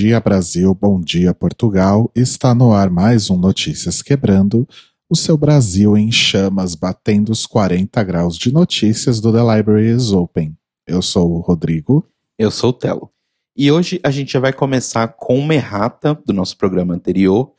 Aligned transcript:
Dia, 0.00 0.18
Brasil. 0.18 0.74
Bom 0.74 0.98
dia, 0.98 1.34
Portugal. 1.34 2.10
Está 2.14 2.54
no 2.54 2.72
ar 2.72 2.88
mais 2.88 3.28
um 3.28 3.36
Notícias 3.36 4.00
Quebrando. 4.00 4.66
O 5.10 5.14
seu 5.14 5.36
Brasil 5.36 5.94
em 5.94 6.10
chamas, 6.10 6.74
batendo 6.74 7.30
os 7.30 7.44
40 7.44 8.02
graus 8.02 8.38
de 8.38 8.50
notícias 8.50 9.20
do 9.20 9.30
The 9.30 9.40
Library 9.40 9.90
is 9.90 10.10
Open. 10.10 10.56
Eu 10.86 11.02
sou 11.02 11.30
o 11.32 11.40
Rodrigo. 11.40 12.08
Eu 12.38 12.50
sou 12.50 12.70
o 12.70 12.72
Telo. 12.72 13.12
E 13.54 13.70
hoje 13.70 14.00
a 14.02 14.10
gente 14.10 14.32
já 14.32 14.40
vai 14.40 14.54
começar 14.54 15.06
com 15.06 15.38
uma 15.38 15.54
errata 15.54 16.18
do 16.24 16.32
nosso 16.32 16.56
programa 16.56 16.94
anterior, 16.94 17.52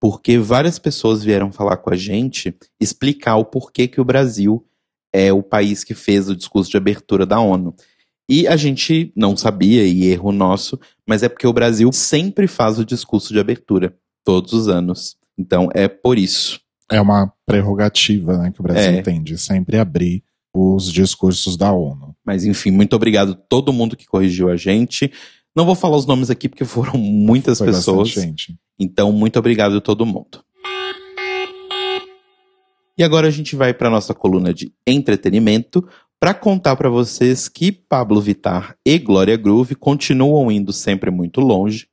porque 0.00 0.38
várias 0.38 0.80
pessoas 0.80 1.22
vieram 1.22 1.52
falar 1.52 1.76
com 1.76 1.90
a 1.90 1.96
gente 1.96 2.52
explicar 2.80 3.36
o 3.36 3.44
porquê 3.44 3.86
que 3.86 4.00
o 4.00 4.04
Brasil 4.04 4.66
é 5.12 5.32
o 5.32 5.40
país 5.40 5.84
que 5.84 5.94
fez 5.94 6.28
o 6.28 6.34
discurso 6.34 6.68
de 6.68 6.76
abertura 6.76 7.24
da 7.24 7.38
ONU. 7.38 7.72
E 8.28 8.46
a 8.48 8.56
gente 8.56 9.12
não 9.14 9.36
sabia, 9.36 9.84
e 9.84 10.06
erro 10.06 10.32
nosso, 10.32 10.78
mas 11.06 11.22
é 11.22 11.28
porque 11.28 11.46
o 11.46 11.52
Brasil 11.52 11.90
sempre 11.92 12.46
faz 12.46 12.78
o 12.78 12.84
discurso 12.84 13.32
de 13.32 13.38
abertura, 13.38 13.96
todos 14.24 14.52
os 14.52 14.68
anos. 14.68 15.16
Então 15.38 15.68
é 15.74 15.86
por 15.86 16.18
isso. 16.18 16.60
É 16.90 17.00
uma 17.00 17.32
prerrogativa 17.44 18.38
né, 18.38 18.50
que 18.50 18.60
o 18.60 18.62
Brasil 18.62 18.98
é. 18.98 19.02
tem 19.02 19.22
de 19.22 19.38
sempre 19.38 19.78
abrir 19.78 20.24
os 20.54 20.92
discursos 20.92 21.56
da 21.56 21.72
ONU. 21.72 22.16
Mas 22.24 22.44
enfim, 22.44 22.70
muito 22.70 22.96
obrigado 22.96 23.32
a 23.32 23.34
todo 23.34 23.72
mundo 23.72 23.96
que 23.96 24.06
corrigiu 24.06 24.48
a 24.48 24.56
gente. 24.56 25.12
Não 25.54 25.64
vou 25.64 25.74
falar 25.74 25.96
os 25.96 26.06
nomes 26.06 26.30
aqui 26.30 26.48
porque 26.48 26.64
foram 26.64 26.98
muitas 26.98 27.58
Foi 27.58 27.68
pessoas. 27.68 28.08
Gente. 28.08 28.58
Então, 28.78 29.12
muito 29.12 29.38
obrigado 29.38 29.76
a 29.76 29.80
todo 29.80 30.04
mundo. 30.04 30.44
E 32.98 33.02
agora 33.02 33.28
a 33.28 33.30
gente 33.30 33.54
vai 33.54 33.74
para 33.74 33.90
nossa 33.90 34.14
coluna 34.14 34.54
de 34.54 34.72
entretenimento, 34.86 35.86
para 36.18 36.32
contar 36.32 36.76
para 36.76 36.88
vocês 36.88 37.48
que 37.48 37.70
Pablo 37.70 38.20
Vittar 38.20 38.76
e 38.84 38.98
Glória 38.98 39.36
Groove 39.36 39.74
continuam 39.74 40.50
indo 40.50 40.72
sempre 40.72 41.10
muito 41.10 41.40
longe 41.40 41.88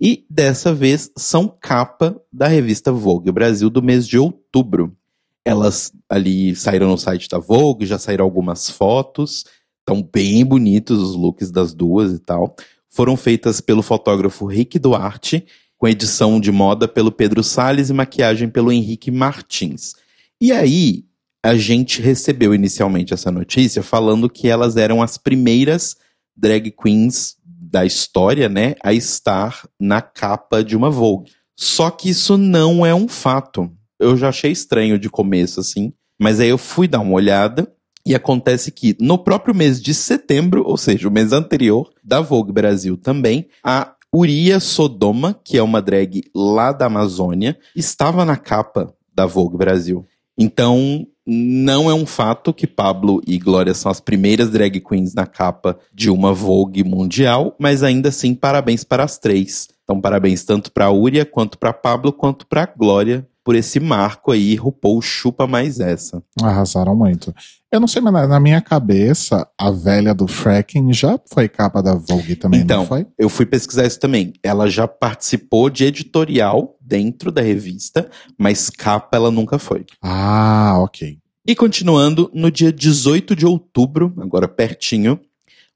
e 0.00 0.24
dessa 0.30 0.72
vez 0.72 1.10
são 1.16 1.48
capa 1.60 2.20
da 2.32 2.46
revista 2.46 2.92
Vogue 2.92 3.32
Brasil 3.32 3.68
do 3.68 3.82
mês 3.82 4.06
de 4.06 4.16
outubro. 4.18 4.96
Elas 5.44 5.92
ali 6.08 6.54
saíram 6.54 6.88
no 6.88 6.96
site 6.96 7.28
da 7.28 7.38
Vogue, 7.38 7.84
já 7.86 7.98
saíram 7.98 8.24
algumas 8.24 8.70
fotos, 8.70 9.44
estão 9.80 10.02
bem 10.02 10.44
bonitos 10.44 10.98
os 11.00 11.16
looks 11.16 11.50
das 11.50 11.74
duas 11.74 12.12
e 12.12 12.18
tal. 12.18 12.54
Foram 12.88 13.16
feitas 13.16 13.60
pelo 13.60 13.82
fotógrafo 13.82 14.46
Rick 14.46 14.78
Duarte, 14.78 15.44
com 15.76 15.88
edição 15.88 16.40
de 16.40 16.52
moda 16.52 16.86
pelo 16.86 17.10
Pedro 17.10 17.42
Sales 17.42 17.90
e 17.90 17.92
maquiagem 17.92 18.48
pelo 18.48 18.70
Henrique 18.70 19.10
Martins. 19.10 19.94
E 20.40 20.52
aí, 20.52 21.04
a 21.44 21.54
gente 21.56 22.02
recebeu 22.02 22.54
inicialmente 22.54 23.14
essa 23.14 23.30
notícia 23.30 23.82
falando 23.82 24.28
que 24.28 24.48
elas 24.48 24.76
eram 24.76 25.02
as 25.02 25.16
primeiras 25.16 25.96
drag 26.36 26.70
queens 26.70 27.36
da 27.44 27.84
história, 27.84 28.48
né, 28.48 28.74
a 28.82 28.92
estar 28.92 29.68
na 29.78 30.00
capa 30.00 30.64
de 30.64 30.76
uma 30.76 30.90
Vogue. 30.90 31.32
Só 31.56 31.90
que 31.90 32.10
isso 32.10 32.38
não 32.38 32.86
é 32.86 32.94
um 32.94 33.08
fato. 33.08 33.70
Eu 33.98 34.16
já 34.16 34.28
achei 34.28 34.52
estranho 34.52 34.98
de 34.98 35.10
começo, 35.10 35.60
assim. 35.60 35.92
Mas 36.18 36.40
aí 36.40 36.48
eu 36.48 36.58
fui 36.58 36.86
dar 36.88 37.00
uma 37.00 37.14
olhada 37.14 37.70
e 38.06 38.14
acontece 38.14 38.70
que 38.70 38.96
no 39.00 39.18
próprio 39.18 39.54
mês 39.54 39.82
de 39.82 39.92
setembro, 39.92 40.62
ou 40.64 40.76
seja, 40.76 41.08
o 41.08 41.10
mês 41.10 41.32
anterior, 41.32 41.90
da 42.02 42.20
Vogue 42.20 42.52
Brasil 42.52 42.96
também, 42.96 43.48
a 43.62 43.92
Uria 44.14 44.60
Sodoma, 44.60 45.38
que 45.44 45.58
é 45.58 45.62
uma 45.62 45.82
drag 45.82 46.22
lá 46.34 46.72
da 46.72 46.86
Amazônia, 46.86 47.58
estava 47.76 48.24
na 48.24 48.36
capa 48.36 48.94
da 49.14 49.26
Vogue 49.26 49.58
Brasil. 49.58 50.06
Então, 50.38 51.06
não 51.26 51.90
é 51.90 51.94
um 51.94 52.06
fato 52.06 52.54
que 52.54 52.66
Pablo 52.66 53.20
e 53.26 53.38
Glória 53.38 53.74
são 53.74 53.90
as 53.90 54.00
primeiras 54.00 54.48
drag 54.50 54.80
queens 54.80 55.12
na 55.12 55.26
capa 55.26 55.78
de 55.92 56.08
uma 56.08 56.32
Vogue 56.32 56.84
mundial, 56.84 57.54
mas 57.58 57.82
ainda 57.82 58.08
assim, 58.08 58.34
parabéns 58.34 58.84
para 58.84 59.04
as 59.04 59.18
três. 59.18 59.68
Então, 59.82 60.00
parabéns 60.00 60.44
tanto 60.44 60.70
para 60.72 60.86
a 60.86 60.92
Uria, 60.92 61.24
quanto 61.26 61.58
para 61.58 61.72
Pablo, 61.72 62.12
quanto 62.12 62.46
para 62.46 62.66
Glória 62.66 63.26
por 63.44 63.54
esse 63.54 63.80
marco 63.80 64.30
aí. 64.30 64.54
RuPaul 64.54 65.00
chupa 65.00 65.46
mais 65.46 65.80
essa. 65.80 66.22
Arrasaram 66.42 66.94
muito. 66.94 67.34
Eu 67.70 67.80
não 67.80 67.88
sei, 67.88 68.00
mas 68.00 68.28
na 68.28 68.40
minha 68.40 68.60
cabeça, 68.60 69.46
a 69.58 69.70
velha 69.70 70.14
do 70.14 70.26
fracking 70.26 70.92
já 70.92 71.18
foi 71.32 71.48
capa 71.48 71.82
da 71.82 71.94
Vogue 71.94 72.34
também, 72.36 72.60
então, 72.60 72.78
não 72.78 72.86
foi? 72.86 73.06
Eu 73.18 73.28
fui 73.28 73.44
pesquisar 73.44 73.86
isso 73.86 74.00
também. 74.00 74.32
Ela 74.42 74.68
já 74.68 74.88
participou 74.88 75.68
de 75.68 75.84
editorial 75.84 76.76
dentro 76.80 77.30
da 77.30 77.42
revista, 77.42 78.08
mas 78.38 78.70
capa 78.70 79.16
ela 79.16 79.30
nunca 79.30 79.58
foi. 79.58 79.84
Ah, 80.02 80.76
ok. 80.78 81.18
E 81.46 81.54
continuando, 81.54 82.30
no 82.34 82.50
dia 82.50 82.72
18 82.72 83.34
de 83.34 83.46
outubro, 83.46 84.14
agora 84.18 84.48
pertinho, 84.48 85.20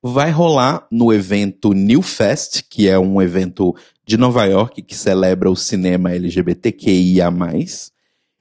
vai 0.03 0.31
rolar 0.31 0.87
no 0.91 1.13
evento 1.13 1.73
New 1.73 2.03
Fest, 2.03 2.63
que 2.69 2.89
é 2.89 2.99
um 2.99 3.23
evento 3.23 3.75
de 4.07 4.17
Nova 4.17 4.45
York 4.45 4.83
que 4.83 4.95
celebra 4.95 5.51
o 5.51 5.57
cinema 5.57 6.13
LGBTQIA+. 6.13 7.31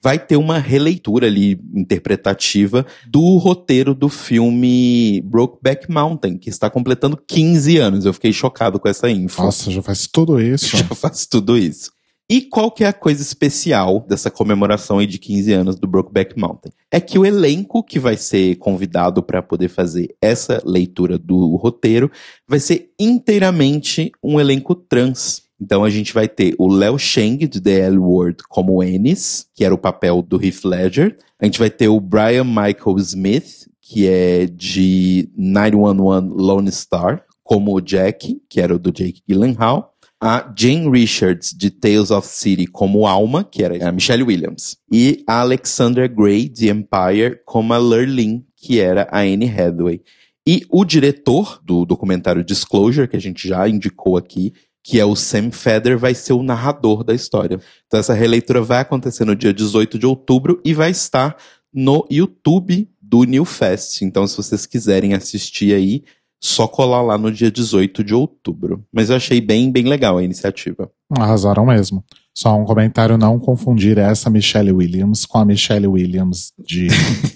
Vai 0.04 0.18
ter 0.18 0.36
uma 0.36 0.58
releitura 0.58 1.28
ali 1.28 1.60
interpretativa 1.76 2.86
do 3.08 3.38
roteiro 3.38 3.94
do 3.94 4.10
filme 4.10 5.22
Brokeback 5.22 5.92
Mountain, 5.92 6.38
que 6.38 6.50
está 6.50 6.72
completando 6.72 7.16
15 7.16 7.78
anos. 7.78 8.06
Eu 8.06 8.14
fiquei 8.14 8.34
chocado 8.34 8.80
com 8.80 8.90
essa 8.90 9.10
info. 9.10 9.44
Nossa, 9.44 9.70
já 9.70 9.82
faz 9.82 10.08
tudo 10.08 10.42
isso. 10.42 10.76
já 10.78 10.84
faz 10.96 11.28
tudo 11.28 11.56
isso. 11.56 11.92
E 12.32 12.40
qual 12.40 12.72
que 12.72 12.86
é 12.86 12.88
a 12.88 12.94
coisa 12.94 13.22
especial 13.22 14.06
dessa 14.08 14.32
comemoração 14.32 15.00
aí 15.00 15.06
de 15.06 15.20
15 15.20 15.52
anos 15.52 15.76
do 15.76 15.86
Brokeback 15.86 16.40
Mountain? 16.40 16.72
É 16.90 16.98
que 17.02 17.20
o 17.20 17.26
elenco 17.26 17.84
que 17.84 18.00
vai 18.00 18.16
ser 18.16 18.56
convidado 18.56 19.22
para 19.22 19.42
poder 19.42 19.68
fazer 19.68 20.16
essa 20.22 20.64
leitura 20.66 21.18
do 21.18 21.58
roteiro 21.58 22.10
vai 22.48 22.62
ser 22.62 22.90
inteiramente 22.98 24.14
um 24.24 24.40
elenco 24.40 24.74
trans. 24.74 25.44
Então 25.62 25.84
a 25.84 25.90
gente 25.90 26.14
vai 26.14 26.28
ter 26.28 26.56
o 26.58 26.68
Léo 26.68 26.98
Sheng, 26.98 27.38
de 27.48 27.62
The 27.62 27.82
L 27.82 27.98
Word, 28.00 28.38
como 28.50 28.84
Ennis, 28.84 29.46
que 29.54 29.64
era 29.64 29.74
o 29.74 29.78
papel 29.78 30.22
do 30.22 30.44
Heath 30.44 30.66
Ledger. 30.66 31.18
A 31.40 31.46
gente 31.46 31.60
vai 31.60 31.70
ter 31.70 31.88
o 31.88 32.00
Brian 32.00 32.44
Michael 32.44 32.98
Smith, 32.98 33.68
que 33.80 34.08
é 34.08 34.48
de 34.48 35.30
911 35.38 36.30
Lone 36.30 36.72
Star, 36.72 37.24
como 37.44 37.76
o 37.76 37.82
Jack, 37.82 38.42
que 38.50 38.60
era 38.60 38.76
o 38.76 38.80
do 38.80 38.92
Jake 38.92 39.22
Gyllenhaal 39.28 39.92
a 40.22 40.54
Jane 40.56 40.88
Richards, 40.88 41.52
de 41.52 41.72
Tales 41.72 42.12
of 42.12 42.28
City, 42.28 42.68
como 42.68 43.08
Alma, 43.08 43.44
que 43.44 43.64
era 43.64 43.90
a 43.90 43.92
Michelle 43.92 44.22
Williams, 44.22 44.78
e 44.92 45.24
a 45.26 45.42
Alexandra 45.42 46.08
Gray, 46.08 46.48
de 46.48 46.70
Empire, 46.70 47.42
como 47.44 47.74
a 47.74 47.80
Lurleen, 47.80 48.46
que 48.56 48.80
era 48.80 49.08
a 49.12 49.22
Anne 49.22 49.50
Hathaway. 49.50 50.00
E 50.46 50.64
o 50.70 50.86
diretor 50.86 51.60
do 51.64 51.86
documentário 51.86 52.44
Disclosure, 52.44 53.08
que 53.08 53.18
a 53.18 53.22
gente 53.22 53.48
já 53.48 53.68
indicou 53.68 54.16
aqui, 54.16 54.54
que 54.84 55.00
é 55.00 55.06
o 55.06 55.16
Sam 55.16 55.52
Feder, 55.52 55.98
vai 55.98 56.14
ser 56.14 56.34
o 56.34 56.44
narrador 56.44 57.04
da 57.04 57.14
história. 57.14 57.60
Então 57.88 58.00
essa 58.00 58.14
releitura 58.14 58.62
vai 58.62 58.80
acontecer 58.80 59.26
no 59.26 59.36
dia 59.36 59.54
18 59.54 60.00
de 60.00 60.06
outubro 60.06 60.62
e 60.66 60.74
vai 60.74 60.92
estar 60.92 61.38
no 61.74 62.06
YouTube 62.10 62.90
do 63.02 63.24
New 63.24 63.46
Fest. 63.46 64.02
Então 64.02 64.26
se 64.26 64.38
vocês 64.38 64.66
quiserem 64.66 65.14
assistir 65.14 65.74
aí, 65.74 66.04
só 66.40 66.68
colar 66.68 67.04
lá 67.04 67.18
no 67.18 67.32
dia 67.32 67.52
18 67.52 68.04
de 68.04 68.16
outubro. 68.16 68.84
Mas 68.92 69.10
eu 69.10 69.16
achei 69.16 69.40
bem, 69.40 69.72
bem 69.72 69.86
legal 69.86 70.18
a 70.18 70.24
iniciativa. 70.24 70.92
Arrasaram 71.12 71.66
mesmo. 71.66 72.04
Só 72.34 72.58
um 72.58 72.66
comentário, 72.66 73.18
não 73.18 73.40
confundir 73.40 73.98
essa 73.98 74.30
Michelle 74.30 74.72
Williams 74.72 75.26
com 75.26 75.38
a 75.38 75.46
Michelle 75.46 75.88
Williams 75.88 76.52
de... 76.58 76.88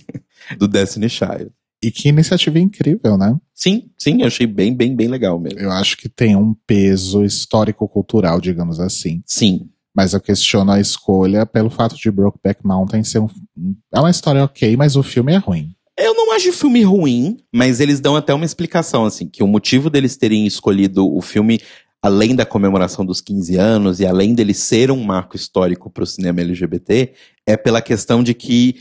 do 0.58 0.68
Destiny 0.68 1.10
Child. 1.10 1.52
E 1.84 1.92
que 1.92 2.10
iniciativa 2.10 2.60
incrível, 2.60 3.18
né? 3.18 3.36
Sim, 3.54 3.90
sim, 3.98 4.22
eu 4.22 4.28
achei 4.28 4.48
bem, 4.48 4.74
bem, 4.74 4.96
bem 4.96 5.08
legal 5.08 5.40
mesmo. 5.40 5.60
Eu 5.60 5.72
acho 5.72 5.98
que 5.98 6.10
tem 6.10 6.36
um 6.36 6.56
peso 6.66 7.24
histórico-cultural, 7.24 8.42
digamos 8.42 8.80
assim. 8.80 9.22
Sim. 9.26 9.70
Mas 9.96 10.14
eu 10.14 10.20
questiono 10.20 10.72
a 10.72 10.80
escolha 10.80 11.46
pelo 11.46 11.70
fato 11.70 11.96
de 11.96 12.12
Brokeback 12.12 12.66
Mountain 12.66 13.04
ser 13.04 13.20
um. 13.20 13.30
É 13.94 14.00
uma 14.00 14.10
história 14.10 14.44
ok, 14.44 14.76
mas 14.76 14.96
o 14.96 15.04
filme 15.04 15.34
é 15.34 15.38
ruim. 15.38 15.74
Eu 15.98 16.14
não 16.14 16.34
acho 16.34 16.50
o 16.50 16.54
filme 16.54 16.84
ruim, 16.84 17.38
mas 17.54 17.80
eles 17.80 18.02
dão 18.02 18.18
até 18.18 18.34
uma 18.34 18.44
explicação, 18.44 19.06
assim, 19.06 19.28
que 19.28 19.42
o 19.42 19.48
motivo 19.48 19.90
deles 19.90 20.18
terem 20.18 20.46
escolhido 20.46 21.08
o 21.08 21.22
filme, 21.22 21.62
além 22.02 22.36
da 22.36 22.46
comemoração 22.46 23.06
dos 23.06 23.22
15 23.22 23.56
anos 23.56 24.00
e 24.02 24.06
além 24.06 24.36
dele 24.36 24.54
ser 24.54 24.92
um 24.92 25.02
marco 25.02 25.38
histórico 25.38 25.90
para 25.90 26.04
o 26.04 26.08
cinema 26.08 26.42
LGBT, 26.42 27.14
é 27.48 27.56
pela 27.56 27.82
questão 27.82 28.22
de 28.22 28.34
que 28.34 28.76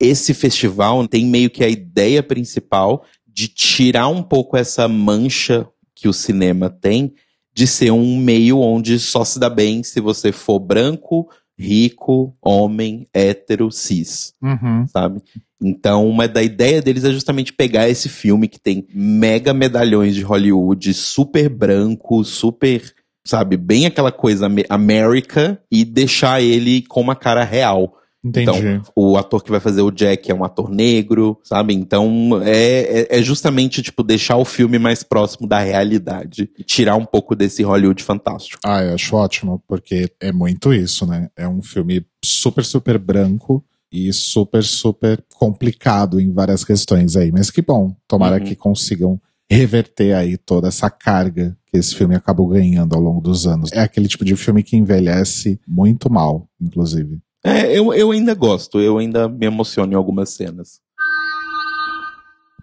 esse 0.00 0.34
festival 0.34 1.06
tem 1.08 1.26
meio 1.26 1.50
que 1.50 1.64
a 1.64 1.68
ideia 1.68 2.22
principal 2.22 3.04
de 3.26 3.48
tirar 3.48 4.08
um 4.08 4.22
pouco 4.22 4.56
essa 4.56 4.88
mancha 4.88 5.68
que 5.94 6.08
o 6.08 6.12
cinema 6.12 6.70
tem 6.70 7.14
de 7.54 7.66
ser 7.66 7.90
um 7.90 8.18
meio 8.18 8.60
onde 8.60 8.98
só 8.98 9.24
se 9.24 9.38
dá 9.38 9.48
bem 9.48 9.82
se 9.82 9.98
você 9.98 10.30
for 10.30 10.58
branco, 10.58 11.26
rico, 11.58 12.36
homem, 12.42 13.08
hétero, 13.14 13.72
cis, 13.72 14.34
uhum. 14.42 14.86
sabe? 14.86 15.22
Então, 15.60 16.06
uma 16.06 16.28
da 16.28 16.42
ideia 16.42 16.82
deles 16.82 17.04
é 17.04 17.10
justamente 17.10 17.52
pegar 17.52 17.88
esse 17.88 18.10
filme 18.10 18.46
que 18.46 18.60
tem 18.60 18.86
mega 18.94 19.54
medalhões 19.54 20.14
de 20.14 20.20
Hollywood, 20.20 20.92
super 20.92 21.48
branco, 21.48 22.22
super, 22.24 22.82
sabe, 23.26 23.56
bem 23.56 23.86
aquela 23.86 24.12
coisa 24.12 24.48
América 24.68 25.58
e 25.72 25.82
deixar 25.82 26.42
ele 26.42 26.82
com 26.82 27.00
uma 27.00 27.16
cara 27.16 27.42
real. 27.42 27.95
Entendi. 28.26 28.50
Então, 28.58 28.82
o 28.94 29.16
ator 29.16 29.42
que 29.42 29.50
vai 29.50 29.60
fazer 29.60 29.82
o 29.82 29.90
Jack 29.90 30.30
é 30.30 30.34
um 30.34 30.44
ator 30.44 30.70
negro, 30.70 31.38
sabe? 31.44 31.74
Então, 31.74 32.40
é, 32.42 33.06
é, 33.12 33.18
é 33.18 33.22
justamente, 33.22 33.82
tipo, 33.82 34.02
deixar 34.02 34.36
o 34.36 34.44
filme 34.44 34.78
mais 34.78 35.02
próximo 35.02 35.46
da 35.46 35.60
realidade. 35.60 36.50
E 36.58 36.64
tirar 36.64 36.96
um 36.96 37.04
pouco 37.04 37.34
desse 37.36 37.62
Hollywood 37.62 38.02
fantástico. 38.02 38.60
Ah, 38.64 38.82
eu 38.82 38.94
acho 38.94 39.14
ótimo, 39.16 39.62
porque 39.68 40.10
é 40.20 40.32
muito 40.32 40.72
isso, 40.74 41.06
né? 41.06 41.28
É 41.36 41.46
um 41.48 41.62
filme 41.62 42.04
super, 42.24 42.64
super 42.64 42.98
branco 42.98 43.64
e 43.92 44.12
super, 44.12 44.64
super 44.64 45.22
complicado 45.36 46.20
em 46.20 46.32
várias 46.32 46.64
questões 46.64 47.16
aí. 47.16 47.30
Mas 47.30 47.50
que 47.50 47.62
bom, 47.62 47.94
tomara 48.08 48.38
Uhum. 48.38 48.44
que 48.44 48.56
consigam 48.56 49.20
reverter 49.48 50.12
aí 50.14 50.36
toda 50.36 50.66
essa 50.68 50.90
carga 50.90 51.56
que 51.68 51.78
esse 51.78 51.94
filme 51.94 52.16
acabou 52.16 52.48
ganhando 52.48 52.94
ao 52.96 53.00
longo 53.00 53.20
dos 53.20 53.46
anos. 53.46 53.70
É 53.72 53.80
aquele 53.80 54.08
tipo 54.08 54.24
de 54.24 54.34
filme 54.34 54.62
que 54.62 54.76
envelhece 54.76 55.60
muito 55.66 56.10
mal, 56.10 56.48
inclusive. 56.60 57.20
É, 57.46 57.78
eu, 57.78 57.94
eu 57.94 58.10
ainda 58.10 58.34
gosto, 58.34 58.80
eu 58.80 58.98
ainda 58.98 59.28
me 59.28 59.46
emociono 59.46 59.92
em 59.92 59.96
algumas 59.96 60.30
cenas. 60.30 60.80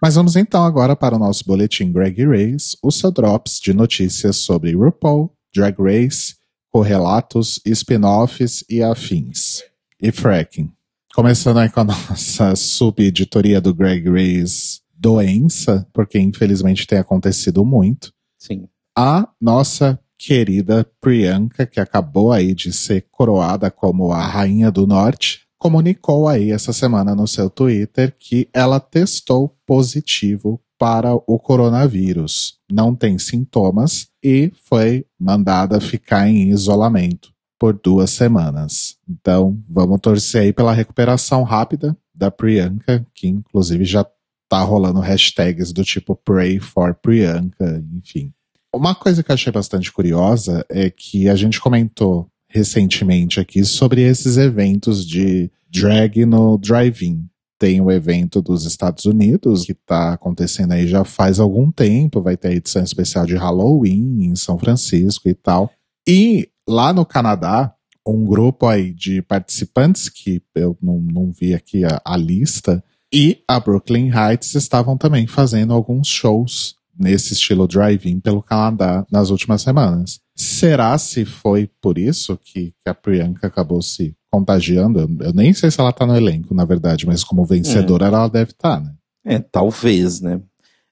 Mas 0.02 0.14
vamos 0.14 0.36
então 0.36 0.62
agora 0.62 0.94
para 0.94 1.16
o 1.16 1.18
nosso 1.18 1.42
boletim 1.46 1.90
Greg 1.90 2.22
Race, 2.26 2.76
o 2.82 2.90
seu 2.90 3.10
drops 3.10 3.58
de 3.58 3.72
notícias 3.72 4.36
sobre 4.36 4.76
RuPaul, 4.76 5.32
Drag 5.54 5.74
Race, 5.80 6.34
correlatos, 6.70 7.58
spin-offs 7.64 8.62
e 8.68 8.82
afins. 8.82 9.62
E 9.98 10.12
fracking. 10.12 10.70
Começando 11.14 11.60
aí 11.60 11.70
com 11.70 11.80
a 11.80 11.84
nossa 12.10 12.54
sub-editoria 12.54 13.62
do 13.62 13.72
Greg 13.72 14.06
Race 14.10 14.84
doença, 14.94 15.86
porque 15.92 16.18
infelizmente 16.18 16.86
tem 16.86 16.98
acontecido 16.98 17.64
muito. 17.64 18.12
Sim. 18.38 18.68
A 18.96 19.28
nossa 19.40 19.98
querida 20.18 20.86
Priyanka, 21.00 21.66
que 21.66 21.80
acabou 21.80 22.32
aí 22.32 22.54
de 22.54 22.72
ser 22.72 23.06
coroada 23.10 23.70
como 23.70 24.12
a 24.12 24.24
Rainha 24.24 24.70
do 24.70 24.86
Norte, 24.86 25.42
comunicou 25.58 26.28
aí 26.28 26.50
essa 26.50 26.72
semana 26.72 27.14
no 27.14 27.26
seu 27.26 27.48
Twitter 27.48 28.14
que 28.18 28.48
ela 28.52 28.78
testou 28.78 29.56
positivo 29.66 30.60
para 30.78 31.14
o 31.14 31.38
coronavírus. 31.38 32.58
Não 32.70 32.94
tem 32.94 33.18
sintomas 33.18 34.08
e 34.22 34.52
foi 34.68 35.06
mandada 35.18 35.80
ficar 35.80 36.28
em 36.28 36.50
isolamento 36.50 37.32
por 37.58 37.72
duas 37.72 38.10
semanas. 38.10 38.96
Então, 39.08 39.58
vamos 39.68 40.00
torcer 40.00 40.42
aí 40.42 40.52
pela 40.52 40.74
recuperação 40.74 41.42
rápida 41.42 41.96
da 42.14 42.30
Priyanka, 42.30 43.06
que 43.14 43.26
inclusive 43.26 43.84
já 43.84 44.04
tá 44.48 44.60
rolando 44.60 45.00
hashtags 45.00 45.72
do 45.72 45.82
tipo 45.82 46.14
Pray 46.14 46.58
for 46.60 46.94
Priyanka, 46.94 47.82
enfim. 47.96 48.32
Uma 48.74 48.92
coisa 48.92 49.22
que 49.22 49.30
eu 49.30 49.34
achei 49.34 49.52
bastante 49.52 49.92
curiosa 49.92 50.66
é 50.68 50.90
que 50.90 51.28
a 51.28 51.36
gente 51.36 51.60
comentou 51.60 52.26
recentemente 52.48 53.38
aqui 53.38 53.64
sobre 53.64 54.02
esses 54.02 54.36
eventos 54.36 55.06
de 55.06 55.48
drag 55.70 56.26
no 56.26 56.58
drive-in. 56.58 57.28
Tem 57.56 57.80
o 57.80 57.88
evento 57.88 58.42
dos 58.42 58.64
Estados 58.64 59.04
Unidos, 59.04 59.64
que 59.64 59.72
está 59.72 60.12
acontecendo 60.12 60.72
aí 60.72 60.88
já 60.88 61.04
faz 61.04 61.38
algum 61.38 61.70
tempo, 61.70 62.20
vai 62.20 62.36
ter 62.36 62.48
a 62.48 62.52
edição 62.52 62.82
especial 62.82 63.24
de 63.24 63.36
Halloween 63.36 64.24
em 64.24 64.34
São 64.34 64.58
Francisco 64.58 65.28
e 65.28 65.34
tal. 65.34 65.70
E 66.06 66.48
lá 66.68 66.92
no 66.92 67.06
Canadá, 67.06 67.72
um 68.04 68.24
grupo 68.24 68.66
aí 68.66 68.92
de 68.92 69.22
participantes, 69.22 70.08
que 70.08 70.42
eu 70.52 70.76
não, 70.82 70.98
não 70.98 71.30
vi 71.30 71.54
aqui 71.54 71.84
a, 71.84 72.02
a 72.04 72.16
lista, 72.16 72.82
e 73.12 73.40
a 73.46 73.60
Brooklyn 73.60 74.10
Heights 74.10 74.56
estavam 74.56 74.98
também 74.98 75.28
fazendo 75.28 75.72
alguns 75.72 76.08
shows 76.08 76.74
nesse 76.98 77.32
estilo 77.32 77.66
drive-in 77.66 78.20
pelo 78.20 78.42
Canadá 78.42 79.06
nas 79.10 79.30
últimas 79.30 79.62
semanas. 79.62 80.20
Será 80.36 80.96
se 80.98 81.24
foi 81.24 81.70
por 81.80 81.98
isso 81.98 82.38
que, 82.42 82.72
que 82.82 82.88
a 82.88 82.94
Priyanka 82.94 83.46
acabou 83.46 83.80
se 83.82 84.14
contagiando? 84.30 85.00
Eu, 85.20 85.32
nem 85.32 85.52
sei 85.52 85.70
se 85.70 85.80
ela 85.80 85.92
tá 85.92 86.06
no 86.06 86.16
elenco, 86.16 86.54
na 86.54 86.64
verdade, 86.64 87.06
mas 87.06 87.22
como 87.22 87.44
vencedora 87.44 88.06
ela 88.06 88.28
deve 88.28 88.50
estar, 88.50 88.80
né? 88.80 88.92
É, 89.24 89.38
talvez, 89.38 90.20
né? 90.20 90.40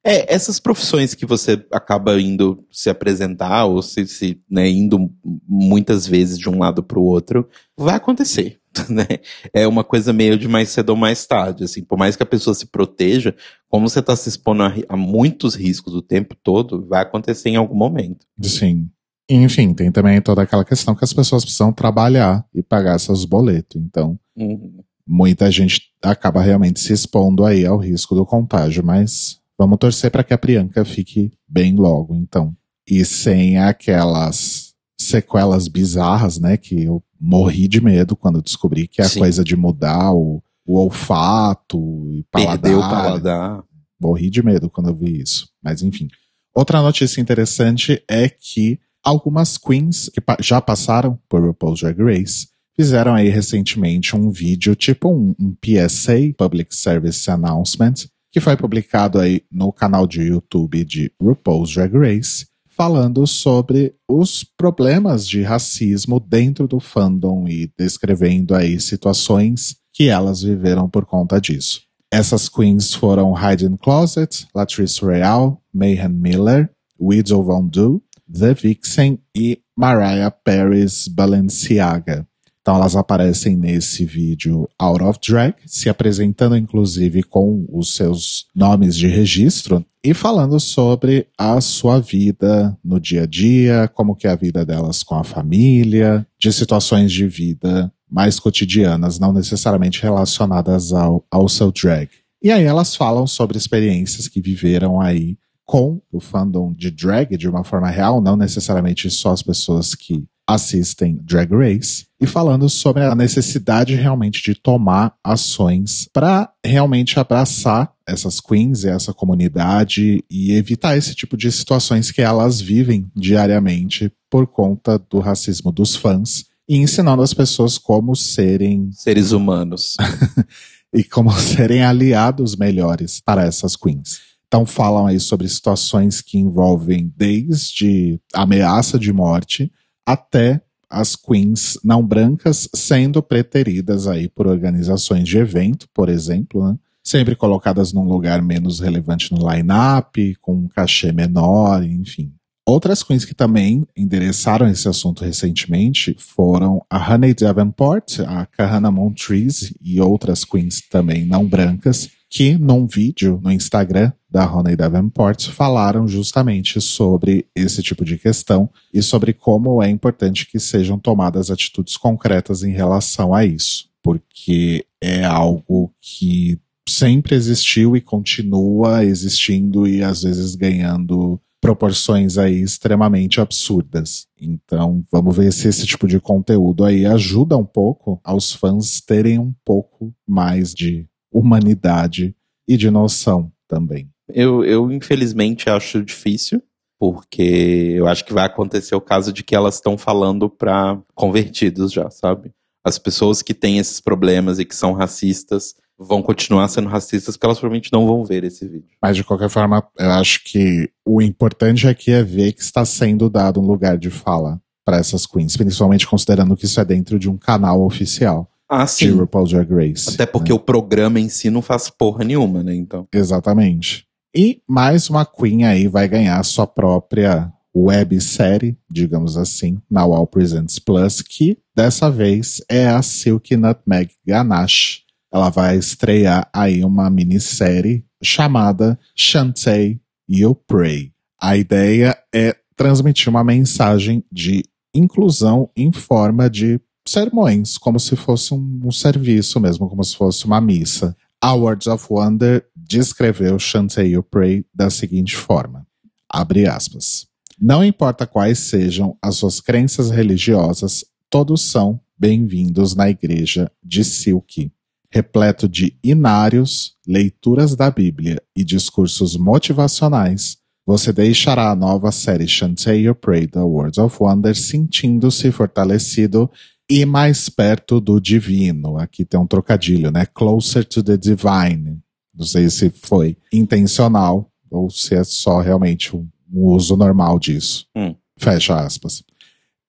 É, 0.04 0.34
essas 0.34 0.58
profissões 0.58 1.14
que 1.14 1.24
você 1.24 1.64
acaba 1.70 2.20
indo 2.20 2.64
se 2.70 2.90
apresentar 2.90 3.66
ou 3.66 3.80
se, 3.82 4.04
se 4.06 4.40
né, 4.50 4.68
indo 4.68 5.10
muitas 5.46 6.06
vezes 6.06 6.38
de 6.38 6.48
um 6.48 6.58
lado 6.58 6.82
para 6.82 6.98
o 6.98 7.04
outro, 7.04 7.48
vai 7.76 7.94
acontecer, 7.94 8.58
né? 8.88 9.06
É 9.52 9.66
uma 9.66 9.84
coisa 9.84 10.12
meio 10.12 10.38
de 10.38 10.48
mais 10.48 10.68
cedo 10.70 10.90
ou 10.90 10.96
mais 10.96 11.26
tarde, 11.26 11.64
assim, 11.64 11.82
por 11.84 11.98
mais 11.98 12.16
que 12.16 12.22
a 12.22 12.26
pessoa 12.26 12.54
se 12.54 12.66
proteja, 12.66 13.34
como 13.68 13.88
você 13.88 14.00
está 14.00 14.14
se 14.16 14.28
expondo 14.28 14.62
a, 14.62 14.74
a 14.88 14.96
muitos 14.96 15.54
riscos 15.54 15.94
o 15.94 16.02
tempo 16.02 16.34
todo, 16.42 16.86
vai 16.86 17.02
acontecer 17.02 17.50
em 17.50 17.56
algum 17.56 17.76
momento. 17.76 18.26
Sim. 18.42 18.88
Enfim, 19.30 19.72
tem 19.72 19.90
também 19.90 20.20
toda 20.20 20.42
aquela 20.42 20.64
questão 20.64 20.94
que 20.94 21.04
as 21.04 21.12
pessoas 21.12 21.44
precisam 21.44 21.72
trabalhar 21.72 22.44
e 22.54 22.62
pagar 22.62 22.98
seus 22.98 23.24
boletos. 23.24 23.80
Então, 23.80 24.18
Uhum. 24.36 24.80
muita 25.06 25.50
gente 25.50 25.80
acaba 26.02 26.42
realmente 26.42 26.80
se 26.80 26.92
expondo 26.92 27.44
aí 27.44 27.64
ao 27.64 27.78
risco 27.78 28.14
do 28.14 28.26
contágio, 28.26 28.84
mas 28.84 29.38
vamos 29.58 29.78
torcer 29.78 30.10
para 30.10 30.24
que 30.24 30.34
a 30.34 30.38
Priyanka 30.38 30.84
fique 30.84 31.30
bem 31.48 31.76
logo, 31.76 32.14
então. 32.14 32.54
E 32.88 33.04
sem 33.04 33.58
aquelas 33.58 34.72
sequelas 35.00 35.68
bizarras, 35.68 36.38
né, 36.38 36.56
que 36.56 36.84
eu 36.84 37.02
morri 37.22 37.68
de 37.68 37.80
medo 37.80 38.16
quando 38.16 38.42
descobri 38.42 38.88
que 38.88 39.00
é 39.00 39.04
a 39.04 39.08
Sim. 39.08 39.20
coisa 39.20 39.44
de 39.44 39.54
mudar 39.54 40.12
o, 40.12 40.42
o 40.66 40.76
olfato 40.76 41.78
e 42.10 42.24
paladar. 42.24 42.58
Perdeu 42.58 42.78
o 42.78 42.82
paladar. 42.82 43.64
Morri 44.00 44.28
de 44.28 44.42
medo 44.42 44.68
quando 44.68 44.88
eu 44.90 44.96
vi 44.96 45.20
isso. 45.20 45.48
Mas 45.62 45.82
enfim. 45.82 46.08
Outra 46.52 46.82
notícia 46.82 47.20
interessante 47.20 48.02
é 48.08 48.28
que 48.28 48.80
algumas 49.04 49.56
queens 49.56 50.10
que 50.12 50.20
já 50.40 50.60
passaram 50.60 51.16
por 51.28 51.40
RuPaul's 51.40 51.80
Drag 51.80 52.02
Race 52.02 52.48
fizeram 52.74 53.14
aí 53.14 53.28
recentemente 53.28 54.16
um 54.16 54.30
vídeo, 54.30 54.74
tipo 54.74 55.08
um, 55.08 55.34
um 55.38 55.54
PSA, 55.54 56.34
Public 56.36 56.74
Service 56.74 57.30
Announcement, 57.30 57.94
que 58.32 58.40
foi 58.40 58.56
publicado 58.56 59.20
aí 59.20 59.42
no 59.50 59.72
canal 59.72 60.06
de 60.06 60.22
YouTube 60.22 60.84
de 60.84 61.12
RuPaul's 61.20 61.72
Drag 61.72 61.96
Race, 61.96 62.46
falando 62.76 63.26
sobre 63.26 63.94
os 64.08 64.44
problemas 64.44 65.26
de 65.26 65.42
racismo 65.42 66.18
dentro 66.18 66.66
do 66.66 66.80
fandom 66.80 67.46
e 67.46 67.70
descrevendo 67.78 68.54
aí 68.54 68.80
situações 68.80 69.76
que 69.92 70.08
elas 70.08 70.42
viveram 70.42 70.88
por 70.88 71.04
conta 71.04 71.40
disso. 71.40 71.82
Essas 72.10 72.48
queens 72.48 72.92
foram 72.92 73.36
Hayden 73.36 73.76
Closet, 73.76 74.46
Latrice 74.54 75.00
Royale, 75.00 75.56
Mayhem 75.72 76.08
Miller, 76.08 76.70
Widow 77.00 77.42
Von 77.42 77.68
Du, 77.68 78.02
The 78.30 78.54
Vixen 78.54 79.18
e 79.36 79.60
Mariah 79.76 80.30
Paris 80.30 81.08
Balenciaga. 81.08 82.26
Então 82.62 82.76
elas 82.76 82.94
aparecem 82.94 83.56
nesse 83.56 84.04
vídeo 84.04 84.68
Out 84.78 85.02
of 85.02 85.18
Drag, 85.26 85.54
se 85.66 85.88
apresentando 85.88 86.56
inclusive 86.56 87.24
com 87.24 87.66
os 87.68 87.94
seus 87.96 88.46
nomes 88.54 88.96
de 88.96 89.08
registro 89.08 89.84
e 90.02 90.14
falando 90.14 90.58
sobre 90.60 91.26
a 91.36 91.60
sua 91.60 91.98
vida 91.98 92.76
no 92.84 93.00
dia 93.00 93.24
a 93.24 93.26
dia, 93.26 93.90
como 93.92 94.14
que 94.14 94.28
é 94.28 94.30
a 94.30 94.36
vida 94.36 94.64
delas 94.64 95.02
com 95.02 95.16
a 95.16 95.24
família, 95.24 96.24
de 96.38 96.52
situações 96.52 97.10
de 97.10 97.26
vida 97.26 97.92
mais 98.08 98.38
cotidianas, 98.38 99.18
não 99.18 99.32
necessariamente 99.32 100.00
relacionadas 100.00 100.92
ao, 100.92 101.24
ao 101.30 101.48
seu 101.48 101.72
drag. 101.72 102.10
E 102.40 102.50
aí 102.50 102.64
elas 102.64 102.94
falam 102.94 103.26
sobre 103.26 103.58
experiências 103.58 104.28
que 104.28 104.40
viveram 104.40 105.00
aí 105.00 105.36
com 105.64 106.00
o 106.12 106.20
fandom 106.20 106.72
de 106.72 106.90
drag 106.90 107.36
de 107.36 107.48
uma 107.48 107.64
forma 107.64 107.88
real, 107.88 108.20
não 108.20 108.36
necessariamente 108.36 109.10
só 109.10 109.30
as 109.30 109.42
pessoas 109.42 109.94
que 109.94 110.24
assistem 110.54 111.18
Drag 111.22 111.50
Race, 111.52 112.06
e 112.20 112.26
falando 112.26 112.68
sobre 112.68 113.02
a 113.02 113.14
necessidade 113.14 113.94
realmente 113.94 114.42
de 114.42 114.54
tomar 114.54 115.14
ações 115.24 116.08
para 116.12 116.50
realmente 116.64 117.18
abraçar 117.18 117.92
essas 118.06 118.40
queens 118.40 118.84
e 118.84 118.88
essa 118.88 119.12
comunidade 119.12 120.24
e 120.30 120.52
evitar 120.52 120.96
esse 120.96 121.14
tipo 121.14 121.36
de 121.36 121.50
situações 121.50 122.10
que 122.10 122.22
elas 122.22 122.60
vivem 122.60 123.10
diariamente 123.14 124.12
por 124.30 124.46
conta 124.46 124.98
do 124.98 125.18
racismo 125.18 125.72
dos 125.72 125.96
fãs 125.96 126.44
e 126.68 126.76
ensinando 126.76 127.22
as 127.22 127.34
pessoas 127.34 127.76
como 127.76 128.14
serem 128.14 128.90
Seres 128.92 129.32
humanos. 129.32 129.96
e 130.94 131.02
como 131.02 131.32
serem 131.32 131.82
aliados 131.82 132.54
melhores 132.54 133.20
para 133.20 133.44
essas 133.44 133.74
queens. 133.74 134.20
Então 134.46 134.66
falam 134.66 135.06
aí 135.06 135.18
sobre 135.18 135.48
situações 135.48 136.20
que 136.20 136.38
envolvem 136.38 137.10
desde 137.16 138.20
ameaça 138.34 138.98
de 138.98 139.10
morte 139.10 139.72
até 140.06 140.60
as 140.88 141.16
queens 141.16 141.78
não 141.82 142.04
brancas 142.06 142.68
sendo 142.74 143.22
preteridas 143.22 144.06
aí 144.06 144.28
por 144.28 144.46
organizações 144.46 145.26
de 145.26 145.38
evento, 145.38 145.88
por 145.94 146.08
exemplo, 146.08 146.68
né? 146.68 146.76
sempre 147.02 147.34
colocadas 147.34 147.92
num 147.92 148.04
lugar 148.04 148.42
menos 148.42 148.78
relevante 148.78 149.32
no 149.32 149.50
line-up, 149.50 150.36
com 150.40 150.54
um 150.54 150.68
cachê 150.68 151.10
menor, 151.10 151.82
enfim. 151.82 152.32
Outras 152.64 153.02
queens 153.02 153.24
que 153.24 153.34
também 153.34 153.84
endereçaram 153.96 154.68
esse 154.68 154.86
assunto 154.86 155.24
recentemente 155.24 156.14
foram 156.16 156.80
a 156.88 157.12
Honey 157.12 157.34
Davenport, 157.34 158.20
a 158.20 158.46
Kahana 158.46 158.90
Montrese 158.90 159.74
e 159.80 160.00
outras 160.00 160.44
queens 160.44 160.80
também 160.88 161.24
não 161.24 161.44
brancas, 161.44 162.08
que 162.32 162.56
num 162.56 162.86
vídeo 162.86 163.38
no 163.44 163.52
Instagram 163.52 164.10
da 164.30 164.50
Honey 164.50 164.74
Davenport 164.74 165.50
falaram 165.50 166.08
justamente 166.08 166.80
sobre 166.80 167.44
esse 167.54 167.82
tipo 167.82 168.06
de 168.06 168.16
questão 168.16 168.70
e 168.90 169.02
sobre 169.02 169.34
como 169.34 169.82
é 169.82 169.90
importante 169.90 170.46
que 170.50 170.58
sejam 170.58 170.98
tomadas 170.98 171.50
atitudes 171.50 171.94
concretas 171.98 172.62
em 172.62 172.72
relação 172.72 173.34
a 173.34 173.44
isso. 173.44 173.92
porque 174.02 174.84
é 175.00 175.22
algo 175.22 175.92
que 176.00 176.58
sempre 176.88 177.36
existiu 177.36 177.96
e 177.96 178.00
continua 178.00 179.04
existindo 179.04 179.86
e 179.86 180.02
às 180.02 180.22
vezes 180.22 180.56
ganhando 180.56 181.40
proporções 181.60 182.36
aí 182.36 182.60
extremamente 182.60 183.40
absurdas. 183.40 184.26
Então, 184.40 185.04
vamos 185.12 185.36
ver 185.36 185.52
se 185.52 185.68
esse 185.68 185.86
tipo 185.86 186.08
de 186.08 186.18
conteúdo 186.18 186.84
aí 186.84 187.06
ajuda 187.06 187.56
um 187.56 187.64
pouco 187.64 188.20
aos 188.24 188.52
fãs 188.52 189.00
terem 189.00 189.38
um 189.38 189.54
pouco 189.64 190.12
mais 190.26 190.74
de 190.74 191.06
humanidade 191.32 192.34
e 192.68 192.76
de 192.76 192.90
noção 192.90 193.50
também. 193.68 194.08
Eu, 194.28 194.64
eu 194.64 194.90
infelizmente 194.90 195.68
acho 195.68 196.04
difícil, 196.04 196.62
porque 196.98 197.94
eu 197.96 198.06
acho 198.06 198.24
que 198.24 198.32
vai 198.32 198.46
acontecer 198.46 198.94
o 198.94 199.00
caso 199.00 199.32
de 199.32 199.42
que 199.42 199.54
elas 199.54 199.74
estão 199.74 199.98
falando 199.98 200.48
para 200.48 201.00
convertidos 201.14 201.92
já, 201.92 202.08
sabe? 202.10 202.52
As 202.84 202.98
pessoas 202.98 203.42
que 203.42 203.54
têm 203.54 203.78
esses 203.78 204.00
problemas 204.00 204.58
e 204.58 204.64
que 204.64 204.74
são 204.74 204.92
racistas 204.92 205.74
vão 205.98 206.22
continuar 206.22 206.68
sendo 206.68 206.88
racistas 206.88 207.36
porque 207.36 207.46
elas 207.46 207.58
provavelmente 207.58 207.92
não 207.92 208.06
vão 208.06 208.24
ver 208.24 208.44
esse 208.44 208.66
vídeo. 208.66 208.88
Mas 209.00 209.16
de 209.16 209.24
qualquer 209.24 209.48
forma, 209.48 209.86
eu 209.98 210.10
acho 210.10 210.42
que 210.44 210.90
o 211.06 211.22
importante 211.22 211.86
aqui 211.86 212.10
é 212.10 212.22
ver 212.22 212.52
que 212.52 212.62
está 212.62 212.84
sendo 212.84 213.30
dado 213.30 213.60
um 213.60 213.66
lugar 213.66 213.96
de 213.96 214.10
fala 214.10 214.60
para 214.84 214.96
essas 214.96 215.26
queens, 215.26 215.56
principalmente 215.56 216.06
considerando 216.06 216.56
que 216.56 216.64
isso 216.64 216.80
é 216.80 216.84
dentro 216.84 217.18
de 217.18 217.30
um 217.30 217.36
canal 217.36 217.82
oficial. 217.84 218.48
Ah, 218.74 218.86
sim. 218.86 219.08
De 219.08 219.12
RuPaul 219.12 219.46
Drag 219.46 219.70
Race. 219.70 220.08
Até 220.08 220.24
porque 220.24 220.50
né? 220.50 220.56
o 220.56 220.58
programa 220.58 221.20
em 221.20 221.28
si 221.28 221.50
não 221.50 221.60
faz 221.60 221.90
porra 221.90 222.24
nenhuma, 222.24 222.62
né? 222.62 222.74
Então. 222.74 223.06
Exatamente. 223.12 224.06
E 224.34 224.62
mais 224.66 225.10
uma 225.10 225.26
Queen 225.26 225.66
aí 225.66 225.86
vai 225.86 226.08
ganhar 226.08 226.42
sua 226.42 226.66
própria 226.66 227.52
websérie, 227.76 228.78
digamos 228.90 229.36
assim, 229.36 229.78
na 229.90 230.06
Wow 230.06 230.26
Presents 230.26 230.78
Plus, 230.78 231.20
que 231.20 231.58
dessa 231.76 232.10
vez 232.10 232.62
é 232.66 232.88
a 232.88 233.02
Silk 233.02 233.54
Nutmeg 233.54 234.10
Ganache, 234.26 235.02
ela 235.30 235.50
vai 235.50 235.76
estrear 235.76 236.48
aí 236.50 236.82
uma 236.82 237.10
minissérie 237.10 238.06
chamada 238.22 238.98
Shantae 239.14 240.00
You 240.26 240.54
Pray. 240.54 241.12
A 241.38 241.58
ideia 241.58 242.16
é 242.34 242.56
transmitir 242.74 243.28
uma 243.28 243.44
mensagem 243.44 244.24
de 244.32 244.64
inclusão 244.94 245.70
em 245.76 245.92
forma 245.92 246.48
de 246.48 246.80
sermões, 247.06 247.76
como 247.78 247.98
se 247.98 248.16
fosse 248.16 248.54
um, 248.54 248.80
um 248.84 248.92
serviço 248.92 249.60
mesmo, 249.60 249.88
como 249.88 250.02
se 250.04 250.16
fosse 250.16 250.44
uma 250.44 250.60
missa. 250.60 251.16
A 251.40 251.52
Words 251.54 251.86
of 251.86 252.06
Wonder 252.10 252.64
descreveu 252.76 253.58
Shantae 253.58 254.10
You 254.10 254.22
Pray 254.22 254.64
da 254.74 254.90
seguinte 254.90 255.36
forma, 255.36 255.86
abre 256.28 256.66
aspas, 256.66 257.26
Não 257.60 257.84
importa 257.84 258.26
quais 258.26 258.58
sejam 258.60 259.16
as 259.20 259.36
suas 259.36 259.60
crenças 259.60 260.10
religiosas, 260.10 261.04
todos 261.28 261.62
são 261.62 262.00
bem-vindos 262.16 262.94
na 262.94 263.10
igreja 263.10 263.70
de 263.82 264.04
Silk 264.04 264.70
repleto 265.12 265.68
de 265.68 265.94
inários, 266.02 266.96
leituras 267.06 267.76
da 267.76 267.90
Bíblia 267.90 268.42
e 268.56 268.64
discursos 268.64 269.36
motivacionais, 269.36 270.56
você 270.86 271.12
deixará 271.12 271.70
a 271.70 271.76
nova 271.76 272.10
série 272.10 272.48
Shantae 272.48 273.02
You 273.02 273.14
Pray 273.14 273.46
The 273.46 273.60
Words 273.60 273.98
of 273.98 274.16
Wonder 274.18 274.56
sentindo-se 274.56 275.52
fortalecido 275.52 276.50
e 276.92 277.06
mais 277.06 277.48
perto 277.48 277.98
do 277.98 278.20
divino. 278.20 278.98
Aqui 278.98 279.24
tem 279.24 279.40
um 279.40 279.46
trocadilho, 279.46 280.10
né? 280.10 280.26
Closer 280.26 280.84
to 280.84 281.02
the 281.02 281.16
divine. 281.16 281.98
Não 282.34 282.44
sei 282.44 282.68
se 282.68 282.90
foi 282.90 283.38
intencional 283.50 284.52
ou 284.70 284.90
se 284.90 285.14
é 285.14 285.24
só 285.24 285.62
realmente 285.62 286.14
um, 286.14 286.28
um 286.52 286.66
uso 286.66 286.94
normal 286.94 287.38
disso. 287.38 287.86
Hum. 287.96 288.14
Fecha 288.38 288.78
aspas. 288.78 289.24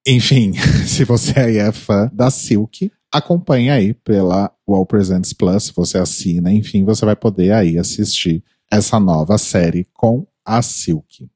Enfim, 0.08 0.54
se 0.88 1.04
você 1.04 1.38
aí 1.38 1.58
é 1.58 1.74
fã 1.74 2.10
da 2.14 2.32
Silk, 2.32 2.90
acompanhe 3.12 3.70
aí 3.70 3.94
pela 3.94 4.50
Wall 4.66 4.86
Presents 4.86 5.34
Plus, 5.34 5.72
você 5.72 5.98
assina, 5.98 6.54
enfim, 6.54 6.86
você 6.86 7.04
vai 7.04 7.18
poder 7.18 7.52
aí 7.52 7.78
assistir 7.78 8.42
essa 8.72 8.98
nova 8.98 9.38
série 9.38 9.86
com 9.94 10.26
a 10.46 10.62
Silk. 10.62 11.30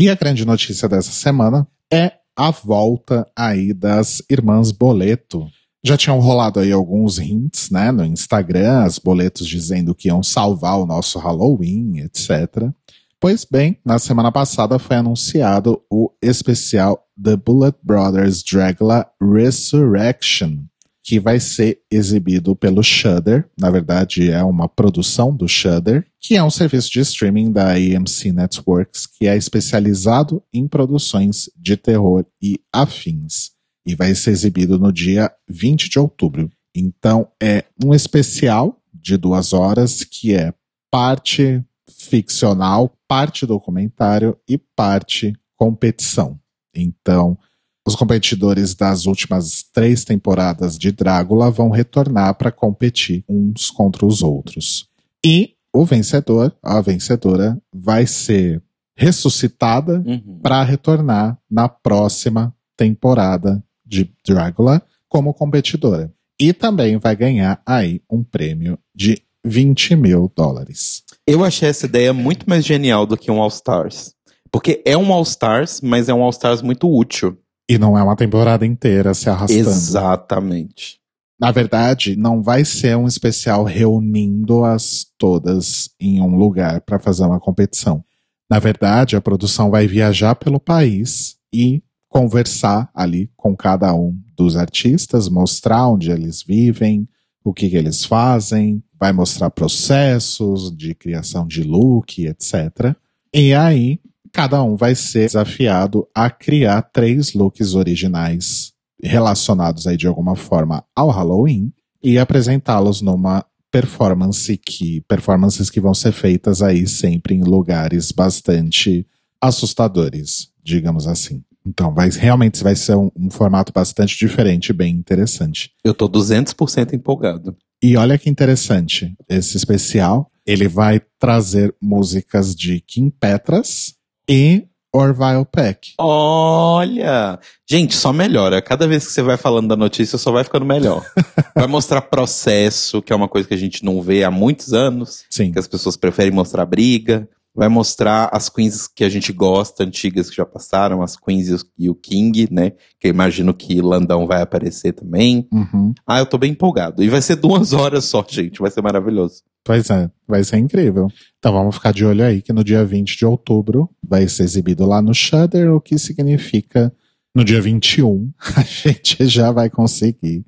E 0.00 0.08
a 0.08 0.14
grande 0.14 0.46
notícia 0.46 0.88
dessa 0.88 1.12
semana 1.12 1.68
é 1.92 2.12
a 2.36 2.50
volta 2.50 3.26
aí 3.34 3.72
das 3.72 4.22
irmãs 4.30 4.70
Boleto. 4.70 5.46
Já 5.82 5.96
tinham 5.96 6.20
rolado 6.20 6.60
aí 6.60 6.70
alguns 6.70 7.18
hints, 7.18 7.70
né, 7.70 7.90
no 7.90 8.04
Instagram, 8.04 8.82
as 8.82 8.98
boletos 8.98 9.46
dizendo 9.46 9.94
que 9.94 10.08
iam 10.08 10.22
salvar 10.22 10.78
o 10.78 10.86
nosso 10.86 11.18
Halloween, 11.18 12.00
etc. 12.00 12.70
Pois 13.18 13.44
bem, 13.44 13.78
na 13.84 13.98
semana 13.98 14.30
passada 14.30 14.78
foi 14.78 14.96
anunciado 14.96 15.80
o 15.90 16.10
especial 16.20 17.02
The 17.22 17.36
Bullet 17.36 17.78
Brothers 17.82 18.42
Dragula 18.42 19.06
Resurrection, 19.22 20.64
que 21.06 21.20
vai 21.20 21.38
ser 21.38 21.80
exibido 21.88 22.56
pelo 22.56 22.82
Shudder. 22.82 23.48
Na 23.56 23.70
verdade, 23.70 24.28
é 24.28 24.42
uma 24.42 24.68
produção 24.68 25.34
do 25.34 25.46
Shudder, 25.46 26.04
que 26.20 26.34
é 26.34 26.42
um 26.42 26.50
serviço 26.50 26.90
de 26.90 26.98
streaming 26.98 27.52
da 27.52 27.74
AMC 27.74 28.32
Networks 28.32 29.06
que 29.06 29.28
é 29.28 29.36
especializado 29.36 30.42
em 30.52 30.66
produções 30.66 31.48
de 31.56 31.76
terror 31.76 32.26
e 32.42 32.58
afins. 32.72 33.52
E 33.86 33.94
vai 33.94 34.16
ser 34.16 34.32
exibido 34.32 34.80
no 34.80 34.92
dia 34.92 35.30
20 35.48 35.88
de 35.88 35.96
outubro. 36.00 36.50
Então, 36.74 37.28
é 37.40 37.62
um 37.84 37.94
especial 37.94 38.82
de 38.92 39.16
duas 39.16 39.52
horas 39.52 40.02
que 40.02 40.34
é 40.34 40.52
parte 40.90 41.64
ficcional, 41.88 42.92
parte 43.06 43.46
documentário 43.46 44.36
e 44.48 44.58
parte 44.58 45.32
competição. 45.54 46.36
Então, 46.74 47.38
os 47.86 47.94
competidores 47.94 48.74
das 48.74 49.06
últimas 49.06 49.62
três 49.72 50.04
temporadas 50.04 50.76
de 50.76 50.90
Drácula 50.90 51.50
vão 51.50 51.70
retornar 51.70 52.34
para 52.34 52.50
competir 52.50 53.24
uns 53.28 53.70
contra 53.70 54.04
os 54.04 54.22
outros. 54.22 54.88
E 55.24 55.54
o 55.72 55.84
vencedor, 55.84 56.54
a 56.62 56.80
vencedora, 56.80 57.60
vai 57.74 58.06
ser 58.06 58.62
ressuscitada 58.98 60.02
Uhum. 60.06 60.40
para 60.42 60.62
retornar 60.62 61.38
na 61.50 61.68
próxima 61.68 62.54
temporada 62.76 63.62
de 63.84 64.10
Drácula 64.26 64.82
como 65.08 65.32
competidora. 65.32 66.12
E 66.40 66.52
também 66.52 66.98
vai 66.98 67.14
ganhar 67.14 67.62
aí 67.64 68.00
um 68.10 68.22
prêmio 68.22 68.78
de 68.94 69.22
20 69.44 69.94
mil 69.96 70.30
dólares. 70.34 71.02
Eu 71.26 71.44
achei 71.44 71.68
essa 71.68 71.86
ideia 71.86 72.12
muito 72.12 72.48
mais 72.48 72.64
genial 72.64 73.06
do 73.06 73.16
que 73.16 73.30
um 73.30 73.40
All 73.40 73.48
Stars. 73.48 74.12
Porque 74.50 74.82
é 74.84 74.96
um 74.96 75.12
All 75.12 75.22
Stars, 75.22 75.80
mas 75.80 76.08
é 76.08 76.14
um 76.14 76.22
All 76.22 76.30
Stars 76.30 76.62
muito 76.62 76.92
útil. 76.92 77.38
E 77.68 77.78
não 77.78 77.98
é 77.98 78.02
uma 78.02 78.16
temporada 78.16 78.64
inteira 78.64 79.12
se 79.14 79.28
arrastando. 79.28 79.60
Exatamente. 79.60 81.00
Na 81.38 81.50
verdade, 81.50 82.16
não 82.16 82.42
vai 82.42 82.64
ser 82.64 82.96
um 82.96 83.06
especial 83.06 83.64
reunindo-as 83.64 85.06
todas 85.18 85.90
em 86.00 86.20
um 86.20 86.34
lugar 86.34 86.80
para 86.80 86.98
fazer 86.98 87.24
uma 87.24 87.40
competição. 87.40 88.02
Na 88.48 88.58
verdade, 88.58 89.16
a 89.16 89.20
produção 89.20 89.70
vai 89.70 89.86
viajar 89.86 90.34
pelo 90.36 90.58
país 90.58 91.36
e 91.52 91.82
conversar 92.08 92.88
ali 92.94 93.30
com 93.36 93.54
cada 93.54 93.92
um 93.94 94.18
dos 94.36 94.56
artistas, 94.56 95.28
mostrar 95.28 95.88
onde 95.88 96.10
eles 96.10 96.42
vivem, 96.42 97.06
o 97.44 97.52
que, 97.52 97.68
que 97.68 97.76
eles 97.76 98.04
fazem, 98.04 98.82
vai 98.98 99.12
mostrar 99.12 99.50
processos 99.50 100.74
de 100.74 100.94
criação 100.94 101.46
de 101.46 101.62
look, 101.62 102.24
etc. 102.24 102.94
E 103.34 103.52
aí, 103.52 104.00
cada 104.36 104.62
um 104.62 104.76
vai 104.76 104.94
ser 104.94 105.24
desafiado 105.24 106.06
a 106.14 106.28
criar 106.28 106.82
três 106.82 107.32
looks 107.32 107.74
originais 107.74 108.74
relacionados 109.02 109.86
aí 109.86 109.96
de 109.96 110.06
alguma 110.06 110.36
forma 110.36 110.84
ao 110.94 111.08
Halloween 111.08 111.72
e 112.02 112.18
apresentá-los 112.18 113.00
numa 113.00 113.46
performance 113.72 114.54
que 114.58 115.00
performances 115.08 115.70
que 115.70 115.80
vão 115.80 115.94
ser 115.94 116.12
feitas 116.12 116.60
aí 116.60 116.86
sempre 116.86 117.34
em 117.34 117.44
lugares 117.44 118.12
bastante 118.12 119.06
assustadores, 119.40 120.50
digamos 120.62 121.06
assim. 121.06 121.42
Então, 121.66 121.94
vai 121.94 122.10
realmente 122.10 122.62
vai 122.62 122.76
ser 122.76 122.94
um, 122.94 123.10
um 123.16 123.30
formato 123.30 123.72
bastante 123.72 124.18
diferente, 124.18 124.68
e 124.68 124.74
bem 124.74 124.94
interessante. 124.94 125.70
Eu 125.82 125.94
tô 125.94 126.10
200% 126.10 126.92
empolgado. 126.92 127.56
E 127.82 127.96
olha 127.96 128.18
que 128.18 128.28
interessante, 128.28 129.16
esse 129.30 129.56
especial, 129.56 130.30
ele 130.46 130.68
vai 130.68 131.00
trazer 131.18 131.74
músicas 131.80 132.54
de 132.54 132.80
Kim 132.80 133.08
Petras 133.08 133.95
e 134.28 134.66
Orville 134.92 135.44
Peck. 135.44 135.92
Olha! 135.98 137.38
Gente, 137.68 137.94
só 137.94 138.12
melhora. 138.12 138.62
Cada 138.62 138.88
vez 138.88 139.06
que 139.06 139.12
você 139.12 139.22
vai 139.22 139.36
falando 139.36 139.68
da 139.68 139.76
notícia, 139.76 140.16
só 140.16 140.32
vai 140.32 140.42
ficando 140.42 140.64
melhor. 140.64 141.04
vai 141.54 141.66
mostrar 141.66 142.00
processo, 142.00 143.02
que 143.02 143.12
é 143.12 143.16
uma 143.16 143.28
coisa 143.28 143.46
que 143.46 143.54
a 143.54 143.58
gente 143.58 143.84
não 143.84 144.00
vê 144.00 144.24
há 144.24 144.30
muitos 144.30 144.72
anos, 144.72 145.24
Sim. 145.30 145.52
que 145.52 145.58
as 145.58 145.68
pessoas 145.68 145.96
preferem 145.96 146.32
mostrar 146.32 146.64
briga. 146.64 147.28
Vai 147.56 147.68
mostrar 147.68 148.28
as 148.32 148.48
queens 148.50 148.86
que 148.86 149.02
a 149.02 149.08
gente 149.08 149.32
gosta, 149.32 149.82
antigas 149.82 150.28
que 150.28 150.36
já 150.36 150.44
passaram, 150.44 151.00
as 151.02 151.16
queens 151.16 151.48
e 151.78 151.88
o- 151.88 151.94
King, 151.94 152.46
né? 152.52 152.72
Que 153.00 153.08
eu 153.08 153.10
imagino 153.10 153.54
que 153.54 153.80
Landão 153.80 154.26
vai 154.26 154.42
aparecer 154.42 154.92
também. 154.92 155.48
Uhum. 155.50 155.94
Ah, 156.06 156.18
eu 156.18 156.26
tô 156.26 156.36
bem 156.36 156.52
empolgado. 156.52 157.02
E 157.02 157.08
vai 157.08 157.22
ser 157.22 157.36
duas 157.36 157.72
horas 157.74 158.04
só, 158.04 158.24
gente. 158.28 158.60
Vai 158.60 158.70
ser 158.70 158.82
maravilhoso. 158.82 159.42
Pois 159.64 159.90
é, 159.90 160.08
vai 160.28 160.44
ser 160.44 160.58
incrível. 160.58 161.08
Então 161.38 161.52
vamos 161.52 161.74
ficar 161.74 161.92
de 161.92 162.04
olho 162.04 162.24
aí 162.24 162.40
que 162.42 162.52
no 162.52 162.62
dia 162.62 162.84
20 162.84 163.16
de 163.16 163.24
outubro 163.26 163.90
vai 164.06 164.28
ser 164.28 164.44
exibido 164.44 164.86
lá 164.86 165.00
no 165.02 165.12
Shudder, 165.14 165.72
o 165.74 165.80
que 165.80 165.98
significa 165.98 166.92
no 167.34 167.42
dia 167.44 167.60
21 167.60 168.30
a 168.56 168.62
gente 168.62 169.26
já 169.26 169.50
vai 169.50 169.68
conseguir 169.68 170.44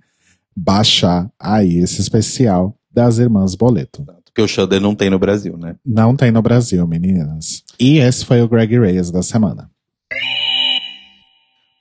baixar 0.57 1.31
aí 1.39 1.79
esse 1.79 2.01
especial 2.01 2.77
das 2.93 3.19
Irmãs 3.19 3.55
Boleto. 3.55 4.05
Porque 4.39 4.43
o 4.43 4.47
Shudder 4.47 4.81
não 4.81 4.95
tem 4.95 5.11
no 5.11 5.19
Brasil, 5.19 5.57
né? 5.57 5.75
Não 5.85 6.15
tem 6.15 6.31
no 6.31 6.41
Brasil, 6.41 6.87
meninas. 6.87 7.65
E 7.77 7.99
esse 7.99 8.25
foi 8.25 8.41
o 8.41 8.49
Greg 8.49 8.79
Reyes 8.79 9.11
da 9.11 9.21
semana. 9.21 9.69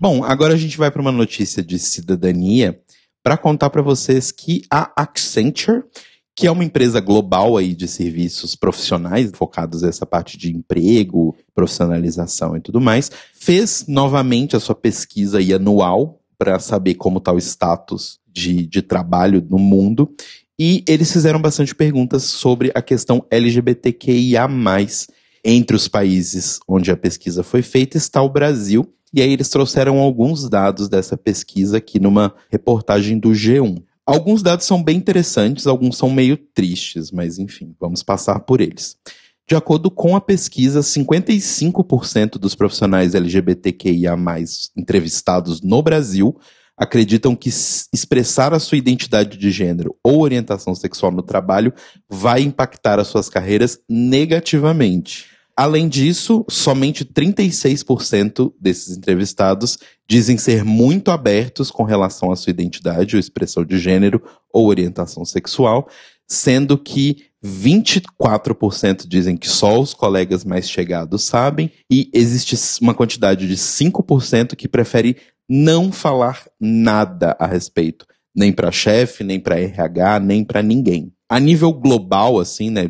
Bom, 0.01 0.23
agora 0.23 0.55
a 0.55 0.57
gente 0.57 0.75
vai 0.75 0.89
para 0.89 0.99
uma 0.99 1.11
notícia 1.11 1.61
de 1.61 1.77
cidadania 1.77 2.81
para 3.23 3.37
contar 3.37 3.69
para 3.69 3.83
vocês 3.83 4.31
que 4.31 4.63
a 4.71 4.91
Accenture, 4.99 5.83
que 6.35 6.47
é 6.47 6.51
uma 6.51 6.63
empresa 6.63 6.99
global 6.99 7.57
aí 7.57 7.75
de 7.75 7.87
serviços 7.87 8.55
profissionais 8.55 9.29
focados 9.35 9.83
nessa 9.83 10.07
parte 10.07 10.35
de 10.35 10.51
emprego, 10.51 11.35
profissionalização 11.53 12.57
e 12.57 12.59
tudo 12.59 12.81
mais, 12.81 13.11
fez 13.35 13.85
novamente 13.87 14.55
a 14.55 14.59
sua 14.59 14.73
pesquisa 14.73 15.37
anual 15.55 16.19
para 16.39 16.57
saber 16.57 16.95
como 16.95 17.19
está 17.19 17.31
o 17.31 17.37
status 17.37 18.19
de, 18.27 18.65
de 18.65 18.81
trabalho 18.81 19.45
no 19.47 19.59
mundo. 19.59 20.11
E 20.59 20.83
eles 20.87 21.11
fizeram 21.11 21.39
bastante 21.39 21.75
perguntas 21.75 22.23
sobre 22.23 22.71
a 22.73 22.81
questão 22.81 23.23
LGBTQIA. 23.29 24.47
Entre 25.43 25.75
os 25.75 25.87
países 25.87 26.59
onde 26.67 26.91
a 26.91 26.97
pesquisa 26.97 27.43
foi 27.43 27.61
feita 27.61 27.95
está 27.95 28.21
o 28.21 28.29
Brasil, 28.29 28.91
e 29.13 29.21
aí 29.21 29.31
eles 29.31 29.49
trouxeram 29.49 29.99
alguns 29.99 30.49
dados 30.49 30.89
dessa 30.89 31.15
pesquisa 31.15 31.77
aqui 31.77 31.99
numa 31.99 32.33
reportagem 32.51 33.17
do 33.19 33.29
G1. 33.29 33.81
Alguns 34.05 34.41
dados 34.41 34.65
são 34.65 34.83
bem 34.83 34.97
interessantes, 34.97 35.67
alguns 35.67 35.97
são 35.97 36.09
meio 36.09 36.37
tristes, 36.37 37.11
mas 37.11 37.37
enfim, 37.37 37.75
vamos 37.79 38.01
passar 38.01 38.39
por 38.39 38.61
eles. 38.61 38.97
De 39.47 39.55
acordo 39.55 39.89
com 39.89 40.15
a 40.15 40.21
pesquisa, 40.21 40.81
55% 40.81 42.31
dos 42.31 42.55
profissionais 42.55 43.15
LGBTQIA, 43.15 44.15
entrevistados 44.75 45.61
no 45.61 45.81
Brasil, 45.81 46.37
acreditam 46.77 47.35
que 47.35 47.49
expressar 47.49 48.53
a 48.53 48.59
sua 48.59 48.77
identidade 48.77 49.37
de 49.37 49.49
gênero 49.49 49.95
ou 50.03 50.21
orientação 50.21 50.75
sexual 50.75 51.11
no 51.11 51.23
trabalho 51.23 51.73
vai 52.07 52.41
impactar 52.41 52.99
as 52.99 53.07
suas 53.07 53.27
carreiras 53.27 53.79
negativamente. 53.89 55.37
Além 55.57 55.89
disso, 55.89 56.45
somente 56.47 57.03
36% 57.03 58.53
desses 58.61 58.95
entrevistados 58.95 59.79
dizem 60.07 60.37
ser 60.37 60.63
muito 60.63 61.09
abertos 61.09 61.71
com 61.71 61.81
relação 61.81 62.31
à 62.31 62.35
sua 62.35 62.51
identidade 62.51 63.15
ou 63.15 63.19
expressão 63.19 63.65
de 63.65 63.79
gênero 63.79 64.21
ou 64.53 64.67
orientação 64.67 65.25
sexual, 65.25 65.89
sendo 66.27 66.77
que 66.77 67.25
24% 67.43 69.07
dizem 69.07 69.35
que 69.35 69.49
só 69.49 69.79
os 69.79 69.95
colegas 69.95 70.45
mais 70.45 70.69
chegados 70.69 71.23
sabem, 71.23 71.71
e 71.89 72.07
existe 72.13 72.55
uma 72.79 72.93
quantidade 72.93 73.47
de 73.47 73.55
5% 73.55 74.55
que 74.55 74.67
prefere 74.67 75.17
não 75.49 75.91
falar 75.91 76.45
nada 76.59 77.35
a 77.39 77.47
respeito, 77.47 78.05
nem 78.35 78.51
para 78.51 78.71
chefe, 78.71 79.23
nem 79.23 79.39
para 79.39 79.59
RH, 79.59 80.19
nem 80.19 80.43
para 80.43 80.61
ninguém. 80.61 81.11
A 81.29 81.39
nível 81.39 81.73
global, 81.73 82.39
assim, 82.39 82.69
né, 82.69 82.89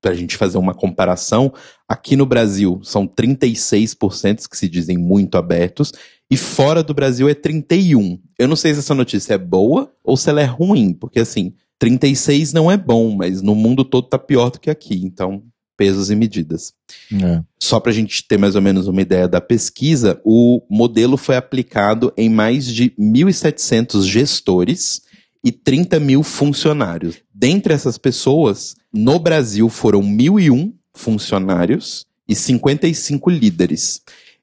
para 0.00 0.10
a 0.10 0.14
gente 0.14 0.36
fazer 0.36 0.58
uma 0.58 0.74
comparação, 0.74 1.52
aqui 1.88 2.16
no 2.16 2.26
Brasil 2.26 2.80
são 2.82 3.06
36% 3.06 4.48
que 4.48 4.56
se 4.56 4.68
dizem 4.68 4.98
muito 4.98 5.38
abertos 5.38 5.92
e 6.30 6.36
fora 6.36 6.82
do 6.82 6.94
Brasil 6.94 7.28
é 7.28 7.34
31. 7.34 8.18
Eu 8.38 8.48
não 8.48 8.56
sei 8.56 8.72
se 8.72 8.80
essa 8.80 8.94
notícia 8.94 9.34
é 9.34 9.38
boa 9.38 9.92
ou 10.02 10.16
se 10.16 10.28
ela 10.30 10.40
é 10.40 10.46
ruim, 10.46 10.92
porque 10.92 11.20
assim, 11.20 11.54
36 11.78 12.52
não 12.52 12.70
é 12.70 12.76
bom, 12.76 13.14
mas 13.14 13.42
no 13.42 13.54
mundo 13.54 13.84
todo 13.84 14.08
tá 14.08 14.18
pior 14.18 14.50
do 14.50 14.58
que 14.58 14.70
aqui, 14.70 15.04
então 15.04 15.42
pesos 15.82 16.12
e 16.12 16.14
medidas. 16.14 16.72
É. 17.12 17.42
Só 17.60 17.80
para 17.80 17.90
a 17.90 17.94
gente 17.94 18.22
ter 18.28 18.38
mais 18.38 18.54
ou 18.54 18.62
menos 18.62 18.86
uma 18.86 19.02
ideia 19.02 19.26
da 19.26 19.40
pesquisa, 19.40 20.20
o 20.24 20.62
modelo 20.70 21.16
foi 21.16 21.34
aplicado 21.34 22.12
em 22.16 22.30
mais 22.30 22.64
de 22.66 22.90
1.700 22.90 24.04
gestores 24.04 25.02
e 25.42 25.50
30 25.50 25.98
mil 25.98 26.22
funcionários. 26.22 27.16
Dentre 27.34 27.74
essas 27.74 27.98
pessoas, 27.98 28.76
no 28.92 29.18
Brasil 29.18 29.68
foram 29.68 30.00
1.001 30.00 30.72
funcionários 30.94 32.06
e 32.28 32.36
55 32.36 33.28
líderes. 33.28 34.02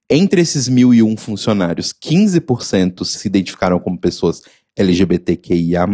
Entre 0.09 0.41
esses 0.41 0.67
1.001 0.67 1.17
funcionários, 1.17 1.93
15% 1.93 3.05
se 3.05 3.25
identificaram 3.29 3.79
como 3.79 3.97
pessoas 3.97 4.41
LGBTQIA+, 4.75 5.87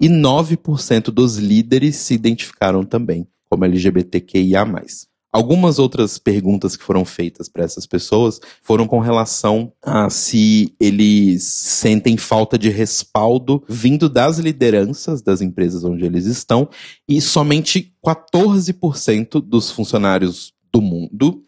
e 0.00 0.08
9% 0.08 1.10
dos 1.10 1.36
líderes 1.36 1.96
se 1.96 2.14
identificaram 2.14 2.84
também 2.84 3.28
como 3.52 3.66
LGBTQIA+. 3.66 4.66
Algumas 5.30 5.78
outras 5.78 6.16
perguntas 6.16 6.74
que 6.74 6.82
foram 6.82 7.04
feitas 7.04 7.50
para 7.50 7.64
essas 7.64 7.86
pessoas 7.86 8.40
foram 8.62 8.86
com 8.86 8.98
relação 8.98 9.70
a 9.82 10.08
se 10.08 10.74
eles 10.80 11.42
sentem 11.42 12.16
falta 12.16 12.58
de 12.58 12.70
respaldo 12.70 13.62
vindo 13.68 14.08
das 14.08 14.38
lideranças 14.38 15.20
das 15.20 15.42
empresas 15.42 15.84
onde 15.84 16.06
eles 16.06 16.24
estão, 16.24 16.66
e 17.06 17.20
somente 17.20 17.94
14% 18.02 19.38
dos 19.42 19.70
funcionários 19.70 20.54
do 20.72 20.80
mundo 20.80 21.42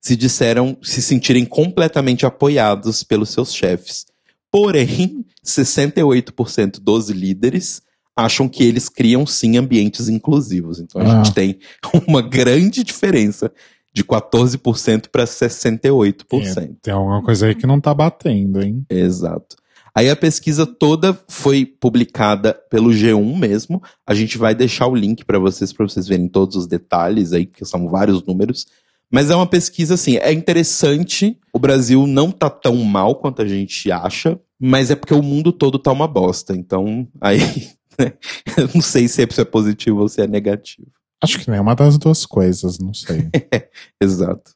se 0.00 0.16
disseram 0.16 0.78
se 0.82 1.02
sentirem 1.02 1.44
completamente 1.44 2.24
apoiados 2.24 3.02
pelos 3.02 3.28
seus 3.28 3.52
chefes. 3.52 4.06
Porém, 4.50 5.26
68% 5.44 6.80
dos 6.80 7.10
líderes 7.10 7.82
acham 8.24 8.48
que 8.48 8.62
eles 8.62 8.88
criam 8.88 9.26
sim 9.26 9.56
ambientes 9.56 10.08
inclusivos. 10.08 10.78
Então 10.80 11.00
a 11.00 11.04
ah. 11.04 11.16
gente 11.16 11.34
tem 11.34 11.58
uma 12.06 12.22
grande 12.22 12.82
diferença 12.82 13.52
de 13.92 14.04
14% 14.04 15.08
para 15.10 15.24
68%. 15.24 16.58
É, 16.58 16.70
tem 16.80 16.94
alguma 16.94 17.22
coisa 17.22 17.46
aí 17.46 17.54
que 17.54 17.66
não 17.66 17.80
tá 17.80 17.92
batendo, 17.92 18.62
hein? 18.62 18.84
Exato. 18.88 19.56
Aí 19.94 20.08
a 20.08 20.14
pesquisa 20.14 20.64
toda 20.64 21.18
foi 21.28 21.66
publicada 21.66 22.54
pelo 22.70 22.90
G1 22.90 23.36
mesmo. 23.36 23.82
A 24.06 24.14
gente 24.14 24.38
vai 24.38 24.54
deixar 24.54 24.86
o 24.86 24.94
link 24.94 25.24
para 25.24 25.38
vocês 25.38 25.72
para 25.72 25.86
vocês 25.86 26.06
verem 26.06 26.28
todos 26.28 26.56
os 26.56 26.66
detalhes 26.66 27.32
aí, 27.32 27.44
que 27.44 27.64
são 27.64 27.88
vários 27.88 28.24
números. 28.24 28.66
Mas 29.10 29.28
é 29.28 29.34
uma 29.34 29.46
pesquisa 29.46 29.94
assim, 29.94 30.16
é 30.18 30.32
interessante. 30.32 31.36
O 31.52 31.58
Brasil 31.58 32.06
não 32.06 32.30
tá 32.30 32.48
tão 32.48 32.76
mal 32.76 33.16
quanto 33.16 33.42
a 33.42 33.48
gente 33.48 33.90
acha, 33.90 34.38
mas 34.58 34.90
é 34.90 34.94
porque 34.94 35.14
o 35.14 35.22
mundo 35.22 35.52
todo 35.52 35.78
tá 35.78 35.90
uma 35.90 36.06
bosta. 36.06 36.54
Então, 36.54 37.08
aí 37.20 37.40
Eu 38.56 38.68
não 38.74 38.80
sei 38.80 39.08
se 39.08 39.22
é 39.22 39.44
positivo 39.44 40.00
ou 40.00 40.08
se 40.08 40.20
é 40.20 40.26
negativo. 40.26 40.90
Acho 41.22 41.38
que 41.38 41.50
nenhuma 41.50 41.74
das 41.74 41.98
duas 41.98 42.24
coisas, 42.24 42.78
não 42.78 42.94
sei. 42.94 43.28
Exato. 44.00 44.52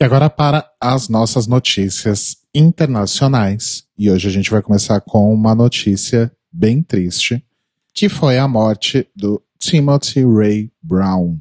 E 0.00 0.04
agora 0.04 0.30
para 0.30 0.70
as 0.80 1.08
nossas 1.08 1.46
notícias 1.46 2.36
internacionais. 2.54 3.84
E 3.98 4.10
hoje 4.10 4.28
a 4.28 4.30
gente 4.30 4.50
vai 4.50 4.62
começar 4.62 5.00
com 5.00 5.32
uma 5.32 5.54
notícia 5.54 6.30
bem 6.52 6.82
triste, 6.82 7.44
que 7.92 8.08
foi 8.08 8.38
a 8.38 8.46
morte 8.46 9.08
do 9.14 9.42
Timothy 9.58 10.24
Ray 10.24 10.70
Brown. 10.80 11.38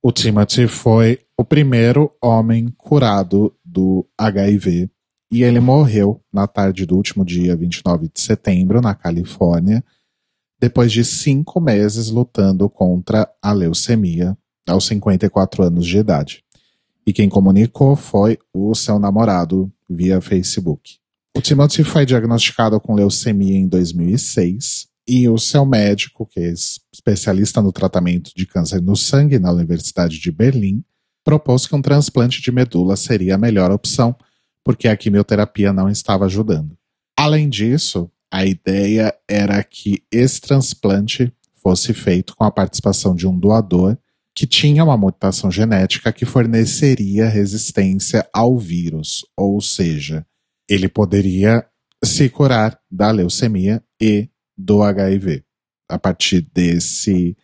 O 0.00 0.12
Timothy 0.12 0.68
foi 0.68 1.18
o 1.36 1.44
primeiro 1.44 2.12
homem 2.22 2.68
curado 2.76 3.52
do 3.64 4.06
HIV 4.16 4.88
e 5.32 5.42
ele 5.42 5.60
morreu 5.60 6.22
na 6.30 6.46
tarde 6.46 6.84
do 6.84 6.94
último 6.94 7.24
dia 7.24 7.56
29 7.56 8.10
de 8.12 8.20
setembro, 8.20 8.82
na 8.82 8.94
Califórnia, 8.94 9.82
depois 10.60 10.92
de 10.92 11.02
cinco 11.02 11.58
meses 11.58 12.10
lutando 12.10 12.68
contra 12.68 13.26
a 13.40 13.50
leucemia, 13.50 14.36
aos 14.68 14.86
54 14.86 15.64
anos 15.64 15.86
de 15.86 15.96
idade. 15.96 16.44
E 17.06 17.14
quem 17.14 17.30
comunicou 17.30 17.96
foi 17.96 18.38
o 18.52 18.74
seu 18.74 18.98
namorado 18.98 19.72
via 19.88 20.20
Facebook. 20.20 20.98
O 21.34 21.40
Timothy 21.40 21.82
foi 21.82 22.04
diagnosticado 22.04 22.78
com 22.78 22.94
leucemia 22.94 23.56
em 23.56 23.66
2006 23.66 24.86
e 25.08 25.26
o 25.30 25.38
seu 25.38 25.64
médico, 25.64 26.26
que 26.26 26.40
é 26.40 26.52
especialista 26.92 27.62
no 27.62 27.72
tratamento 27.72 28.32
de 28.36 28.44
câncer 28.44 28.82
no 28.82 28.94
sangue 28.94 29.38
na 29.38 29.50
Universidade 29.50 30.20
de 30.20 30.30
Berlim, 30.30 30.84
propôs 31.24 31.66
que 31.66 31.74
um 31.74 31.80
transplante 31.80 32.42
de 32.42 32.52
medula 32.52 32.96
seria 32.96 33.34
a 33.34 33.38
melhor 33.38 33.72
opção 33.72 34.14
porque 34.64 34.88
a 34.88 34.96
quimioterapia 34.96 35.72
não 35.72 35.88
estava 35.88 36.26
ajudando. 36.26 36.76
Além 37.16 37.48
disso, 37.48 38.10
a 38.32 38.44
ideia 38.46 39.14
era 39.28 39.62
que 39.62 40.02
esse 40.10 40.40
transplante 40.40 41.32
fosse 41.54 41.92
feito 41.92 42.34
com 42.34 42.44
a 42.44 42.50
participação 42.50 43.14
de 43.14 43.26
um 43.26 43.38
doador 43.38 43.96
que 44.34 44.46
tinha 44.46 44.82
uma 44.82 44.96
mutação 44.96 45.50
genética 45.50 46.12
que 46.12 46.24
forneceria 46.24 47.28
resistência 47.28 48.26
ao 48.32 48.58
vírus, 48.58 49.26
ou 49.36 49.60
seja, 49.60 50.26
ele 50.68 50.88
poderia 50.88 51.66
se 52.02 52.28
curar 52.28 52.80
da 52.90 53.10
leucemia 53.10 53.82
e 54.00 54.28
do 54.56 54.82
HIV. 54.82 55.44
A 55.88 55.98
partir 55.98 56.48
desse 56.52 57.36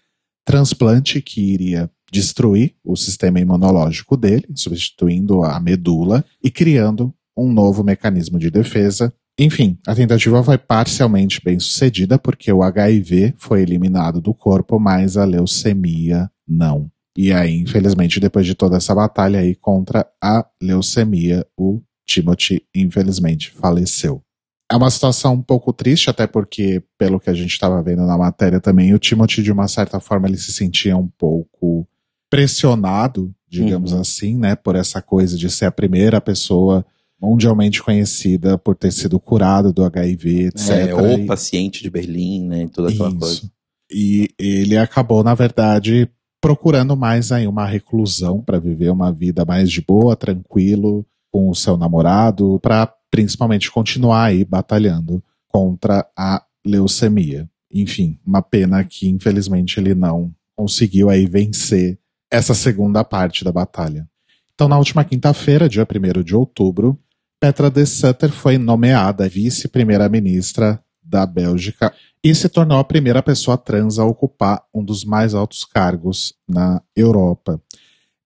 transplante 0.44 1.20
que 1.20 1.52
iria 1.52 1.90
destruir 2.10 2.74
o 2.84 2.96
sistema 2.96 3.40
imunológico 3.40 4.16
dele, 4.16 4.46
substituindo 4.54 5.42
a 5.42 5.58
medula 5.60 6.24
e 6.42 6.50
criando 6.50 7.14
um 7.36 7.52
novo 7.52 7.84
mecanismo 7.84 8.38
de 8.38 8.50
defesa. 8.50 9.12
Enfim, 9.38 9.78
a 9.86 9.94
tentativa 9.94 10.42
foi 10.42 10.58
parcialmente 10.58 11.40
bem 11.44 11.60
sucedida 11.60 12.18
porque 12.18 12.52
o 12.52 12.62
HIV 12.62 13.34
foi 13.36 13.62
eliminado 13.62 14.20
do 14.20 14.34
corpo, 14.34 14.80
mas 14.80 15.16
a 15.16 15.24
leucemia 15.24 16.28
não. 16.46 16.90
E 17.16 17.32
aí, 17.32 17.54
infelizmente, 17.54 18.20
depois 18.20 18.46
de 18.46 18.54
toda 18.54 18.76
essa 18.76 18.94
batalha 18.94 19.40
aí 19.40 19.54
contra 19.54 20.06
a 20.22 20.44
leucemia, 20.60 21.46
o 21.56 21.80
Timothy, 22.06 22.62
infelizmente, 22.74 23.50
faleceu. 23.50 24.22
É 24.70 24.76
uma 24.76 24.90
situação 24.90 25.34
um 25.34 25.42
pouco 25.42 25.72
triste, 25.72 26.10
até 26.10 26.26
porque, 26.26 26.82
pelo 26.98 27.18
que 27.18 27.30
a 27.30 27.34
gente 27.34 27.50
estava 27.50 27.82
vendo 27.82 28.04
na 28.06 28.18
matéria 28.18 28.60
também, 28.60 28.92
o 28.92 28.98
Timothy, 28.98 29.42
de 29.42 29.50
uma 29.50 29.66
certa 29.66 29.98
forma, 29.98 30.28
ele 30.28 30.36
se 30.36 30.52
sentia 30.52 30.96
um 30.96 31.08
pouco 31.08 31.88
pressionado, 32.30 33.34
digamos 33.48 33.92
uhum. 33.92 34.00
assim, 34.00 34.36
né, 34.36 34.54
por 34.54 34.76
essa 34.76 35.00
coisa 35.00 35.36
de 35.36 35.50
ser 35.50 35.66
a 35.66 35.72
primeira 35.72 36.20
pessoa 36.20 36.84
mundialmente 37.20 37.82
conhecida 37.82 38.56
por 38.56 38.76
ter 38.76 38.92
sido 38.92 39.18
curado 39.18 39.72
do 39.72 39.84
HIV, 39.84 40.46
etc. 40.46 40.68
É, 40.68 40.94
ou 40.94 41.26
paciente 41.26 41.82
de 41.82 41.90
Berlim, 41.90 42.46
né, 42.46 42.68
toda 42.72 42.90
aquela 42.90 43.08
Isso. 43.08 43.18
coisa. 43.18 43.52
E 43.90 44.28
ele 44.38 44.76
acabou, 44.76 45.24
na 45.24 45.34
verdade, 45.34 46.08
procurando 46.40 46.96
mais 46.96 47.32
aí 47.32 47.46
uma 47.46 47.66
reclusão 47.66 48.40
para 48.40 48.58
viver 48.58 48.90
uma 48.90 49.10
vida 49.10 49.44
mais 49.44 49.70
de 49.70 49.80
boa, 49.80 50.14
tranquilo, 50.14 51.04
com 51.32 51.50
o 51.50 51.54
seu 51.54 51.76
namorado, 51.76 52.60
para 52.60 52.92
principalmente 53.10 53.70
continuar 53.70 54.24
aí 54.24 54.44
batalhando 54.44 55.22
contra 55.48 56.06
a 56.16 56.42
leucemia. 56.64 57.48
Enfim, 57.72 58.18
uma 58.24 58.42
pena 58.42 58.84
que 58.84 59.08
infelizmente 59.08 59.80
ele 59.80 59.94
não 59.94 60.32
conseguiu 60.54 61.10
aí 61.10 61.26
vencer 61.26 61.98
essa 62.30 62.54
segunda 62.54 63.04
parte 63.04 63.44
da 63.44 63.52
batalha. 63.52 64.08
Então, 64.54 64.68
na 64.68 64.76
última 64.76 65.04
quinta-feira, 65.04 65.68
dia 65.68 65.86
1 65.86 66.22
de 66.22 66.34
outubro, 66.34 66.98
Petra 67.40 67.70
de 67.70 67.86
Sutter 67.86 68.30
foi 68.30 68.58
nomeada 68.58 69.28
vice-primeira-ministra 69.28 70.82
da 71.02 71.24
Bélgica 71.24 71.94
e 72.22 72.34
se 72.34 72.48
tornou 72.48 72.78
a 72.78 72.84
primeira 72.84 73.22
pessoa 73.22 73.56
trans 73.56 73.98
a 73.98 74.04
ocupar 74.04 74.62
um 74.74 74.84
dos 74.84 75.04
mais 75.04 75.34
altos 75.34 75.64
cargos 75.64 76.34
na 76.48 76.82
Europa. 76.96 77.60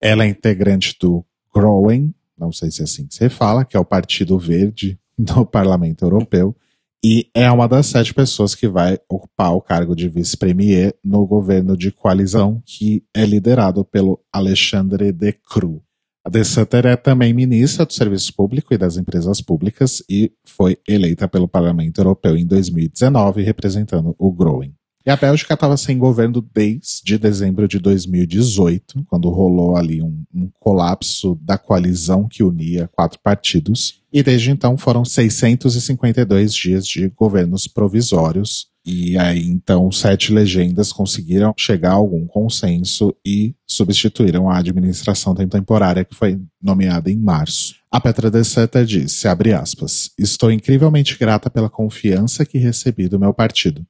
Ela 0.01 0.25
é 0.25 0.29
integrante 0.29 0.97
do 0.99 1.25
Groen, 1.55 2.15
não 2.37 2.51
sei 2.51 2.71
se 2.71 2.81
é 2.81 2.85
assim 2.85 3.07
que 3.07 3.15
você 3.15 3.29
fala, 3.29 3.65
que 3.65 3.77
é 3.77 3.81
o 3.81 3.85
Partido 3.85 4.39
Verde 4.39 4.99
do 5.19 5.45
Parlamento 5.45 6.05
Europeu, 6.05 6.57
e 7.05 7.29
é 7.35 7.51
uma 7.51 7.67
das 7.67 7.87
sete 7.87 8.15
pessoas 8.15 8.55
que 8.55 8.69
vai 8.69 8.99
ocupar 9.09 9.53
o 9.53 9.61
cargo 9.61 9.97
de 9.97 10.09
vice-premier 10.09 10.95
no 11.05 11.27
governo 11.27 11.77
de 11.77 11.91
coalizão, 11.91 12.63
que 12.65 13.05
é 13.15 13.27
liderado 13.27 13.85
pelo 13.85 14.21
Alexandre 14.33 15.11
De 15.11 15.33
Croo. 15.33 15.83
A 16.25 16.31
De 16.31 16.45
Sutter 16.45 16.87
é 16.87 16.97
também 16.97 17.35
ministra 17.35 17.85
do 17.85 17.93
Serviço 17.93 18.33
Público 18.35 18.73
e 18.73 18.79
das 18.79 18.97
Empresas 18.97 19.41
Públicas 19.41 20.05
e 20.09 20.33
foi 20.47 20.79
eleita 20.89 21.27
pelo 21.27 21.49
Parlamento 21.49 22.01
Europeu 22.01 22.37
em 22.37 22.47
2019, 22.47 23.43
representando 23.43 24.15
o 24.17 24.33
Growing. 24.33 24.73
E 25.05 25.11
a 25.11 25.17
Bélgica 25.17 25.55
estava 25.55 25.77
sem 25.77 25.99
governo 25.99 26.47
desde 26.55 27.19
dezembro 27.19 27.67
de 27.67 27.79
2018, 27.79 29.05
quando 29.09 29.31
rolou 29.31 29.77
ali 29.77 30.01
um, 30.01 30.23
um, 30.33 30.49
colapso 30.61 31.37
da 31.43 31.59
coalizão 31.59 32.29
que 32.29 32.45
unia 32.45 32.89
quatro 32.93 33.19
partidos. 33.21 34.01
E 34.13 34.23
desde 34.23 34.51
então 34.51 34.79
foram 34.79 35.05
652 35.05 36.55
dias 36.55 36.87
de 36.87 37.09
governos 37.09 37.67
provisórios, 37.67 38.73
e 38.85 39.17
aí, 39.17 39.47
então, 39.47 39.93
sete 39.93 40.33
legendas 40.33 40.93
conseguiram 40.93 41.55
chegar 41.57 41.93
a 41.93 41.95
algum 41.95 42.27
consenso 42.27 43.15
e 43.25 43.55
substituíram 43.65 44.51
a 44.51 44.59
administração 44.59 45.35
temporária 45.35 46.05
que 46.05 46.17
foi 46.17 46.41
nomeada 46.61 47.09
em 47.09 47.17
março. 47.17 47.77
A 47.91 48.01
Petra 48.01 48.29
de 48.29 48.43
Seta 48.43 48.85
disse, 48.85 49.29
abre 49.29 49.53
aspas, 49.53 50.11
estou 50.19 50.51
incrivelmente 50.51 51.17
grata 51.17 51.49
pela 51.49 51.71
confiança 51.71 52.45
que 52.45 52.59
recebi 52.59 53.09
do 53.09 53.21
meu 53.21 53.33
partido. 53.33 53.87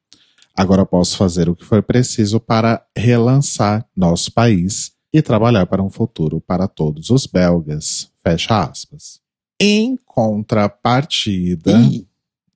Agora 0.56 0.84
posso 0.84 1.16
fazer 1.16 1.48
o 1.48 1.56
que 1.56 1.64
for 1.64 1.82
preciso 1.82 2.38
para 2.38 2.84
relançar 2.96 3.86
nosso 3.96 4.32
país 4.32 4.92
e 5.12 5.22
trabalhar 5.22 5.66
para 5.66 5.82
um 5.82 5.90
futuro 5.90 6.40
para 6.40 6.68
todos 6.68 7.10
os 7.10 7.26
belgas. 7.26 8.10
Fecha 8.22 8.62
aspas. 8.62 9.20
Em 9.60 9.96
contrapartida, 10.04 11.72
e... 11.80 12.06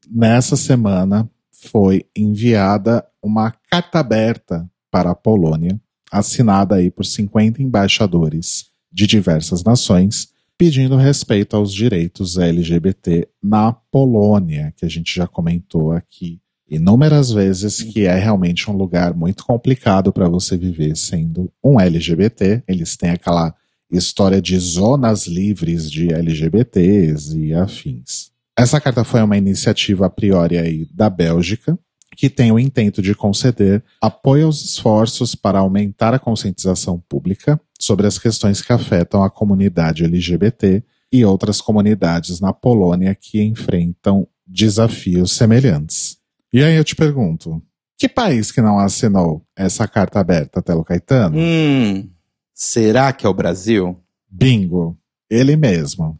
nessa 0.08 0.56
semana, 0.56 1.28
foi 1.52 2.06
enviada 2.16 3.06
uma 3.22 3.52
carta 3.70 3.98
aberta 3.98 4.68
para 4.90 5.10
a 5.10 5.14
Polônia, 5.14 5.80
assinada 6.10 6.76
aí 6.76 6.90
por 6.90 7.04
50 7.04 7.62
embaixadores 7.62 8.66
de 8.92 9.06
diversas 9.06 9.62
nações, 9.62 10.28
pedindo 10.56 10.96
respeito 10.96 11.56
aos 11.56 11.72
direitos 11.72 12.38
LGBT 12.38 13.28
na 13.42 13.72
Polônia, 13.72 14.72
que 14.76 14.86
a 14.86 14.88
gente 14.88 15.14
já 15.14 15.26
comentou 15.26 15.92
aqui 15.92 16.40
inúmeras 16.68 17.30
vezes 17.30 17.82
que 17.82 18.06
é 18.06 18.18
realmente 18.18 18.70
um 18.70 18.76
lugar 18.76 19.14
muito 19.14 19.44
complicado 19.44 20.12
para 20.12 20.28
você 20.28 20.56
viver 20.56 20.96
sendo 20.96 21.50
um 21.62 21.80
LGBT. 21.80 22.62
Eles 22.66 22.96
têm 22.96 23.10
aquela 23.10 23.54
história 23.90 24.40
de 24.42 24.58
zonas 24.58 25.26
livres 25.26 25.90
de 25.90 26.12
LGBTs 26.12 27.38
e 27.38 27.54
afins. 27.54 28.30
Essa 28.58 28.80
carta 28.80 29.04
foi 29.04 29.22
uma 29.22 29.36
iniciativa 29.36 30.06
a 30.06 30.10
priori 30.10 30.58
aí 30.58 30.88
da 30.92 31.08
Bélgica, 31.08 31.78
que 32.16 32.30
tem 32.30 32.50
o 32.50 32.58
intento 32.58 33.02
de 33.02 33.14
conceder 33.14 33.84
apoio 34.00 34.46
aos 34.46 34.64
esforços 34.64 35.34
para 35.34 35.58
aumentar 35.58 36.14
a 36.14 36.18
conscientização 36.18 36.98
pública 37.08 37.60
sobre 37.78 38.06
as 38.06 38.18
questões 38.18 38.62
que 38.62 38.72
afetam 38.72 39.22
a 39.22 39.30
comunidade 39.30 40.04
LGBT 40.04 40.82
e 41.12 41.24
outras 41.24 41.60
comunidades 41.60 42.40
na 42.40 42.52
Polônia 42.52 43.14
que 43.14 43.42
enfrentam 43.42 44.26
desafios 44.46 45.32
semelhantes. 45.32 46.15
E 46.52 46.62
aí 46.62 46.74
eu 46.76 46.84
te 46.84 46.94
pergunto, 46.94 47.62
que 47.98 48.08
país 48.08 48.52
que 48.52 48.60
não 48.60 48.78
assinou 48.78 49.44
essa 49.56 49.88
carta 49.88 50.20
aberta, 50.20 50.62
Telo 50.62 50.84
Caetano? 50.84 51.38
Hum, 51.38 52.10
será 52.54 53.12
que 53.12 53.26
é 53.26 53.28
o 53.28 53.34
Brasil? 53.34 53.98
Bingo, 54.28 54.98
ele 55.30 55.56
mesmo. 55.56 56.18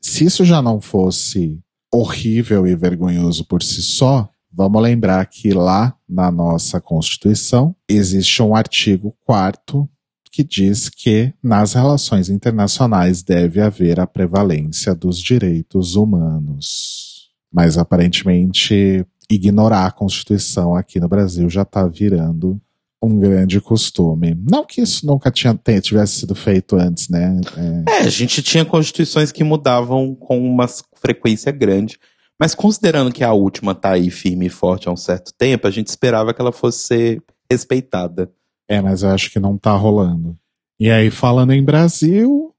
Se 0.00 0.24
isso 0.24 0.44
já 0.44 0.60
não 0.60 0.80
fosse 0.80 1.60
horrível 1.92 2.66
e 2.66 2.74
vergonhoso 2.74 3.44
por 3.44 3.62
si 3.62 3.82
só, 3.82 4.28
vamos 4.52 4.82
lembrar 4.82 5.24
que 5.26 5.52
lá 5.52 5.96
na 6.08 6.30
nossa 6.30 6.80
Constituição 6.80 7.74
existe 7.88 8.42
um 8.42 8.54
artigo 8.54 9.16
4 9.24 9.88
que 10.30 10.42
diz 10.42 10.88
que 10.88 11.32
nas 11.40 11.74
relações 11.74 12.28
internacionais 12.28 13.22
deve 13.22 13.60
haver 13.60 14.00
a 14.00 14.06
prevalência 14.06 14.92
dos 14.92 15.20
direitos 15.20 15.94
humanos. 15.94 17.30
Mas 17.52 17.78
aparentemente 17.78 19.06
ignorar 19.34 19.86
a 19.86 19.92
Constituição 19.92 20.74
aqui 20.74 20.98
no 21.00 21.08
Brasil 21.08 21.48
já 21.48 21.62
está 21.62 21.86
virando 21.86 22.60
um 23.02 23.18
grande 23.18 23.60
costume. 23.60 24.34
Não 24.50 24.64
que 24.64 24.80
isso 24.80 25.06
nunca 25.06 25.30
tinha, 25.30 25.58
tivesse 25.80 26.20
sido 26.20 26.34
feito 26.34 26.76
antes, 26.76 27.08
né? 27.08 27.40
É... 27.86 27.92
é, 27.92 27.98
a 28.00 28.08
gente 28.08 28.42
tinha 28.42 28.64
constituições 28.64 29.30
que 29.30 29.44
mudavam 29.44 30.14
com 30.14 30.40
uma 30.40 30.66
frequência 30.94 31.52
grande. 31.52 31.98
Mas 32.40 32.54
considerando 32.54 33.12
que 33.12 33.22
a 33.22 33.32
última 33.32 33.72
está 33.72 33.92
aí 33.92 34.10
firme 34.10 34.46
e 34.46 34.50
forte 34.50 34.88
há 34.88 34.92
um 34.92 34.96
certo 34.96 35.32
tempo, 35.36 35.66
a 35.66 35.70
gente 35.70 35.88
esperava 35.88 36.32
que 36.34 36.40
ela 36.40 36.50
fosse 36.50 36.86
ser 36.86 37.22
respeitada. 37.50 38.30
É, 38.68 38.80
mas 38.80 39.02
eu 39.02 39.10
acho 39.10 39.30
que 39.30 39.38
não 39.38 39.54
está 39.54 39.72
rolando. 39.72 40.36
E 40.80 40.90
aí, 40.90 41.10
falando 41.10 41.52
em 41.52 41.62
Brasil. 41.62 42.52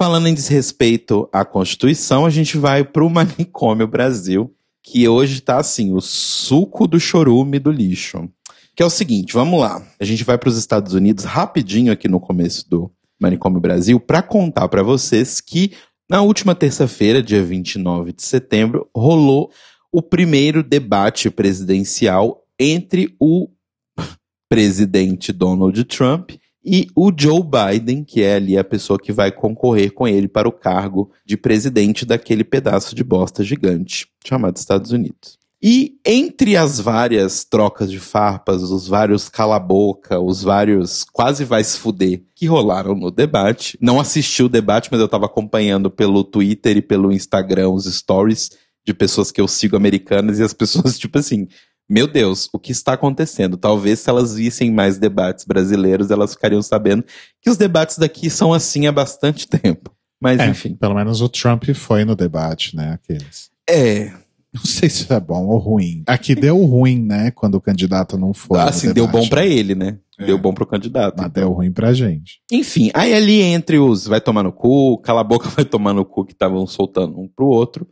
Falando 0.00 0.28
em 0.28 0.32
desrespeito 0.32 1.28
à 1.30 1.44
Constituição, 1.44 2.24
a 2.24 2.30
gente 2.30 2.56
vai 2.56 2.82
para 2.82 3.04
o 3.04 3.10
Manicômio 3.10 3.86
Brasil, 3.86 4.50
que 4.82 5.06
hoje 5.06 5.40
está 5.40 5.58
assim, 5.58 5.92
o 5.92 6.00
suco 6.00 6.86
do 6.86 6.98
chorume 6.98 7.58
do 7.58 7.70
lixo. 7.70 8.26
Que 8.74 8.82
é 8.82 8.86
o 8.86 8.88
seguinte, 8.88 9.34
vamos 9.34 9.60
lá. 9.60 9.86
A 10.00 10.04
gente 10.06 10.24
vai 10.24 10.38
para 10.38 10.48
os 10.48 10.56
Estados 10.56 10.94
Unidos 10.94 11.24
rapidinho 11.24 11.92
aqui 11.92 12.08
no 12.08 12.18
começo 12.18 12.66
do 12.66 12.90
Manicômio 13.20 13.60
Brasil 13.60 14.00
para 14.00 14.22
contar 14.22 14.68
para 14.68 14.82
vocês 14.82 15.38
que 15.38 15.72
na 16.08 16.22
última 16.22 16.54
terça-feira, 16.54 17.22
dia 17.22 17.42
29 17.42 18.14
de 18.14 18.22
setembro, 18.22 18.88
rolou 18.96 19.52
o 19.92 20.00
primeiro 20.00 20.62
debate 20.62 21.28
presidencial 21.28 22.42
entre 22.58 23.14
o 23.20 23.50
presidente 24.48 25.30
Donald 25.30 25.84
Trump 25.84 26.30
e 26.64 26.88
o 26.94 27.10
Joe 27.16 27.42
Biden, 27.42 28.04
que 28.04 28.22
é 28.22 28.36
ali 28.36 28.58
a 28.58 28.64
pessoa 28.64 28.98
que 28.98 29.12
vai 29.12 29.32
concorrer 29.32 29.92
com 29.92 30.06
ele 30.06 30.28
para 30.28 30.48
o 30.48 30.52
cargo 30.52 31.10
de 31.24 31.36
presidente 31.36 32.04
daquele 32.04 32.44
pedaço 32.44 32.94
de 32.94 33.02
bosta 33.02 33.42
gigante 33.42 34.06
chamado 34.26 34.56
Estados 34.56 34.92
Unidos. 34.92 35.40
E 35.62 35.98
entre 36.06 36.56
as 36.56 36.80
várias 36.80 37.44
trocas 37.44 37.90
de 37.90 38.00
farpas, 38.00 38.62
os 38.62 38.88
vários 38.88 39.28
cala-boca, 39.28 40.18
os 40.18 40.42
vários 40.42 41.04
quase 41.04 41.44
vai 41.44 41.62
se 41.62 41.78
fuder 41.78 42.22
que 42.34 42.46
rolaram 42.46 42.94
no 42.94 43.10
debate, 43.10 43.76
não 43.80 44.00
assisti 44.00 44.42
o 44.42 44.48
debate, 44.48 44.88
mas 44.90 45.00
eu 45.00 45.04
estava 45.04 45.26
acompanhando 45.26 45.90
pelo 45.90 46.24
Twitter 46.24 46.78
e 46.78 46.82
pelo 46.82 47.12
Instagram 47.12 47.68
os 47.70 47.84
stories 47.84 48.50
de 48.86 48.94
pessoas 48.94 49.30
que 49.30 49.40
eu 49.40 49.46
sigo 49.46 49.76
americanas 49.76 50.38
e 50.38 50.42
as 50.42 50.54
pessoas, 50.54 50.96
tipo 50.98 51.18
assim, 51.18 51.46
meu 51.90 52.06
Deus, 52.06 52.48
o 52.52 52.58
que 52.58 52.70
está 52.70 52.92
acontecendo? 52.92 53.56
Talvez 53.56 53.98
se 53.98 54.08
elas 54.08 54.36
vissem 54.36 54.70
mais 54.70 54.96
debates 54.96 55.44
brasileiros, 55.44 56.12
elas 56.12 56.34
ficariam 56.34 56.62
sabendo 56.62 57.04
que 57.42 57.50
os 57.50 57.56
debates 57.56 57.98
daqui 57.98 58.30
são 58.30 58.52
assim 58.52 58.86
há 58.86 58.92
bastante 58.92 59.48
tempo. 59.50 59.90
Mas 60.20 60.38
é, 60.38 60.46
enfim. 60.46 60.76
Pelo 60.76 60.94
menos 60.94 61.20
o 61.20 61.28
Trump 61.28 61.64
foi 61.74 62.04
no 62.04 62.14
debate, 62.14 62.76
né? 62.76 62.92
Aqueles. 62.92 63.50
É. 63.68 64.12
Não 64.52 64.64
sei 64.64 64.88
se 64.88 65.12
é 65.12 65.18
bom 65.18 65.46
ou 65.46 65.58
ruim. 65.58 66.02
Aqui 66.06 66.34
deu 66.34 66.62
ruim, 66.64 67.00
né? 67.00 67.30
Quando 67.30 67.54
o 67.56 67.60
candidato 67.60 68.18
não 68.18 68.34
foi. 68.34 68.58
Ah, 68.58 68.72
sim, 68.72 68.92
deu 68.92 69.06
bom 69.06 69.28
para 69.28 69.46
ele, 69.46 69.74
né? 69.74 69.98
É. 70.18 70.26
Deu 70.26 70.38
bom 70.38 70.52
pro 70.52 70.66
candidato. 70.66 71.16
Mas 71.18 71.32
deu 71.32 71.50
ruim 71.52 71.72
pra 71.72 71.92
gente. 71.92 72.40
Enfim, 72.52 72.90
aí 72.94 73.14
ali 73.14 73.40
entre 73.40 73.78
os 73.78 74.06
vai 74.06 74.20
tomar 74.20 74.42
no 74.42 74.52
cu, 74.52 74.98
cala 74.98 75.22
a 75.22 75.24
boca, 75.24 75.48
vai 75.56 75.64
tomar 75.64 75.92
no 75.92 76.04
cu, 76.04 76.24
que 76.24 76.32
estavam 76.32 76.66
soltando 76.66 77.18
um 77.18 77.28
pro 77.28 77.46
outro, 77.46 77.88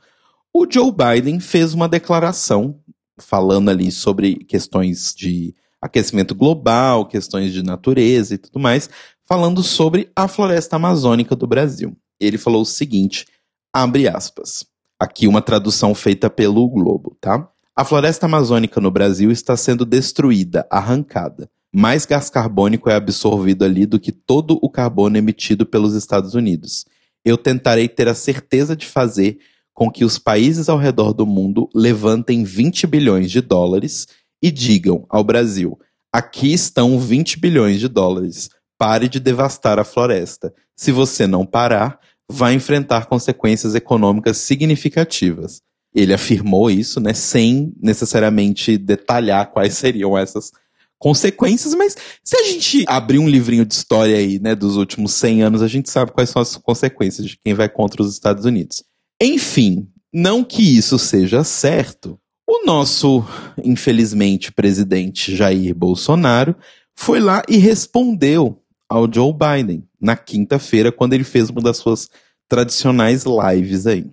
o 0.53 0.67
Joe 0.71 0.93
Biden 0.93 1.41
fez 1.41 1.73
uma 1.75 1.89
declaração 1.89 2.81
falando 3.21 3.69
ali 3.69 3.91
sobre 3.91 4.37
questões 4.37 5.15
de 5.15 5.55
aquecimento 5.81 6.35
global, 6.35 7.07
questões 7.07 7.53
de 7.53 7.63
natureza 7.63 8.35
e 8.35 8.39
tudo 8.39 8.59
mais, 8.59 8.91
falando 9.27 9.63
sobre 9.63 10.11
a 10.15 10.27
floresta 10.27 10.77
amazônica 10.77 11.37
do 11.37 11.47
Brasil. 11.47 11.97
Ele 12.21 12.39
falou 12.39 12.63
o 12.63 12.67
seguinte, 12.67 13.27
abre 13.73 14.09
aspas. 14.09 14.67
Aqui 14.99 15.29
uma 15.29 15.41
tradução 15.41 15.95
feita 15.95 16.29
pelo 16.29 16.69
Globo, 16.69 17.17
tá? 17.21 17.49
A 17.77 17.85
floresta 17.85 18.27
amazônica 18.27 18.81
no 18.81 18.91
Brasil 18.91 19.31
está 19.31 19.57
sendo 19.57 19.85
destruída, 19.85 20.67
arrancada. 20.69 21.49
Mais 21.73 22.05
gás 22.05 22.29
carbônico 22.29 22.91
é 22.91 22.95
absorvido 22.95 23.65
ali 23.65 23.87
do 23.87 24.01
que 24.01 24.11
todo 24.11 24.59
o 24.61 24.69
carbono 24.69 25.17
emitido 25.17 25.65
pelos 25.65 25.95
Estados 25.95 26.35
Unidos. 26.35 26.87
Eu 27.25 27.39
tentarei 27.39 27.89
ter 27.89 28.09
a 28.09 28.15
certeza 28.15 28.75
de 28.75 28.87
fazer 28.87 29.39
com 29.79 29.93
que 29.93 30.05
os 30.05 30.19
países 30.19 30.69
ao 30.69 30.77
redor 30.77 31.13
do 31.13 31.25
mundo 31.25 31.71
levantem 31.73 32.43
20 32.43 32.85
bilhões 32.89 33.31
de 33.31 33.41
dólares 33.41 34.09
e 34.43 34.51
digam 34.51 35.07
ao 35.09 35.23
Brasil: 35.23 35.79
aqui 36.13 36.53
estão 36.53 36.99
20 36.99 37.39
bilhões 37.39 37.79
de 37.79 37.87
dólares, 37.87 38.51
pare 38.77 39.09
de 39.09 39.21
devastar 39.21 39.79
a 39.79 39.85
floresta. 39.85 40.53
Se 40.77 40.91
você 40.91 41.29
não 41.29 41.47
parar, 41.47 42.01
vai 42.29 42.55
enfrentar 42.55 43.07
consequências 43.07 43.77
econômicas 43.77 44.39
significativas. 44.39 45.63
Ele 45.95 46.13
afirmou 46.13 46.69
isso, 46.69 46.99
né, 46.99 47.15
sem 47.15 47.73
necessariamente 47.81 48.77
detalhar 48.77 49.53
quais 49.53 49.75
seriam 49.75 50.19
essas 50.19 50.51
consequências, 50.99 51.73
mas 51.75 51.97
se 52.25 52.37
a 52.37 52.43
gente 52.43 52.85
abrir 52.89 53.21
um 53.21 53.29
livrinho 53.29 53.65
de 53.65 53.75
história 53.75 54.17
aí, 54.17 54.41
né, 54.41 54.57
dos 54.57 54.77
últimos 54.77 55.13
100 55.15 55.43
anos, 55.43 55.63
a 55.63 55.69
gente 55.69 55.89
sabe 55.89 56.11
quais 56.11 56.31
são 56.31 56.43
as 56.43 56.57
consequências 56.57 57.29
de 57.29 57.39
quem 57.39 57.55
vai 57.55 57.69
contra 57.69 58.03
os 58.03 58.13
Estados 58.13 58.45
Unidos. 58.45 58.83
Enfim, 59.21 59.89
não 60.13 60.45
que 60.45 60.63
isso 60.63 60.99
seja 60.99 61.43
certo, 61.43 62.19
o 62.47 62.65
nosso, 62.65 63.25
infelizmente, 63.63 64.53
presidente 64.53 65.35
Jair 65.37 65.75
Bolsonaro 65.75 66.57
foi 66.95 67.21
lá 67.21 67.43
e 67.49 67.57
respondeu 67.57 68.63
ao 68.89 69.13
Joe 69.13 69.33
Biden 69.33 69.85
na 70.01 70.17
quinta-feira, 70.17 70.91
quando 70.91 71.13
ele 71.13 71.25
fez 71.25 71.51
uma 71.51 71.61
das 71.61 71.77
suas 71.77 72.09
tradicionais 72.49 73.25
lives 73.25 73.87
aí. 73.87 74.07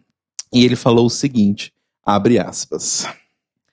E 0.51 0.65
ele 0.65 0.75
falou 0.75 1.05
o 1.05 1.09
seguinte: 1.09 1.71
abre 2.03 2.37
aspas. 2.37 3.07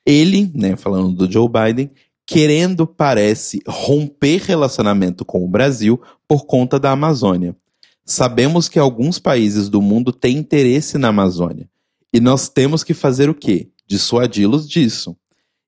Ele, 0.06 0.50
né, 0.54 0.76
falando 0.76 1.12
do 1.12 1.30
Joe 1.30 1.48
Biden, 1.48 1.90
querendo, 2.26 2.86
parece, 2.86 3.60
romper 3.66 4.42
relacionamento 4.42 5.24
com 5.24 5.44
o 5.44 5.48
Brasil 5.48 6.00
por 6.26 6.46
conta 6.46 6.78
da 6.78 6.92
Amazônia. 6.92 7.56
Sabemos 8.04 8.68
que 8.68 8.78
alguns 8.78 9.18
países 9.18 9.68
do 9.68 9.80
mundo 9.80 10.12
têm 10.12 10.36
interesse 10.36 10.98
na 10.98 11.08
Amazônia. 11.08 11.68
E 12.12 12.20
nós 12.20 12.48
temos 12.48 12.82
que 12.84 12.94
fazer 12.94 13.30
o 13.30 13.34
quê? 13.34 13.70
Dissuadi-los 13.86 14.68
disso. 14.68 15.16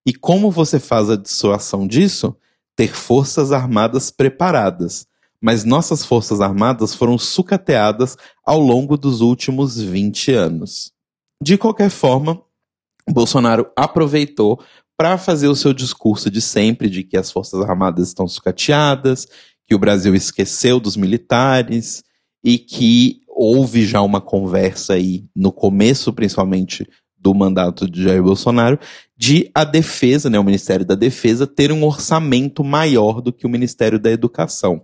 E 0.07 0.12
como 0.12 0.51
você 0.51 0.79
faz 0.79 1.09
a 1.09 1.16
dissuasão 1.16 1.87
disso? 1.87 2.37
Ter 2.77 2.94
forças 2.94 3.53
armadas 3.53 4.11
preparadas. 4.11 5.07
Mas 5.40 5.64
nossas 5.64 6.05
forças 6.05 6.40
armadas 6.40 6.94
foram 6.94 7.18
sucateadas 7.18 8.16
ao 8.44 8.59
longo 8.59 8.97
dos 8.97 9.20
últimos 9.20 9.81
20 9.81 10.33
anos. 10.33 10.92
De 11.42 11.57
qualquer 11.57 11.90
forma, 11.90 12.42
Bolsonaro 13.09 13.70
aproveitou 13.77 14.61
para 14.97 15.18
fazer 15.18 15.49
o 15.49 15.57
seu 15.57 15.73
discurso 15.73 16.31
de 16.31 16.40
sempre 16.40 16.88
de 16.88 17.03
que 17.03 17.16
as 17.16 17.31
forças 17.31 17.61
armadas 17.62 18.09
estão 18.09 18.27
sucateadas, 18.27 19.27
que 19.66 19.75
o 19.75 19.79
Brasil 19.79 20.14
esqueceu 20.14 20.79
dos 20.79 20.97
militares, 20.97 22.05
e 22.44 22.59
que 22.59 23.22
houve 23.26 23.87
já 23.87 24.02
uma 24.02 24.20
conversa 24.20 24.94
aí 24.94 25.24
no 25.35 25.50
começo, 25.50 26.12
principalmente 26.12 26.87
do 27.18 27.35
mandato 27.35 27.90
de 27.90 28.02
Jair 28.02 28.22
Bolsonaro, 28.22 28.78
de 29.16 29.50
a 29.54 29.64
defesa, 29.64 30.28
né, 30.28 30.38
o 30.38 30.44
Ministério 30.44 30.85
da 30.85 30.94
Defesa, 30.94 31.46
ter 31.46 31.72
um 31.72 31.83
orçamento 31.83 32.62
maior 32.62 33.22
do 33.22 33.33
que 33.33 33.46
o 33.46 33.50
Ministério 33.50 33.98
da 33.98 34.11
Educação. 34.11 34.83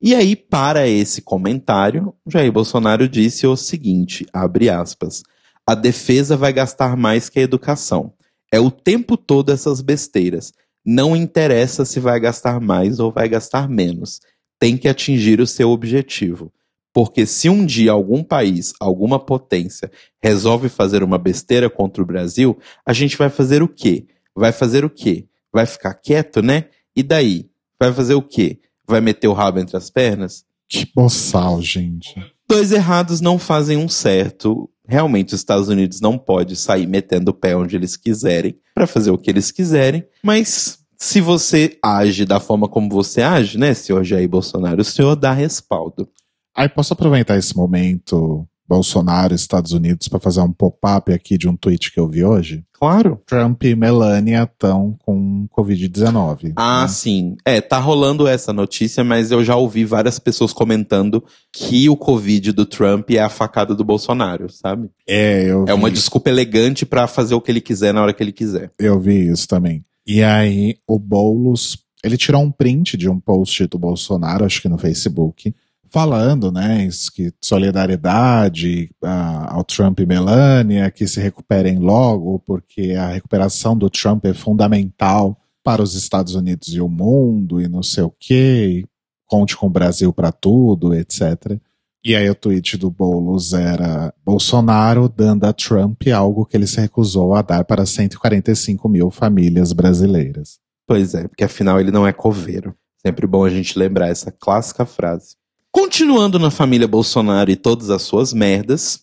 E 0.00 0.14
aí, 0.14 0.34
para 0.34 0.88
esse 0.88 1.20
comentário, 1.20 2.14
Jair 2.26 2.50
Bolsonaro 2.50 3.08
disse 3.08 3.46
o 3.46 3.56
seguinte, 3.56 4.26
abre 4.32 4.70
aspas, 4.70 5.22
a 5.66 5.74
defesa 5.74 6.36
vai 6.36 6.52
gastar 6.52 6.96
mais 6.96 7.28
que 7.28 7.38
a 7.38 7.42
educação. 7.42 8.12
É 8.52 8.60
o 8.60 8.70
tempo 8.70 9.16
todo 9.16 9.52
essas 9.52 9.80
besteiras. 9.80 10.52
Não 10.84 11.16
interessa 11.16 11.84
se 11.84 11.98
vai 11.98 12.18
gastar 12.20 12.60
mais 12.60 13.00
ou 13.00 13.10
vai 13.10 13.28
gastar 13.28 13.68
menos. 13.68 14.20
Tem 14.58 14.76
que 14.76 14.88
atingir 14.88 15.40
o 15.40 15.46
seu 15.46 15.70
objetivo. 15.70 16.52
Porque 16.96 17.26
se 17.26 17.50
um 17.50 17.66
dia 17.66 17.92
algum 17.92 18.24
país, 18.24 18.72
alguma 18.80 19.18
potência, 19.18 19.90
resolve 20.18 20.70
fazer 20.70 21.02
uma 21.02 21.18
besteira 21.18 21.68
contra 21.68 22.02
o 22.02 22.06
Brasil, 22.06 22.58
a 22.86 22.94
gente 22.94 23.18
vai 23.18 23.28
fazer 23.28 23.62
o 23.62 23.68
quê? 23.68 24.06
Vai 24.34 24.50
fazer 24.50 24.82
o 24.82 24.88
quê? 24.88 25.26
Vai 25.52 25.66
ficar 25.66 25.92
quieto, 25.92 26.40
né? 26.40 26.70
E 26.96 27.02
daí? 27.02 27.50
Vai 27.78 27.92
fazer 27.92 28.14
o 28.14 28.22
quê? 28.22 28.60
Vai 28.88 29.02
meter 29.02 29.28
o 29.28 29.34
rabo 29.34 29.58
entre 29.58 29.76
as 29.76 29.90
pernas? 29.90 30.46
Que 30.66 30.90
boçal, 30.96 31.60
gente. 31.60 32.14
Dois 32.48 32.72
errados 32.72 33.20
não 33.20 33.38
fazem 33.38 33.76
um 33.76 33.90
certo. 33.90 34.66
Realmente, 34.88 35.34
os 35.34 35.40
Estados 35.40 35.68
Unidos 35.68 36.00
não 36.00 36.16
pode 36.16 36.56
sair 36.56 36.86
metendo 36.86 37.30
o 37.30 37.34
pé 37.34 37.54
onde 37.54 37.76
eles 37.76 37.94
quiserem 37.94 38.58
para 38.74 38.86
fazer 38.86 39.10
o 39.10 39.18
que 39.18 39.28
eles 39.28 39.50
quiserem, 39.50 40.02
mas 40.22 40.78
se 40.96 41.20
você 41.20 41.76
age 41.82 42.24
da 42.24 42.40
forma 42.40 42.66
como 42.66 42.88
você 42.88 43.20
age, 43.20 43.58
né, 43.58 43.74
senhor 43.74 44.02
Jair 44.02 44.26
Bolsonaro, 44.26 44.80
o 44.80 44.84
senhor 44.84 45.14
dá 45.14 45.34
respaldo. 45.34 46.08
Aí 46.56 46.68
posso 46.68 46.92
aproveitar 46.92 47.36
esse 47.36 47.56
momento 47.56 48.48
Bolsonaro, 48.68 49.34
Estados 49.34 49.72
Unidos, 49.72 50.08
para 50.08 50.18
fazer 50.18 50.40
um 50.40 50.52
pop-up 50.52 51.12
aqui 51.12 51.38
de 51.38 51.48
um 51.48 51.56
tweet 51.56 51.92
que 51.92 52.00
eu 52.00 52.08
vi 52.08 52.24
hoje? 52.24 52.64
Claro. 52.72 53.22
Trump 53.24 53.62
e 53.64 53.74
Melania 53.74 54.42
estão 54.42 54.96
com 55.04 55.46
Covid-19. 55.56 56.52
Ah, 56.56 56.82
né? 56.82 56.88
sim. 56.88 57.36
É, 57.44 57.60
tá 57.60 57.78
rolando 57.78 58.26
essa 58.26 58.52
notícia, 58.52 59.04
mas 59.04 59.30
eu 59.30 59.44
já 59.44 59.56
ouvi 59.56 59.84
várias 59.84 60.18
pessoas 60.18 60.52
comentando 60.52 61.24
que 61.52 61.88
o 61.88 61.96
Covid 61.96 62.52
do 62.52 62.66
Trump 62.66 63.10
é 63.10 63.20
a 63.20 63.28
facada 63.28 63.74
do 63.74 63.84
Bolsonaro, 63.84 64.50
sabe? 64.50 64.90
É, 65.06 65.44
eu 65.44 65.64
vi. 65.64 65.70
É 65.70 65.74
uma 65.74 65.90
desculpa 65.90 66.28
elegante 66.28 66.84
para 66.84 67.06
fazer 67.06 67.34
o 67.34 67.40
que 67.40 67.50
ele 67.50 67.60
quiser 67.60 67.94
na 67.94 68.02
hora 68.02 68.12
que 68.12 68.22
ele 68.22 68.32
quiser. 68.32 68.70
Eu 68.78 68.98
vi 68.98 69.30
isso 69.30 69.46
também. 69.46 69.82
E 70.06 70.22
aí, 70.22 70.76
o 70.86 70.98
Boulos, 70.98 71.78
ele 72.04 72.16
tirou 72.16 72.42
um 72.42 72.50
print 72.50 72.96
de 72.96 73.08
um 73.08 73.18
post 73.18 73.66
do 73.66 73.78
Bolsonaro, 73.78 74.44
acho 74.44 74.60
que 74.60 74.68
no 74.68 74.78
Facebook, 74.78 75.54
falando, 75.90 76.50
né, 76.52 76.88
que 77.14 77.32
solidariedade 77.42 78.90
ao 79.02 79.64
Trump 79.64 80.00
e 80.00 80.06
Melania, 80.06 80.90
que 80.90 81.06
se 81.06 81.20
recuperem 81.20 81.78
logo, 81.78 82.38
porque 82.40 82.92
a 82.92 83.08
recuperação 83.08 83.76
do 83.76 83.88
Trump 83.90 84.24
é 84.24 84.34
fundamental 84.34 85.36
para 85.62 85.82
os 85.82 85.94
Estados 85.94 86.34
Unidos 86.34 86.68
e 86.68 86.80
o 86.80 86.88
mundo, 86.88 87.60
e 87.60 87.68
não 87.68 87.82
sei 87.82 88.04
o 88.04 88.14
quê, 88.18 88.84
conte 89.26 89.56
com 89.56 89.66
o 89.66 89.70
Brasil 89.70 90.12
para 90.12 90.30
tudo, 90.30 90.94
etc. 90.94 91.58
E 92.04 92.14
aí 92.14 92.30
o 92.30 92.34
tweet 92.36 92.76
do 92.76 92.88
Boulos 92.88 93.52
era 93.52 94.14
Bolsonaro 94.24 95.08
dando 95.08 95.44
a 95.44 95.52
Trump 95.52 96.02
algo 96.14 96.46
que 96.46 96.56
ele 96.56 96.68
se 96.68 96.80
recusou 96.80 97.34
a 97.34 97.42
dar 97.42 97.64
para 97.64 97.84
145 97.84 98.88
mil 98.88 99.10
famílias 99.10 99.72
brasileiras. 99.72 100.60
Pois 100.86 101.14
é, 101.14 101.26
porque 101.26 101.42
afinal 101.42 101.80
ele 101.80 101.90
não 101.90 102.06
é 102.06 102.12
coveiro. 102.12 102.72
Sempre 103.04 103.26
bom 103.26 103.44
a 103.44 103.50
gente 103.50 103.76
lembrar 103.76 104.06
essa 104.06 104.30
clássica 104.30 104.86
frase. 104.86 105.34
Continuando 105.78 106.38
na 106.38 106.50
família 106.50 106.88
Bolsonaro 106.88 107.50
e 107.50 107.54
todas 107.54 107.90
as 107.90 108.00
suas 108.00 108.32
merdas, 108.32 109.02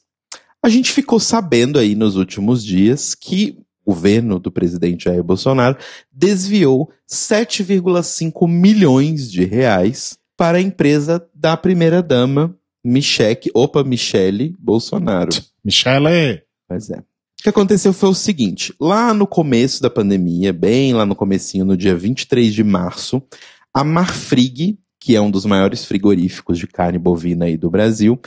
a 0.60 0.68
gente 0.68 0.92
ficou 0.92 1.20
sabendo 1.20 1.78
aí 1.78 1.94
nos 1.94 2.16
últimos 2.16 2.66
dias 2.66 3.14
que 3.14 3.60
o 3.86 3.94
governo 3.94 4.40
do 4.40 4.52
presidente 4.52 5.04
Jair 5.04 5.24
Bolsonaro 5.24 5.78
desviou 6.12 6.90
7,5 7.08 8.50
milhões 8.50 9.32
de 9.32 9.46
reais 9.46 10.18
para 10.36 10.58
a 10.58 10.62
empresa 10.62 11.24
da 11.32 11.56
primeira-dama 11.56 12.58
Michele, 12.84 13.52
opa, 13.54 13.84
Michele 13.84 14.56
Bolsonaro. 14.58 15.30
Michele! 15.64 16.42
Pois 16.68 16.90
é. 16.90 16.98
O 16.98 17.44
que 17.44 17.50
aconteceu 17.50 17.94
foi 17.94 18.10
o 18.10 18.16
seguinte, 18.16 18.74
lá 18.80 19.14
no 19.14 19.28
começo 19.28 19.80
da 19.80 19.92
pandemia, 19.92 20.52
bem 20.52 20.92
lá 20.96 21.06
no 21.06 21.16
comecinho, 21.16 21.66
no 21.66 21.78
dia 21.78 21.96
23 21.96 22.52
de 22.52 22.64
março, 22.64 23.22
a 23.72 23.84
Marfrig, 23.84 24.80
que 25.04 25.18
é 25.18 25.22
um 25.22 25.30
dos 25.30 25.46
maiores 25.46 25.84
frigoríficos 25.84 26.58
de 26.58 26.66
carne 26.66 26.98
bovina 26.98 27.44
aí 27.44 27.58
do 27.58 27.70
Brasil, 27.70 28.18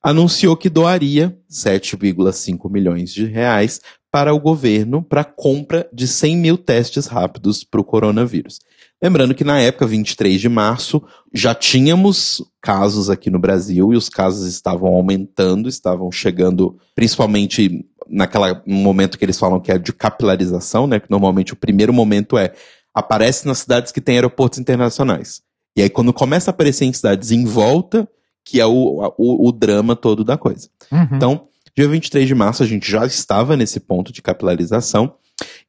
anunciou 0.00 0.56
que 0.56 0.70
doaria 0.70 1.36
7,5 1.50 2.70
milhões 2.70 3.12
de 3.12 3.24
reais 3.24 3.80
para 4.12 4.32
o 4.32 4.38
governo 4.38 5.02
para 5.02 5.24
compra 5.24 5.88
de 5.92 6.06
100 6.06 6.36
mil 6.36 6.56
testes 6.56 7.06
rápidos 7.06 7.64
para 7.64 7.80
o 7.80 7.84
coronavírus. 7.84 8.60
Lembrando 9.02 9.34
que 9.34 9.42
na 9.42 9.60
época, 9.60 9.88
23 9.88 10.40
de 10.40 10.48
março, 10.48 11.02
já 11.34 11.52
tínhamos 11.52 12.40
casos 12.62 13.10
aqui 13.10 13.28
no 13.28 13.40
Brasil 13.40 13.92
e 13.92 13.96
os 13.96 14.08
casos 14.08 14.46
estavam 14.46 14.94
aumentando, 14.94 15.68
estavam 15.68 16.12
chegando 16.12 16.78
principalmente 16.94 17.84
naquela 18.08 18.62
momento 18.64 19.18
que 19.18 19.24
eles 19.24 19.38
falam 19.38 19.58
que 19.58 19.72
é 19.72 19.78
de 19.78 19.92
capilarização, 19.92 20.86
né? 20.86 21.00
Que 21.00 21.10
normalmente 21.10 21.54
o 21.54 21.56
primeiro 21.56 21.92
momento 21.92 22.38
é 22.38 22.52
aparece 22.94 23.48
nas 23.48 23.58
cidades 23.58 23.90
que 23.90 24.00
têm 24.00 24.14
aeroportos 24.14 24.60
internacionais. 24.60 25.42
E 25.80 25.82
aí, 25.82 25.88
quando 25.88 26.12
começa 26.12 26.50
a 26.50 26.52
aparecer 26.52 26.84
em 26.84 26.92
cidades 26.92 27.30
em 27.30 27.46
volta, 27.46 28.06
que 28.44 28.60
é 28.60 28.66
o, 28.66 29.14
o, 29.16 29.48
o 29.48 29.50
drama 29.50 29.96
todo 29.96 30.22
da 30.22 30.36
coisa. 30.36 30.68
Uhum. 30.92 31.08
Então, 31.12 31.48
dia 31.74 31.88
23 31.88 32.28
de 32.28 32.34
março, 32.34 32.62
a 32.62 32.66
gente 32.66 32.90
já 32.90 33.06
estava 33.06 33.56
nesse 33.56 33.80
ponto 33.80 34.12
de 34.12 34.20
capilarização. 34.20 35.14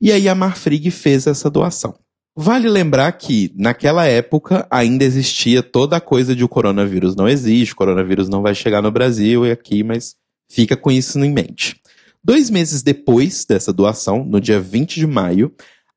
E 0.01 0.11
aí 0.11 0.27
a 0.27 0.35
Marfrig 0.35 0.91
fez 0.91 1.27
essa 1.27 1.49
doação. 1.49 1.95
Vale 2.35 2.67
lembrar 2.67 3.09
que, 3.13 3.53
naquela 3.55 4.05
época, 4.05 4.67
ainda 4.69 5.05
existia 5.05 5.63
toda 5.63 5.95
a 5.95 6.01
coisa 6.01 6.35
de 6.35 6.43
o 6.43 6.49
coronavírus 6.49 7.15
não 7.15 7.29
existe, 7.29 7.71
o 7.71 7.77
coronavírus 7.77 8.27
não 8.27 8.41
vai 8.41 8.53
chegar 8.53 8.81
no 8.81 8.91
Brasil 8.91 9.47
e 9.47 9.51
aqui, 9.51 9.81
mas 9.81 10.17
fica 10.49 10.75
com 10.75 10.91
isso 10.91 11.17
em 11.19 11.31
mente. 11.31 11.79
Dois 12.21 12.49
meses 12.49 12.81
depois 12.83 13.45
dessa 13.45 13.71
doação, 13.71 14.25
no 14.25 14.41
dia 14.41 14.59
20 14.59 14.95
de 14.95 15.07
maio, 15.07 15.53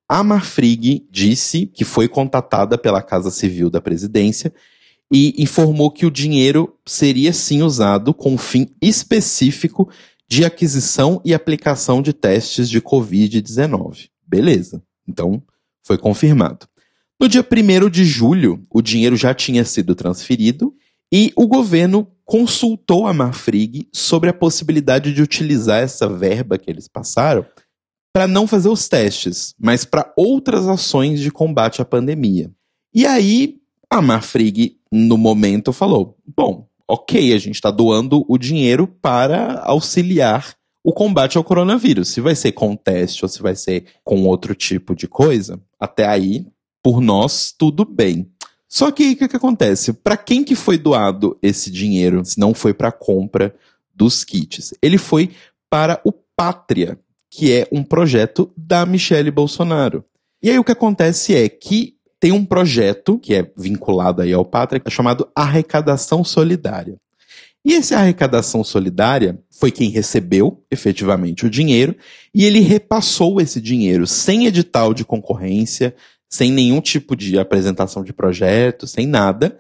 a 0.09 0.23
Marfrig 0.23 1.07
disse 1.11 1.67
que 1.67 1.85
foi 1.85 2.09
contatada 2.09 2.77
pela 2.77 3.03
Casa 3.03 3.31
Civil 3.31 3.71
da 3.71 3.81
Presidência 3.81 4.53
e 5.13 5.35
informou 5.43 5.91
que 5.91 6.07
o 6.07 6.11
dinheiro 6.11 6.77
seria 6.85 7.33
sim 7.33 7.63
usado 7.63 8.13
com 8.13 8.35
um 8.35 8.39
fim 8.39 8.69
específico 8.81 9.89
de 10.29 10.45
aquisição 10.45 11.21
e 11.25 11.33
aplicação 11.33 12.03
de 12.03 12.13
testes 12.13 12.69
de 12.69 12.81
Covid-19. 12.81 14.09
Beleza. 14.27 14.83
Então, 15.07 15.43
foi 15.83 15.99
confirmado. 15.99 16.67
No 17.21 17.29
dia 17.29 17.47
1 17.47 17.89
de 17.89 18.05
julho, 18.05 18.67
o 18.71 18.83
dinheiro 18.83 19.17
já 19.17 19.33
tinha 19.33 19.65
sido 19.65 19.95
transferido 19.95 20.75
e 21.13 21.33
o 21.37 21.47
governo 21.47 22.09
consultou 22.25 23.07
a 23.07 23.13
Marfrig 23.13 23.89
sobre 23.93 24.31
a 24.31 24.35
possibilidade 24.35 25.13
de 25.13 25.23
utilizar 25.23 25.81
essa 25.81 26.09
verba 26.09 26.59
que 26.59 26.71
eles 26.71 26.89
passaram 26.89 27.47
para 28.15 28.29
não 28.29 28.47
fazer 28.47 28.69
os 28.69 28.87
testes, 28.87 29.57
mas 29.59 29.85
para 29.85 30.13
outras 30.17 30.69
ações 30.69 31.19
de 31.19 31.33
combate 31.33 31.83
à 31.83 31.85
pandemia. 31.85 32.53
E 32.95 33.05
aí, 33.05 33.57
a 33.91 34.01
Marfrig, 34.01 34.77
no 34.91 35.19
momento, 35.19 35.73
falou: 35.73 36.17
bom, 36.25 36.69
ok, 36.87 37.35
a 37.35 37.39
gente 37.39 37.57
está 37.57 37.73
doando 37.73 38.25
o 38.29 38.39
dinheiro 38.39 38.87
para 38.87 39.59
auxiliar 39.65 40.55
o 40.85 40.93
combate 40.93 41.37
ao 41.37 41.43
coronavírus. 41.43 42.09
Se 42.09 42.21
vai 42.21 42.37
ser 42.37 42.53
com 42.53 42.77
teste 42.77 43.25
ou 43.25 43.29
se 43.29 43.43
vai 43.43 43.57
ser 43.57 43.87
com 44.05 44.25
outro 44.27 44.55
tipo 44.55 44.95
de 44.95 45.09
coisa, 45.09 45.61
até 45.81 46.07
aí, 46.07 46.47
por 46.81 47.01
nós, 47.01 47.53
tudo 47.57 47.85
bem. 47.85 48.31
Só 48.69 48.93
que 48.93 49.13
o 49.13 49.17
que, 49.17 49.29
que 49.29 49.37
acontece? 49.37 49.93
Para 49.93 50.17
quem 50.17 50.45
que 50.45 50.55
foi 50.55 50.79
doado 50.79 51.37
esse 51.43 51.71
dinheiro, 51.71 52.25
se 52.25 52.39
não 52.39 52.55
foi 52.55 52.73
para 52.73 52.89
a 52.89 52.93
compra 52.93 53.55
dos 53.93 54.23
kits? 54.25 54.75
Ele 54.81 54.99
foi 54.99 55.31
para 55.71 56.01
o 56.05 56.13
Pátria, 56.13 56.99
que 57.37 57.53
é 57.53 57.67
um 57.73 57.83
projeto 57.83 58.49
da 58.57 58.87
Michelle 58.87 59.29
Bolsonaro. 59.29 60.05
E 60.41 60.49
aí 60.49 60.57
o 60.57 60.63
que 60.63 60.71
acontece 60.71 61.35
é 61.35 61.49
que 61.49 61.97
tem 62.21 62.31
um 62.31 62.45
projeto 62.45 63.19
que 63.19 63.35
é 63.35 63.51
vinculado 63.57 64.23
aí 64.23 64.33
ao 64.33 64.45
Pátria, 64.45 64.81
chamado 64.89 65.29
Arrecadação 65.35 66.23
Solidária. 66.23 66.97
E 67.65 67.75
essa 67.75 67.97
arrecadação 67.97 68.63
solidária 68.63 69.37
foi 69.51 69.73
quem 69.73 69.91
recebeu 69.91 70.63
efetivamente 70.71 71.45
o 71.45 71.51
dinheiro 71.51 71.97
e 72.33 72.45
ele 72.45 72.61
repassou 72.61 73.41
esse 73.41 73.61
dinheiro 73.61 74.07
sem 74.07 74.47
edital 74.47 74.95
de 74.95 75.05
concorrência, 75.05 75.93
sem 76.29 76.53
nenhum 76.53 76.81
tipo 76.81 77.17
de 77.17 77.37
apresentação 77.37 78.05
de 78.05 78.13
projeto, 78.13 78.87
sem 78.87 79.09
nada, 79.09 79.59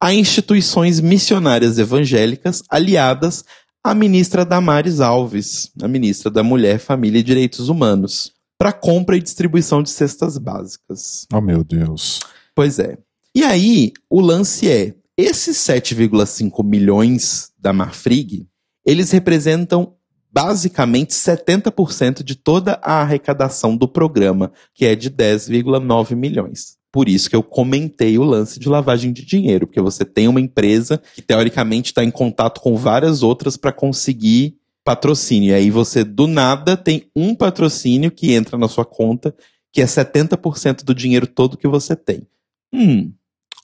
a 0.00 0.14
instituições 0.14 1.00
missionárias 1.00 1.76
evangélicas 1.78 2.62
aliadas 2.68 3.44
à 3.86 3.94
ministra 3.94 4.44
Damares 4.44 5.00
Alves, 5.00 5.70
a 5.80 5.86
ministra 5.86 6.28
da 6.28 6.42
Mulher, 6.42 6.80
Família 6.80 7.20
e 7.20 7.22
Direitos 7.22 7.68
Humanos, 7.68 8.32
para 8.58 8.72
compra 8.72 9.16
e 9.16 9.22
distribuição 9.22 9.80
de 9.80 9.90
cestas 9.90 10.38
básicas. 10.38 11.24
Oh, 11.32 11.40
meu 11.40 11.62
Deus. 11.62 12.18
Pois 12.52 12.80
é. 12.80 12.98
E 13.32 13.44
aí, 13.44 13.92
o 14.10 14.20
lance 14.20 14.68
é: 14.68 14.94
esses 15.16 15.56
7,5 15.58 16.64
milhões 16.64 17.52
da 17.56 17.72
Marfrig, 17.72 18.48
eles 18.84 19.12
representam 19.12 19.94
basicamente 20.32 21.14
70% 21.14 22.24
de 22.24 22.34
toda 22.34 22.80
a 22.82 23.00
arrecadação 23.02 23.76
do 23.76 23.86
programa, 23.86 24.52
que 24.74 24.84
é 24.84 24.96
de 24.96 25.10
10,9 25.10 26.16
milhões. 26.16 26.75
Por 26.96 27.10
isso 27.10 27.28
que 27.28 27.36
eu 27.36 27.42
comentei 27.42 28.16
o 28.16 28.24
lance 28.24 28.58
de 28.58 28.70
lavagem 28.70 29.12
de 29.12 29.22
dinheiro, 29.22 29.66
porque 29.66 29.82
você 29.82 30.02
tem 30.02 30.28
uma 30.28 30.40
empresa 30.40 30.98
que 31.14 31.20
teoricamente 31.20 31.90
está 31.90 32.02
em 32.02 32.10
contato 32.10 32.58
com 32.62 32.74
várias 32.74 33.22
outras 33.22 33.54
para 33.54 33.70
conseguir 33.70 34.56
patrocínio. 34.82 35.50
E 35.50 35.52
aí 35.52 35.70
você 35.70 36.02
do 36.02 36.26
nada 36.26 36.74
tem 36.74 37.10
um 37.14 37.34
patrocínio 37.34 38.10
que 38.10 38.32
entra 38.32 38.56
na 38.56 38.66
sua 38.66 38.86
conta, 38.86 39.36
que 39.70 39.82
é 39.82 39.84
70% 39.84 40.84
do 40.84 40.94
dinheiro 40.94 41.26
todo 41.26 41.58
que 41.58 41.68
você 41.68 41.94
tem. 41.94 42.26
Hum, 42.72 43.12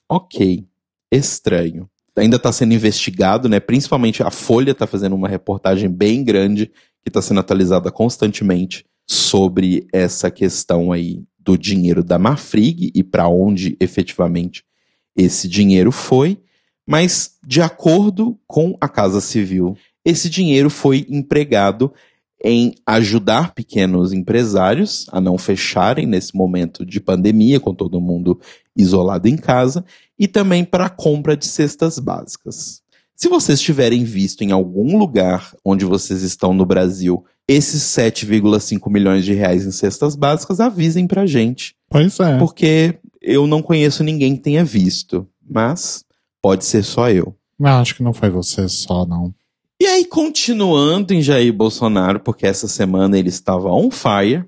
ok 0.07 0.63
estranho. 1.11 1.89
Ainda 2.15 2.35
está 2.35 2.51
sendo 2.51 2.75
investigado, 2.75 3.49
né? 3.49 3.59
Principalmente 3.59 4.21
a 4.21 4.29
Folha 4.29 4.73
está 4.73 4.85
fazendo 4.85 5.15
uma 5.15 5.27
reportagem 5.27 5.89
bem 5.89 6.23
grande 6.23 6.67
que 7.01 7.09
está 7.09 7.19
sendo 7.19 7.39
atualizada 7.39 7.91
constantemente 7.91 8.85
sobre 9.09 9.87
essa 9.91 10.29
questão 10.29 10.91
aí 10.91 11.23
do 11.43 11.57
dinheiro 11.57 12.03
da 12.03 12.17
Mafrig 12.17 12.91
e 12.93 13.03
para 13.03 13.27
onde 13.27 13.75
efetivamente 13.79 14.63
esse 15.15 15.47
dinheiro 15.47 15.91
foi. 15.91 16.39
Mas, 16.85 17.37
de 17.45 17.61
acordo 17.61 18.37
com 18.47 18.75
a 18.79 18.89
Casa 18.89 19.21
Civil, 19.21 19.77
esse 20.03 20.29
dinheiro 20.29 20.69
foi 20.69 21.05
empregado 21.09 21.93
em 22.43 22.75
ajudar 22.85 23.53
pequenos 23.53 24.11
empresários 24.11 25.05
a 25.11 25.21
não 25.21 25.37
fecharem 25.37 26.05
nesse 26.05 26.35
momento 26.35 26.85
de 26.85 26.99
pandemia, 26.99 27.59
com 27.59 27.73
todo 27.73 28.01
mundo 28.01 28.39
isolado 28.75 29.29
em 29.29 29.37
casa, 29.37 29.85
e 30.19 30.27
também 30.27 30.65
para 30.65 30.87
a 30.87 30.89
compra 30.89 31.37
de 31.37 31.45
cestas 31.45 31.97
básicas. 31.97 32.81
Se 33.15 33.29
vocês 33.29 33.61
tiverem 33.61 34.03
visto 34.03 34.41
em 34.41 34.51
algum 34.51 34.97
lugar 34.97 35.55
onde 35.63 35.85
vocês 35.85 36.21
estão 36.23 36.53
no 36.53 36.65
Brasil 36.65 37.23
esses 37.47 37.83
7,5 37.83 38.89
milhões 38.89 39.25
de 39.25 39.33
reais 39.33 39.65
em 39.65 39.71
cestas 39.71 40.15
básicas, 40.15 40.59
avisem 40.59 41.07
pra 41.07 41.25
gente. 41.25 41.75
Pois 41.89 42.19
é. 42.19 42.37
Porque 42.37 42.97
eu 43.21 43.45
não 43.47 43.61
conheço 43.61 44.03
ninguém 44.03 44.35
que 44.35 44.43
tenha 44.43 44.63
visto, 44.63 45.27
mas 45.47 46.03
pode 46.41 46.65
ser 46.65 46.83
só 46.83 47.09
eu. 47.09 47.35
Não, 47.59 47.79
acho 47.79 47.95
que 47.95 48.03
não 48.03 48.13
foi 48.13 48.29
você 48.29 48.67
só, 48.67 49.05
não. 49.05 49.33
E 49.79 49.85
aí, 49.85 50.05
continuando 50.05 51.13
em 51.13 51.21
Jair 51.21 51.53
Bolsonaro, 51.53 52.19
porque 52.19 52.45
essa 52.45 52.67
semana 52.67 53.17
ele 53.17 53.29
estava 53.29 53.69
on 53.69 53.91
fire, 53.91 54.45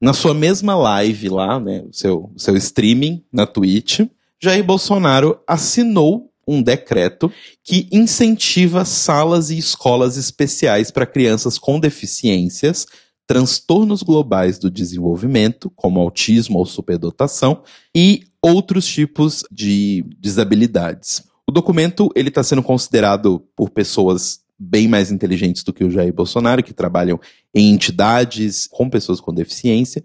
na 0.00 0.14
sua 0.14 0.32
mesma 0.32 0.74
live 0.74 1.28
lá, 1.28 1.60
né, 1.60 1.84
seu, 1.92 2.32
seu 2.36 2.56
streaming 2.56 3.22
na 3.30 3.46
Twitch, 3.46 4.00
Jair 4.42 4.64
Bolsonaro 4.64 5.38
assinou 5.46 6.29
um 6.50 6.60
decreto 6.60 7.32
que 7.62 7.88
incentiva 7.92 8.84
salas 8.84 9.50
e 9.50 9.58
escolas 9.58 10.16
especiais 10.16 10.90
para 10.90 11.06
crianças 11.06 11.58
com 11.58 11.78
deficiências, 11.78 12.86
transtornos 13.24 14.02
globais 14.02 14.58
do 14.58 14.68
desenvolvimento, 14.68 15.70
como 15.76 16.00
autismo 16.00 16.58
ou 16.58 16.66
superdotação, 16.66 17.62
e 17.94 18.24
outros 18.42 18.84
tipos 18.84 19.44
de 19.50 20.04
desabilidades. 20.18 21.22
O 21.46 21.52
documento 21.52 22.10
ele 22.16 22.30
está 22.30 22.42
sendo 22.42 22.62
considerado 22.64 23.46
por 23.54 23.70
pessoas 23.70 24.40
bem 24.58 24.88
mais 24.88 25.12
inteligentes 25.12 25.62
do 25.62 25.72
que 25.72 25.84
o 25.84 25.90
Jair 25.90 26.12
Bolsonaro, 26.12 26.62
que 26.62 26.74
trabalham 26.74 27.20
em 27.54 27.70
entidades 27.70 28.66
com 28.66 28.90
pessoas 28.90 29.20
com 29.20 29.32
deficiência, 29.32 30.04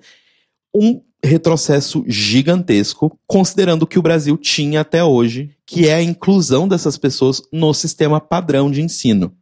um 0.73 1.01
retrocesso 1.25 2.03
gigantesco, 2.07 3.17
considerando 3.27 3.83
o 3.83 3.87
que 3.87 3.99
o 3.99 4.01
Brasil 4.01 4.37
tinha 4.37 4.81
até 4.81 5.03
hoje, 5.03 5.51
que 5.65 5.87
é 5.87 5.95
a 5.95 6.01
inclusão 6.01 6.67
dessas 6.67 6.97
pessoas 6.97 7.41
no 7.51 7.73
sistema 7.73 8.21
padrão 8.21 8.69
de 8.71 8.81
ensino. 8.81 9.33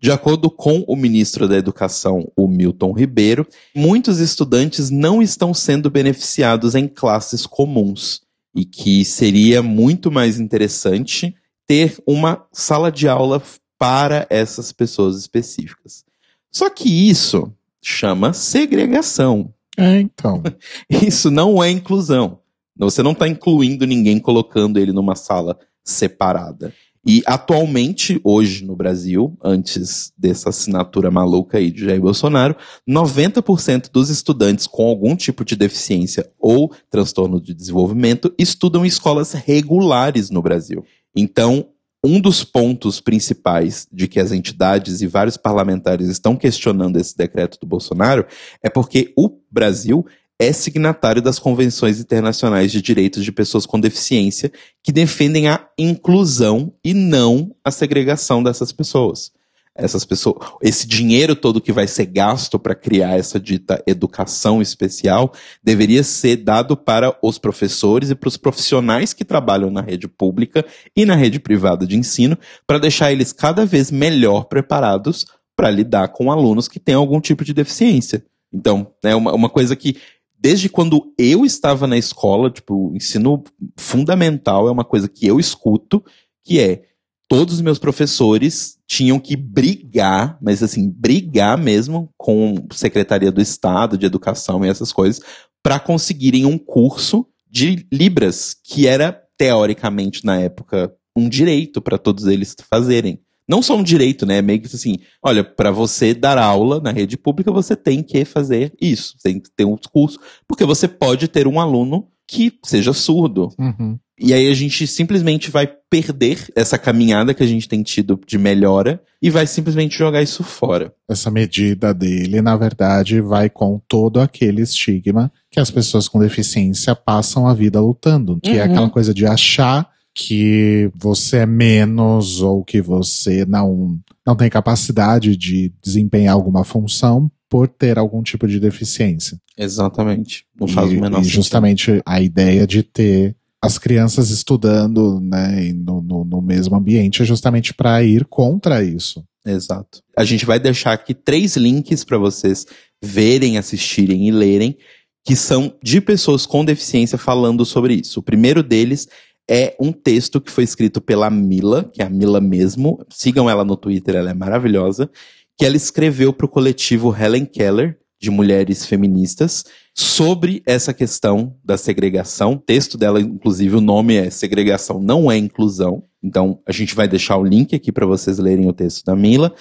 De 0.00 0.12
acordo 0.12 0.48
com 0.48 0.84
o 0.86 0.94
ministro 0.94 1.48
da 1.48 1.56
Educação, 1.56 2.30
o 2.36 2.46
Milton 2.46 2.92
Ribeiro, 2.92 3.44
muitos 3.74 4.20
estudantes 4.20 4.90
não 4.90 5.20
estão 5.20 5.52
sendo 5.52 5.90
beneficiados 5.90 6.76
em 6.76 6.86
classes 6.86 7.44
comuns 7.44 8.20
e 8.54 8.64
que 8.64 9.04
seria 9.04 9.60
muito 9.60 10.10
mais 10.10 10.38
interessante 10.38 11.34
ter 11.66 11.98
uma 12.06 12.46
sala 12.52 12.92
de 12.92 13.08
aula 13.08 13.42
para 13.76 14.26
essas 14.30 14.72
pessoas 14.72 15.18
específicas. 15.18 16.04
Só 16.50 16.70
que 16.70 16.88
isso 17.10 17.52
chama 17.82 18.32
segregação. 18.32 19.52
É, 19.78 20.00
então. 20.00 20.42
Isso 20.90 21.30
não 21.30 21.62
é 21.62 21.70
inclusão. 21.70 22.40
Você 22.76 23.02
não 23.02 23.12
está 23.12 23.26
incluindo 23.26 23.86
ninguém 23.86 24.18
colocando 24.18 24.78
ele 24.78 24.92
numa 24.92 25.14
sala 25.14 25.58
separada. 25.84 26.72
E 27.06 27.22
atualmente, 27.24 28.20
hoje 28.22 28.64
no 28.64 28.76
Brasil, 28.76 29.36
antes 29.42 30.12
dessa 30.18 30.50
assinatura 30.50 31.10
maluca 31.10 31.56
aí 31.56 31.70
de 31.70 31.86
Jair 31.86 32.00
Bolsonaro, 32.00 32.54
90% 32.86 33.90
dos 33.90 34.10
estudantes 34.10 34.66
com 34.66 34.86
algum 34.86 35.16
tipo 35.16 35.44
de 35.44 35.56
deficiência 35.56 36.30
ou 36.38 36.70
transtorno 36.90 37.40
de 37.40 37.54
desenvolvimento 37.54 38.34
estudam 38.38 38.84
em 38.84 38.88
escolas 38.88 39.32
regulares 39.32 40.28
no 40.28 40.42
Brasil. 40.42 40.84
Então, 41.16 41.68
um 42.04 42.20
dos 42.20 42.44
pontos 42.44 43.00
principais 43.00 43.86
de 43.92 44.06
que 44.06 44.20
as 44.20 44.32
entidades 44.32 45.00
e 45.00 45.06
vários 45.06 45.36
parlamentares 45.36 46.08
estão 46.08 46.36
questionando 46.36 46.96
esse 46.96 47.16
decreto 47.16 47.58
do 47.60 47.66
Bolsonaro 47.66 48.26
é 48.62 48.68
porque 48.68 49.12
o 49.16 49.30
Brasil 49.50 50.06
é 50.38 50.52
signatário 50.52 51.20
das 51.20 51.38
convenções 51.38 51.98
internacionais 51.98 52.70
de 52.70 52.80
direitos 52.80 53.24
de 53.24 53.32
pessoas 53.32 53.66
com 53.66 53.80
deficiência 53.80 54.52
que 54.82 54.92
defendem 54.92 55.48
a 55.48 55.68
inclusão 55.76 56.72
e 56.84 56.94
não 56.94 57.54
a 57.64 57.72
segregação 57.72 58.42
dessas 58.42 58.70
pessoas 58.70 59.32
essas 59.78 60.04
pessoas, 60.04 60.36
esse 60.60 60.86
dinheiro 60.86 61.36
todo 61.36 61.60
que 61.60 61.72
vai 61.72 61.86
ser 61.86 62.06
gasto 62.06 62.58
para 62.58 62.74
criar 62.74 63.16
essa 63.16 63.38
dita 63.38 63.82
educação 63.86 64.60
especial 64.60 65.32
deveria 65.62 66.02
ser 66.02 66.36
dado 66.36 66.76
para 66.76 67.16
os 67.22 67.38
professores 67.38 68.10
e 68.10 68.14
para 68.14 68.28
os 68.28 68.36
profissionais 68.36 69.12
que 69.12 69.24
trabalham 69.24 69.70
na 69.70 69.80
rede 69.80 70.08
pública 70.08 70.66
e 70.96 71.06
na 71.06 71.14
rede 71.14 71.38
privada 71.38 71.86
de 71.86 71.96
ensino, 71.96 72.36
para 72.66 72.78
deixar 72.78 73.12
eles 73.12 73.32
cada 73.32 73.64
vez 73.64 73.90
melhor 73.90 74.44
preparados 74.44 75.24
para 75.56 75.70
lidar 75.70 76.08
com 76.08 76.30
alunos 76.30 76.66
que 76.66 76.80
têm 76.80 76.94
algum 76.94 77.20
tipo 77.20 77.44
de 77.44 77.54
deficiência. 77.54 78.24
Então, 78.52 78.92
é 79.04 79.14
uma, 79.14 79.32
uma 79.32 79.48
coisa 79.48 79.76
que 79.76 79.96
desde 80.38 80.68
quando 80.68 81.12
eu 81.18 81.44
estava 81.44 81.86
na 81.86 81.98
escola, 81.98 82.50
tipo, 82.50 82.92
ensino 82.94 83.42
fundamental 83.76 84.68
é 84.68 84.70
uma 84.70 84.84
coisa 84.84 85.08
que 85.08 85.26
eu 85.26 85.38
escuto, 85.38 86.04
que 86.44 86.60
é 86.60 86.82
todos 87.28 87.54
os 87.54 87.60
meus 87.60 87.78
professores 87.78 88.78
tinham 88.86 89.20
que 89.20 89.36
brigar, 89.36 90.38
mas 90.40 90.62
assim, 90.62 90.90
brigar 90.90 91.58
mesmo 91.58 92.10
com 92.16 92.66
Secretaria 92.72 93.30
do 93.30 93.40
Estado 93.40 93.98
de 93.98 94.06
Educação 94.06 94.64
e 94.64 94.68
essas 94.68 94.92
coisas, 94.92 95.20
para 95.62 95.78
conseguirem 95.78 96.46
um 96.46 96.56
curso 96.56 97.26
de 97.50 97.86
Libras, 97.92 98.56
que 98.64 98.86
era, 98.86 99.12
teoricamente, 99.36 100.24
na 100.24 100.40
época, 100.40 100.92
um 101.14 101.28
direito 101.28 101.80
para 101.82 101.98
todos 101.98 102.26
eles 102.26 102.56
fazerem. 102.70 103.20
Não 103.46 103.62
só 103.62 103.76
um 103.76 103.82
direito, 103.82 104.26
né? 104.26 104.42
Meio 104.42 104.60
que 104.60 104.66
assim, 104.66 104.98
olha, 105.22 105.42
para 105.42 105.70
você 105.70 106.14
dar 106.14 106.36
aula 106.36 106.80
na 106.80 106.92
rede 106.92 107.16
pública, 107.16 107.50
você 107.50 107.74
tem 107.74 108.02
que 108.02 108.24
fazer 108.24 108.74
isso, 108.80 109.16
tem 109.22 109.40
que 109.40 109.50
ter 109.50 109.64
um 109.64 109.76
curso, 109.90 110.18
porque 110.46 110.66
você 110.66 110.86
pode 110.86 111.28
ter 111.28 111.46
um 111.46 111.58
aluno 111.58 112.08
que 112.26 112.52
seja 112.62 112.92
surdo. 112.92 113.48
Uhum. 113.58 113.98
E 114.20 114.34
aí 114.34 114.48
a 114.48 114.54
gente 114.54 114.86
simplesmente 114.86 115.50
vai 115.50 115.66
perder 115.88 116.50
essa 116.54 116.76
caminhada 116.76 117.32
que 117.32 117.42
a 117.42 117.46
gente 117.46 117.68
tem 117.68 117.82
tido 117.82 118.20
de 118.26 118.36
melhora 118.36 119.00
e 119.22 119.30
vai 119.30 119.46
simplesmente 119.46 119.96
jogar 119.96 120.22
isso 120.22 120.42
fora. 120.42 120.92
Essa 121.08 121.30
medida 121.30 121.94
dele, 121.94 122.42
na 122.42 122.56
verdade, 122.56 123.20
vai 123.20 123.48
com 123.48 123.80
todo 123.88 124.20
aquele 124.20 124.62
estigma 124.62 125.32
que 125.50 125.60
as 125.60 125.70
pessoas 125.70 126.08
com 126.08 126.18
deficiência 126.18 126.94
passam 126.94 127.46
a 127.46 127.54
vida 127.54 127.80
lutando, 127.80 128.40
que 128.42 128.50
é 128.50 128.54
uhum. 128.54 128.58
é 128.58 128.62
aquela 128.62 128.90
coisa 128.90 129.14
de 129.14 129.26
achar 129.26 129.88
que 130.14 130.90
você 130.96 131.38
é 131.38 131.46
menos 131.46 132.42
ou 132.42 132.64
que 132.64 132.80
você 132.80 133.44
não 133.44 133.98
não 134.26 134.34
tem 134.34 134.50
capacidade 134.50 135.36
de 135.36 135.72
desempenhar 135.82 136.34
alguma 136.34 136.64
função 136.64 137.30
por 137.48 137.66
ter 137.66 137.98
algum 137.98 138.22
tipo 138.22 138.46
de 138.46 138.60
deficiência. 138.60 139.40
Exatamente. 139.56 140.44
Não 140.58 140.68
faz 140.68 140.92
e, 140.92 140.96
o 140.96 141.00
menor 141.00 141.22
E 141.22 141.24
justamente 141.24 142.02
a 142.04 142.20
ideia 142.20 142.66
de 142.66 142.82
ter 142.82 143.34
as 143.62 143.78
crianças 143.78 144.30
estudando 144.30 145.20
né, 145.20 145.72
no, 145.74 146.00
no, 146.00 146.24
no 146.24 146.40
mesmo 146.40 146.76
ambiente 146.76 147.22
é 147.22 147.24
justamente 147.24 147.74
para 147.74 148.02
ir 148.02 148.24
contra 148.26 148.82
isso. 148.82 149.24
Exato. 149.44 150.02
A 150.16 150.24
gente 150.24 150.44
vai 150.44 150.60
deixar 150.60 150.92
aqui 150.92 151.14
três 151.14 151.56
links 151.56 152.04
para 152.04 152.18
vocês 152.18 152.66
verem, 153.02 153.58
assistirem 153.58 154.28
e 154.28 154.30
lerem, 154.30 154.76
que 155.24 155.34
são 155.34 155.74
de 155.82 156.00
pessoas 156.00 156.46
com 156.46 156.64
deficiência 156.64 157.18
falando 157.18 157.64
sobre 157.64 157.94
isso. 157.94 158.20
O 158.20 158.22
primeiro 158.22 158.62
deles 158.62 159.08
é 159.50 159.74
um 159.80 159.92
texto 159.92 160.40
que 160.40 160.52
foi 160.52 160.64
escrito 160.64 161.00
pela 161.00 161.30
Mila, 161.30 161.90
que 161.92 162.02
é 162.02 162.04
a 162.04 162.10
Mila 162.10 162.40
mesmo. 162.40 163.04
Sigam 163.10 163.48
ela 163.48 163.64
no 163.64 163.76
Twitter, 163.76 164.16
ela 164.16 164.30
é 164.30 164.34
maravilhosa. 164.34 165.10
Que 165.56 165.64
ela 165.64 165.76
escreveu 165.76 166.32
para 166.32 166.46
o 166.46 166.48
coletivo 166.48 167.14
Helen 167.14 167.44
Keller, 167.44 167.98
de 168.20 168.30
mulheres 168.30 168.84
feministas 168.84 169.64
sobre 169.98 170.62
essa 170.64 170.94
questão 170.94 171.56
da 171.64 171.76
segregação. 171.76 172.52
O 172.52 172.58
texto 172.58 172.96
dela, 172.96 173.20
inclusive, 173.20 173.74
o 173.74 173.80
nome 173.80 174.14
é 174.14 174.30
Segregação 174.30 175.00
Não 175.00 175.28
é 175.28 175.36
Inclusão. 175.36 176.04
Então, 176.22 176.60
a 176.64 176.70
gente 176.70 176.94
vai 176.94 177.08
deixar 177.08 177.36
o 177.36 177.44
link 177.44 177.74
aqui 177.74 177.90
para 177.90 178.06
vocês 178.06 178.38
lerem 178.38 178.68
o 178.68 178.72
texto 178.72 179.04
da 179.04 179.16
Mila. 179.16 179.52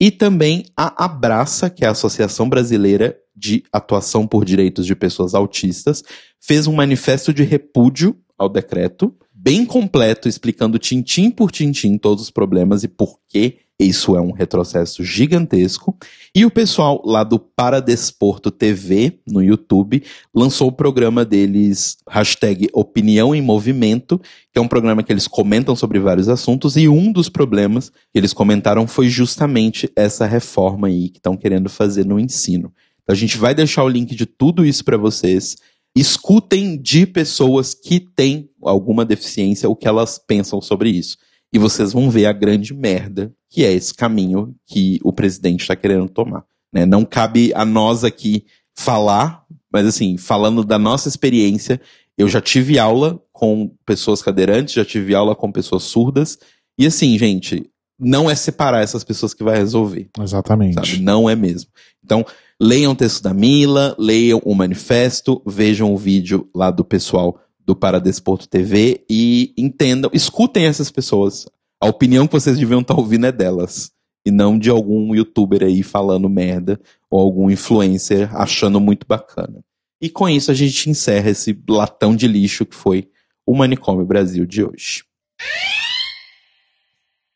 E 0.00 0.10
também 0.10 0.64
a 0.76 1.04
Abraça, 1.04 1.70
que 1.70 1.84
é 1.84 1.88
a 1.88 1.92
Associação 1.92 2.48
Brasileira 2.48 3.16
de 3.36 3.62
Atuação 3.72 4.26
por 4.26 4.44
Direitos 4.44 4.84
de 4.84 4.96
Pessoas 4.96 5.32
Autistas, 5.32 6.02
fez 6.40 6.66
um 6.66 6.74
manifesto 6.74 7.32
de 7.32 7.44
repúdio 7.44 8.16
ao 8.36 8.48
decreto, 8.48 9.14
bem 9.32 9.64
completo, 9.64 10.28
explicando 10.28 10.76
tintim 10.76 11.30
por 11.30 11.52
tintim 11.52 11.96
todos 11.98 12.24
os 12.24 12.30
problemas 12.30 12.82
e 12.82 12.88
por 12.88 13.20
que 13.28 13.58
isso 13.78 14.14
é 14.14 14.20
um 14.20 14.30
retrocesso 14.30 15.02
gigantesco. 15.02 15.96
E 16.34 16.46
o 16.46 16.50
pessoal 16.50 17.02
lá 17.04 17.24
do 17.24 17.40
Paradesporto 17.40 18.50
TV, 18.50 19.18
no 19.26 19.42
YouTube, 19.42 20.02
lançou 20.32 20.68
o 20.68 20.72
programa 20.72 21.24
deles, 21.24 21.96
hashtag 22.08 22.68
Opinião 22.72 23.34
em 23.34 23.42
Movimento, 23.42 24.20
que 24.52 24.58
é 24.58 24.60
um 24.60 24.68
programa 24.68 25.02
que 25.02 25.12
eles 25.12 25.26
comentam 25.26 25.74
sobre 25.74 25.98
vários 25.98 26.28
assuntos, 26.28 26.76
e 26.76 26.88
um 26.88 27.10
dos 27.10 27.28
problemas 27.28 27.90
que 27.90 28.18
eles 28.18 28.32
comentaram 28.32 28.86
foi 28.86 29.08
justamente 29.08 29.90
essa 29.96 30.24
reforma 30.24 30.86
aí 30.86 31.08
que 31.08 31.18
estão 31.18 31.36
querendo 31.36 31.68
fazer 31.68 32.06
no 32.06 32.20
ensino. 32.20 32.72
Então 33.02 33.12
a 33.12 33.16
gente 33.16 33.36
vai 33.36 33.54
deixar 33.54 33.82
o 33.82 33.88
link 33.88 34.14
de 34.14 34.24
tudo 34.24 34.64
isso 34.64 34.84
para 34.84 34.96
vocês. 34.96 35.56
Escutem 35.96 36.80
de 36.80 37.06
pessoas 37.06 37.74
que 37.74 37.98
têm 37.98 38.48
alguma 38.62 39.04
deficiência 39.04 39.68
o 39.68 39.76
que 39.76 39.88
elas 39.88 40.18
pensam 40.18 40.60
sobre 40.60 40.90
isso 40.90 41.16
e 41.54 41.58
vocês 41.58 41.92
vão 41.92 42.10
ver 42.10 42.26
a 42.26 42.32
grande 42.32 42.74
merda 42.74 43.32
que 43.54 43.64
é 43.64 43.72
esse 43.72 43.94
caminho 43.94 44.52
que 44.66 44.98
o 45.04 45.12
presidente 45.12 45.60
está 45.60 45.76
querendo 45.76 46.08
tomar. 46.08 46.44
Né? 46.72 46.84
Não 46.84 47.04
cabe 47.04 47.52
a 47.54 47.64
nós 47.64 48.02
aqui 48.02 48.44
falar, 48.76 49.44
mas 49.72 49.86
assim, 49.86 50.16
falando 50.16 50.64
da 50.64 50.76
nossa 50.76 51.08
experiência, 51.08 51.80
eu 52.18 52.26
já 52.26 52.40
tive 52.40 52.80
aula 52.80 53.22
com 53.32 53.70
pessoas 53.86 54.20
cadeirantes, 54.20 54.74
já 54.74 54.84
tive 54.84 55.14
aula 55.14 55.36
com 55.36 55.52
pessoas 55.52 55.84
surdas, 55.84 56.36
e 56.76 56.84
assim, 56.84 57.16
gente, 57.16 57.70
não 57.96 58.28
é 58.28 58.34
separar 58.34 58.82
essas 58.82 59.04
pessoas 59.04 59.32
que 59.32 59.44
vai 59.44 59.56
resolver. 59.56 60.08
Exatamente. 60.20 60.74
Sabe? 60.74 61.00
Não 61.00 61.30
é 61.30 61.36
mesmo. 61.36 61.70
Então, 62.04 62.26
leiam 62.60 62.90
o 62.90 62.96
texto 62.96 63.22
da 63.22 63.32
Mila, 63.32 63.94
leiam 63.96 64.42
o 64.44 64.52
manifesto, 64.52 65.40
vejam 65.46 65.94
o 65.94 65.96
vídeo 65.96 66.50
lá 66.52 66.72
do 66.72 66.84
pessoal 66.84 67.38
do 67.64 67.76
Paradesporto 67.76 68.48
TV 68.48 69.04
e 69.08 69.54
entendam, 69.56 70.10
escutem 70.12 70.66
essas 70.66 70.90
pessoas. 70.90 71.46
A 71.84 71.86
opinião 71.86 72.26
que 72.26 72.32
vocês 72.32 72.58
deviam 72.58 72.80
estar 72.80 72.94
ouvindo 72.94 73.26
é 73.26 73.30
delas. 73.30 73.92
E 74.24 74.30
não 74.30 74.58
de 74.58 74.70
algum 74.70 75.14
youtuber 75.14 75.62
aí 75.62 75.82
falando 75.82 76.30
merda 76.30 76.80
ou 77.10 77.20
algum 77.20 77.50
influencer 77.50 78.34
achando 78.34 78.80
muito 78.80 79.06
bacana. 79.06 79.62
E 80.00 80.08
com 80.08 80.26
isso 80.26 80.50
a 80.50 80.54
gente 80.54 80.88
encerra 80.88 81.28
esse 81.28 81.54
latão 81.68 82.16
de 82.16 82.26
lixo 82.26 82.64
que 82.64 82.74
foi 82.74 83.10
o 83.44 83.54
Manicômio 83.54 84.06
Brasil 84.06 84.46
de 84.46 84.64
hoje. 84.64 85.04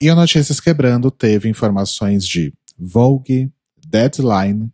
E 0.01 0.11
o 0.11 0.15
Notícias 0.15 0.61
Quebrando 0.61 1.11
teve 1.11 1.47
informações 1.47 2.27
de 2.27 2.51
Vogue, 2.79 3.53
Deadline, 3.87 4.73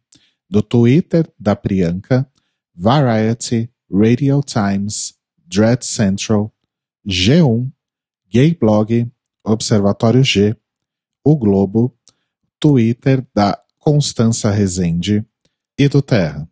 do 0.48 0.62
Twitter 0.62 1.28
da 1.36 1.56
Priyanka, 1.56 2.30
Variety, 2.72 3.68
Radio 3.90 4.40
Times, 4.40 5.14
Dread 5.44 5.84
Central, 5.84 6.54
G1, 7.04 7.72
Gay 8.30 8.54
Blog, 8.54 9.10
Observatório 9.44 10.24
G, 10.24 10.56
O 11.22 11.36
Globo, 11.36 11.94
Twitter 12.58 13.26
da 13.34 13.60
Constança 13.78 14.50
Rezende 14.50 15.24
e 15.78 15.88
do 15.88 16.00
Terra. 16.00 16.48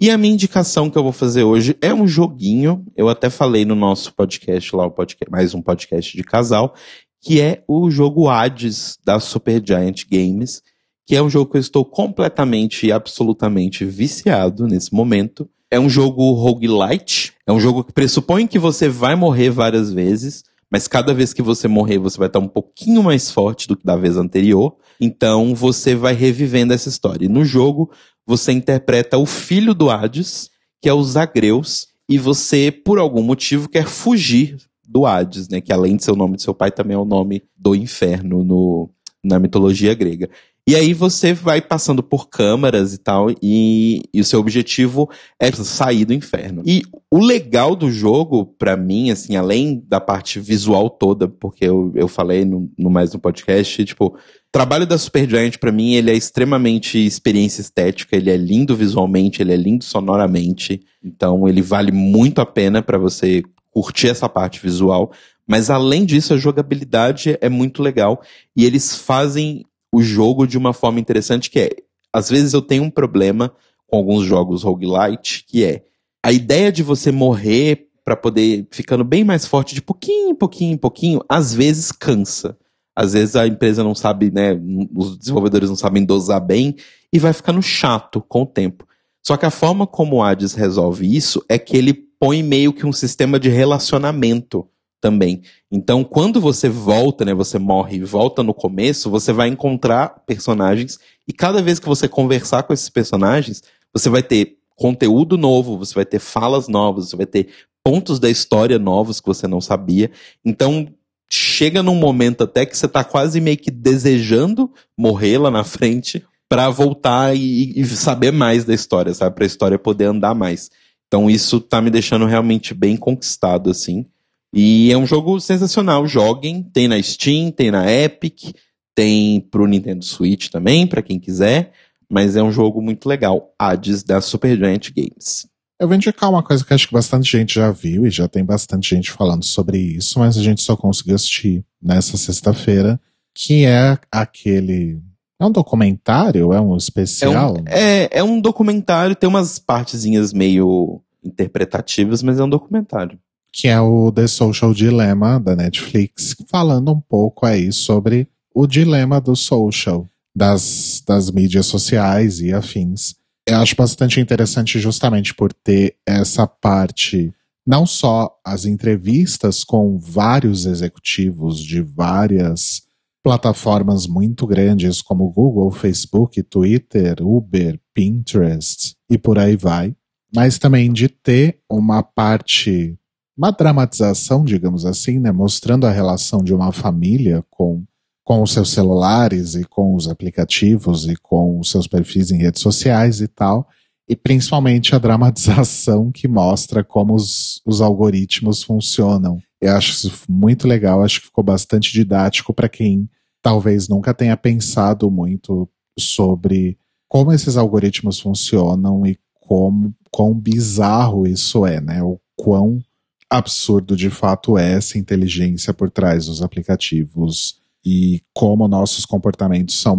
E 0.00 0.10
a 0.10 0.16
minha 0.16 0.32
indicação 0.32 0.88
que 0.90 0.96
eu 0.96 1.02
vou 1.02 1.12
fazer 1.12 1.44
hoje 1.44 1.76
é 1.80 1.92
um 1.92 2.08
joguinho. 2.08 2.84
Eu 2.96 3.08
até 3.08 3.28
falei 3.28 3.66
no 3.66 3.74
nosso 3.74 4.14
podcast 4.14 4.74
lá, 4.74 4.88
podcast, 4.90 5.30
mais 5.30 5.54
um 5.54 5.60
podcast 5.60 6.16
de 6.16 6.24
casal, 6.24 6.74
que 7.20 7.40
é 7.40 7.62
o 7.68 7.90
jogo 7.90 8.28
Hades 8.28 8.98
da 9.04 9.20
Supergiant 9.20 10.06
Games, 10.10 10.62
que 11.06 11.14
é 11.14 11.22
um 11.22 11.28
jogo 11.28 11.50
que 11.50 11.58
eu 11.58 11.60
estou 11.60 11.84
completamente 11.84 12.86
e 12.86 12.92
absolutamente 12.92 13.84
viciado 13.84 14.66
nesse 14.66 14.94
momento. 14.94 15.48
É 15.70 15.78
um 15.78 15.88
jogo 15.88 16.32
roguelite. 16.32 17.32
É 17.46 17.52
um 17.52 17.60
jogo 17.60 17.84
que 17.84 17.92
pressupõe 17.92 18.46
que 18.46 18.58
você 18.58 18.88
vai 18.88 19.14
morrer 19.14 19.50
várias 19.50 19.92
vezes, 19.92 20.42
mas 20.70 20.88
cada 20.88 21.14
vez 21.14 21.32
que 21.32 21.42
você 21.42 21.68
morrer, 21.68 21.98
você 21.98 22.18
vai 22.18 22.26
estar 22.26 22.38
um 22.38 22.48
pouquinho 22.48 23.02
mais 23.02 23.30
forte 23.30 23.68
do 23.68 23.76
que 23.76 23.84
da 23.84 23.96
vez 23.96 24.16
anterior. 24.16 24.76
Então 25.00 25.54
você 25.54 25.94
vai 25.94 26.14
revivendo 26.14 26.72
essa 26.72 26.88
história. 26.88 27.26
E 27.26 27.28
no 27.28 27.44
jogo, 27.44 27.90
você 28.26 28.52
interpreta 28.52 29.18
o 29.18 29.26
filho 29.26 29.74
do 29.74 29.90
Hades, 29.90 30.50
que 30.82 30.88
é 30.88 30.92
o 30.92 31.02
Zagreus, 31.02 31.88
e 32.08 32.18
você, 32.18 32.70
por 32.72 32.98
algum 32.98 33.22
motivo, 33.22 33.68
quer 33.68 33.86
fugir 33.86 34.56
do 34.86 35.06
Hades, 35.06 35.48
né? 35.48 35.60
Que 35.60 35.72
além 35.72 35.96
de 35.96 36.04
ser 36.04 36.10
o 36.10 36.16
nome 36.16 36.36
de 36.36 36.42
seu 36.42 36.54
pai, 36.54 36.70
também 36.70 36.96
é 36.96 36.98
o 36.98 37.04
nome 37.04 37.42
do 37.56 37.74
inferno 37.74 38.42
no, 38.42 38.90
na 39.22 39.38
mitologia 39.38 39.94
grega. 39.94 40.28
E 40.68 40.76
aí 40.76 40.92
você 40.92 41.32
vai 41.32 41.60
passando 41.60 42.02
por 42.02 42.28
câmaras 42.28 42.94
e 42.94 42.98
tal, 42.98 43.30
e, 43.42 44.02
e, 44.12 44.20
o 44.20 44.24
seu 44.24 44.38
objetivo 44.38 45.10
é 45.38 45.50
sair 45.50 46.04
do 46.04 46.12
inferno. 46.12 46.62
E 46.64 46.82
o 47.10 47.18
legal 47.18 47.74
do 47.74 47.90
jogo, 47.90 48.46
para 48.58 48.76
mim, 48.76 49.10
assim, 49.10 49.36
além 49.36 49.82
da 49.88 50.00
parte 50.00 50.38
visual 50.38 50.88
toda, 50.88 51.26
porque 51.26 51.64
eu, 51.64 51.90
eu 51.96 52.06
falei 52.06 52.44
no, 52.44 52.70
no 52.78 52.90
mais 52.90 53.12
no 53.12 53.18
podcast, 53.18 53.84
tipo, 53.84 54.16
trabalho 54.52 54.86
da 54.86 54.98
Supergiant, 54.98 55.56
para 55.58 55.72
mim, 55.72 55.94
ele 55.94 56.10
é 56.10 56.14
extremamente 56.14 57.04
experiência 57.04 57.62
estética, 57.62 58.16
ele 58.16 58.30
é 58.30 58.36
lindo 58.36 58.76
visualmente, 58.76 59.42
ele 59.42 59.52
é 59.52 59.56
lindo 59.56 59.84
sonoramente, 59.84 60.82
então 61.02 61.48
ele 61.48 61.62
vale 61.62 61.90
muito 61.90 62.40
a 62.40 62.46
pena 62.46 62.82
para 62.82 62.98
você 62.98 63.42
curtir 63.72 64.08
essa 64.08 64.28
parte 64.28 64.60
visual. 64.60 65.10
Mas 65.46 65.68
além 65.68 66.04
disso, 66.04 66.32
a 66.32 66.36
jogabilidade 66.36 67.36
é 67.40 67.48
muito 67.48 67.82
legal. 67.82 68.22
E 68.56 68.64
eles 68.64 68.94
fazem 68.94 69.64
o 69.92 70.02
jogo 70.02 70.46
de 70.46 70.56
uma 70.56 70.72
forma 70.72 71.00
interessante 71.00 71.50
que 71.50 71.58
é, 71.58 71.70
às 72.12 72.28
vezes 72.28 72.52
eu 72.52 72.62
tenho 72.62 72.82
um 72.82 72.90
problema 72.90 73.52
com 73.86 73.96
alguns 73.96 74.24
jogos 74.24 74.62
roguelite, 74.62 75.44
que 75.46 75.64
é 75.64 75.84
a 76.24 76.32
ideia 76.32 76.70
de 76.70 76.82
você 76.82 77.10
morrer 77.10 77.88
para 78.04 78.16
poder 78.16 78.66
ficando 78.70 79.04
bem 79.04 79.24
mais 79.24 79.46
forte 79.46 79.74
de 79.74 79.82
pouquinho, 79.82 80.34
pouquinho, 80.34 80.78
pouquinho, 80.78 81.20
às 81.28 81.54
vezes 81.54 81.92
cansa. 81.92 82.56
Às 82.94 83.12
vezes 83.12 83.36
a 83.36 83.46
empresa 83.46 83.82
não 83.82 83.94
sabe, 83.94 84.30
né, 84.30 84.52
os 84.94 85.16
desenvolvedores 85.18 85.68
não 85.68 85.76
sabem 85.76 86.04
dosar 86.04 86.44
bem 86.44 86.76
e 87.12 87.18
vai 87.18 87.32
ficando 87.32 87.62
chato 87.62 88.20
com 88.20 88.42
o 88.42 88.46
tempo. 88.46 88.86
Só 89.24 89.36
que 89.36 89.46
a 89.46 89.50
forma 89.50 89.86
como 89.86 90.16
o 90.16 90.22
Hades 90.22 90.54
resolve 90.54 91.14
isso 91.14 91.44
é 91.48 91.58
que 91.58 91.76
ele 91.76 91.94
põe 91.94 92.42
meio 92.42 92.72
que 92.72 92.86
um 92.86 92.92
sistema 92.92 93.38
de 93.38 93.48
relacionamento 93.48 94.68
também. 95.00 95.42
Então, 95.70 96.04
quando 96.04 96.40
você 96.40 96.68
volta, 96.68 97.24
né, 97.24 97.32
você 97.32 97.58
morre 97.58 97.96
e 97.96 98.04
volta 98.04 98.42
no 98.42 98.52
começo, 98.52 99.10
você 99.10 99.32
vai 99.32 99.48
encontrar 99.48 100.22
personagens 100.26 100.98
e 101.26 101.32
cada 101.32 101.62
vez 101.62 101.78
que 101.78 101.86
você 101.86 102.08
conversar 102.08 102.64
com 102.64 102.72
esses 102.72 102.88
personagens, 102.88 103.62
você 103.92 104.08
vai 104.08 104.22
ter 104.22 104.56
conteúdo 104.76 105.36
novo, 105.36 105.78
você 105.78 105.94
vai 105.94 106.04
ter 106.04 106.18
falas 106.18 106.68
novas, 106.68 107.08
você 107.08 107.16
vai 107.16 107.26
ter 107.26 107.48
pontos 107.84 108.18
da 108.18 108.28
história 108.28 108.78
novos 108.78 109.20
que 109.20 109.26
você 109.26 109.46
não 109.46 109.60
sabia. 109.60 110.10
Então, 110.44 110.88
chega 111.30 111.82
num 111.82 111.94
momento 111.94 112.44
até 112.44 112.66
que 112.66 112.76
você 112.76 112.88
tá 112.88 113.04
quase 113.04 113.40
meio 113.40 113.56
que 113.56 113.70
desejando 113.70 114.70
morrer 114.98 115.38
lá 115.38 115.50
na 115.50 115.64
frente 115.64 116.24
para 116.48 116.68
voltar 116.68 117.36
e, 117.36 117.78
e, 117.78 117.86
saber 117.86 118.32
mais 118.32 118.64
da 118.64 118.74
história, 118.74 119.14
sabe? 119.14 119.36
Pra 119.36 119.46
história 119.46 119.78
poder 119.78 120.06
andar 120.06 120.34
mais. 120.34 120.68
Então, 121.06 121.30
isso 121.30 121.60
tá 121.60 121.80
me 121.80 121.90
deixando 121.90 122.26
realmente 122.26 122.74
bem 122.74 122.96
conquistado, 122.96 123.70
assim. 123.70 124.04
E 124.52 124.90
é 124.90 124.98
um 124.98 125.06
jogo 125.06 125.40
sensacional. 125.40 126.06
Joguem, 126.06 126.62
tem 126.62 126.88
na 126.88 127.00
Steam, 127.02 127.50
tem 127.50 127.70
na 127.70 127.90
Epic, 127.90 128.54
tem 128.94 129.40
pro 129.40 129.66
Nintendo 129.66 130.04
Switch 130.04 130.48
também, 130.48 130.86
para 130.86 131.02
quem 131.02 131.20
quiser. 131.20 131.72
Mas 132.10 132.34
é 132.34 132.42
um 132.42 132.50
jogo 132.50 132.82
muito 132.82 133.08
legal. 133.08 133.54
Hades 133.58 134.02
da 134.02 134.20
Supergiant 134.20 134.90
Games. 134.94 135.46
Eu 135.78 135.86
vou 135.86 135.96
indicar 135.96 136.28
uma 136.28 136.42
coisa 136.42 136.64
que 136.64 136.74
acho 136.74 136.88
que 136.88 136.92
bastante 136.92 137.30
gente 137.30 137.54
já 137.54 137.70
viu 137.70 138.06
e 138.06 138.10
já 138.10 138.28
tem 138.28 138.44
bastante 138.44 138.90
gente 138.94 139.10
falando 139.10 139.44
sobre 139.44 139.78
isso, 139.78 140.18
mas 140.18 140.36
a 140.36 140.42
gente 140.42 140.60
só 140.60 140.76
conseguiu 140.76 141.14
assistir 141.14 141.64
nessa 141.80 142.18
sexta-feira, 142.18 143.00
que 143.34 143.64
é 143.64 143.96
aquele. 144.12 145.00
É 145.40 145.46
um 145.46 145.50
documentário? 145.50 146.52
É 146.52 146.60
um 146.60 146.76
especial? 146.76 147.56
É 147.56 147.60
um, 147.60 147.64
é, 147.66 148.08
é 148.18 148.22
um 148.22 148.40
documentário, 148.40 149.16
tem 149.16 149.28
umas 149.28 149.58
partezinhas 149.58 150.34
meio 150.34 151.00
interpretativas, 151.24 152.22
mas 152.22 152.38
é 152.38 152.44
um 152.44 152.50
documentário 152.50 153.18
que 153.52 153.68
é 153.68 153.80
o 153.80 154.12
The 154.12 154.26
Social 154.26 154.72
Dilemma 154.72 155.40
da 155.40 155.56
Netflix, 155.56 156.36
falando 156.48 156.92
um 156.92 157.00
pouco 157.00 157.46
aí 157.46 157.72
sobre 157.72 158.28
o 158.54 158.66
dilema 158.66 159.20
do 159.20 159.34
social, 159.34 160.06
das, 160.34 161.02
das 161.06 161.30
mídias 161.30 161.66
sociais 161.66 162.40
e 162.40 162.52
afins. 162.52 163.14
Eu 163.46 163.56
acho 163.56 163.74
bastante 163.74 164.20
interessante 164.20 164.78
justamente 164.78 165.34
por 165.34 165.52
ter 165.52 165.96
essa 166.06 166.46
parte, 166.46 167.32
não 167.66 167.86
só 167.86 168.30
as 168.44 168.64
entrevistas 168.64 169.64
com 169.64 169.98
vários 169.98 170.66
executivos 170.66 171.58
de 171.60 171.80
várias 171.80 172.82
plataformas 173.22 174.06
muito 174.06 174.46
grandes 174.46 175.02
como 175.02 175.30
Google, 175.30 175.70
Facebook, 175.70 176.42
Twitter, 176.42 177.16
Uber, 177.20 177.78
Pinterest 177.92 178.94
e 179.10 179.18
por 179.18 179.38
aí 179.38 179.56
vai, 179.56 179.94
mas 180.34 180.58
também 180.58 180.92
de 180.92 181.08
ter 181.08 181.60
uma 181.68 182.02
parte 182.02 182.96
uma 183.40 183.50
dramatização, 183.50 184.44
digamos 184.44 184.84
assim, 184.84 185.18
né, 185.18 185.32
mostrando 185.32 185.86
a 185.86 185.90
relação 185.90 186.44
de 186.44 186.52
uma 186.52 186.72
família 186.72 187.42
com, 187.48 187.82
com 188.22 188.42
os 188.42 188.52
seus 188.52 188.68
celulares 188.68 189.54
e 189.54 189.64
com 189.64 189.94
os 189.94 190.06
aplicativos 190.08 191.08
e 191.08 191.16
com 191.16 191.58
os 191.58 191.70
seus 191.70 191.86
perfis 191.86 192.30
em 192.30 192.36
redes 192.36 192.60
sociais 192.60 193.22
e 193.22 193.26
tal, 193.26 193.66
e 194.06 194.14
principalmente 194.14 194.94
a 194.94 194.98
dramatização 194.98 196.12
que 196.12 196.28
mostra 196.28 196.84
como 196.84 197.14
os, 197.14 197.62
os 197.64 197.80
algoritmos 197.80 198.62
funcionam. 198.62 199.38
Eu 199.58 199.74
acho 199.74 199.92
isso 199.92 200.24
muito 200.28 200.68
legal, 200.68 201.02
acho 201.02 201.20
que 201.20 201.28
ficou 201.28 201.42
bastante 201.42 201.94
didático 201.94 202.52
para 202.52 202.68
quem 202.68 203.08
talvez 203.40 203.88
nunca 203.88 204.12
tenha 204.12 204.36
pensado 204.36 205.10
muito 205.10 205.66
sobre 205.98 206.76
como 207.08 207.32
esses 207.32 207.56
algoritmos 207.56 208.20
funcionam 208.20 209.06
e 209.06 209.18
como 209.40 209.94
quão 210.10 210.34
bizarro 210.34 211.26
isso 211.26 211.64
é, 211.64 211.80
né? 211.80 212.02
O 212.02 212.20
quão 212.36 212.82
absurdo 213.30 213.96
de 213.96 214.10
fato 214.10 214.58
é 214.58 214.72
essa 214.72 214.98
inteligência 214.98 215.72
por 215.72 215.90
trás 215.90 216.26
dos 216.26 216.42
aplicativos 216.42 217.60
e 217.84 218.20
como 218.34 218.68
nossos 218.68 219.06
comportamentos 219.06 219.80
são 219.80 219.98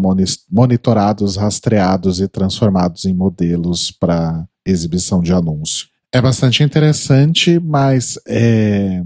monitorados, 0.49 1.37
rastreados 1.37 2.19
e 2.19 2.27
transformados 2.27 3.05
em 3.05 3.13
modelos 3.13 3.89
para 3.89 4.45
exibição 4.65 5.21
de 5.21 5.33
anúncio. 5.33 5.87
É 6.13 6.21
bastante 6.21 6.61
interessante, 6.61 7.57
mas 7.57 8.19
é, 8.27 9.01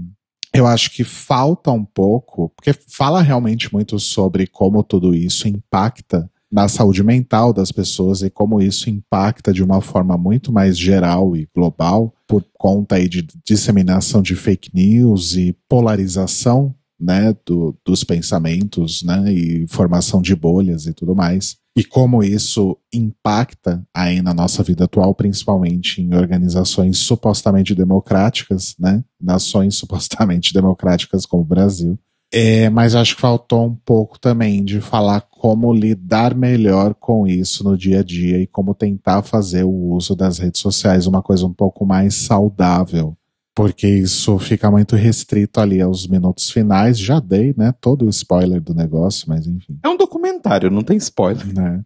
eu 0.52 0.66
acho 0.66 0.90
que 0.90 1.04
falta 1.04 1.70
um 1.70 1.84
pouco, 1.84 2.50
porque 2.50 2.74
fala 2.88 3.22
realmente 3.22 3.72
muito 3.72 3.98
sobre 3.98 4.46
como 4.46 4.82
tudo 4.82 5.14
isso 5.14 5.48
impacta 5.48 6.28
na 6.50 6.68
saúde 6.68 7.02
mental 7.02 7.52
das 7.52 7.72
pessoas 7.72 8.22
e 8.22 8.30
como 8.30 8.60
isso 8.60 8.90
impacta 8.90 9.52
de 9.52 9.62
uma 9.62 9.80
forma 9.80 10.18
muito 10.18 10.52
mais 10.52 10.76
geral 10.76 11.36
e 11.36 11.48
global 11.54 12.12
por 12.26 12.44
conta 12.54 12.96
aí 12.96 13.08
de 13.08 13.26
disseminação 13.44 14.20
de 14.20 14.34
fake 14.34 14.70
news 14.74 15.36
e 15.36 15.56
polarização 15.68 16.74
né, 16.98 17.34
do, 17.44 17.76
dos 17.84 18.02
pensamentos 18.02 19.02
né, 19.02 19.32
e 19.32 19.66
formação 19.68 20.20
de 20.20 20.34
bolhas 20.34 20.86
e 20.86 20.94
tudo 20.94 21.14
mais. 21.14 21.56
E 21.76 21.84
como 21.84 22.22
isso 22.22 22.78
impacta 22.92 23.86
aí 23.94 24.22
na 24.22 24.32
nossa 24.32 24.62
vida 24.62 24.84
atual, 24.84 25.14
principalmente 25.14 26.00
em 26.00 26.14
organizações 26.14 26.96
supostamente 26.98 27.74
democráticas, 27.74 28.74
né, 28.78 29.04
nações 29.20 29.76
supostamente 29.76 30.54
democráticas 30.54 31.26
como 31.26 31.42
o 31.42 31.46
Brasil. 31.46 31.98
É, 32.38 32.68
mas 32.68 32.94
acho 32.94 33.14
que 33.14 33.20
faltou 33.22 33.64
um 33.64 33.74
pouco 33.74 34.20
também 34.20 34.62
de 34.62 34.78
falar 34.78 35.22
como 35.22 35.72
lidar 35.72 36.34
melhor 36.34 36.94
com 36.94 37.26
isso 37.26 37.64
no 37.64 37.78
dia 37.78 38.00
a 38.00 38.02
dia 38.02 38.38
e 38.38 38.46
como 38.46 38.74
tentar 38.74 39.22
fazer 39.22 39.64
o 39.64 39.70
uso 39.94 40.14
das 40.14 40.38
redes 40.38 40.60
sociais 40.60 41.06
uma 41.06 41.22
coisa 41.22 41.46
um 41.46 41.54
pouco 41.54 41.86
mais 41.86 42.14
saudável. 42.14 43.16
Porque 43.54 43.88
isso 43.88 44.38
fica 44.38 44.70
muito 44.70 44.96
restrito 44.96 45.60
ali 45.60 45.80
aos 45.80 46.06
minutos 46.06 46.50
finais. 46.50 46.98
Já 46.98 47.20
dei, 47.20 47.54
né? 47.56 47.72
Todo 47.80 48.04
o 48.04 48.10
spoiler 48.10 48.60
do 48.60 48.74
negócio, 48.74 49.26
mas 49.30 49.46
enfim. 49.46 49.78
É 49.82 49.88
um 49.88 49.96
documentário, 49.96 50.70
não 50.70 50.82
tem 50.82 50.98
spoiler. 50.98 51.54
Né? 51.54 51.82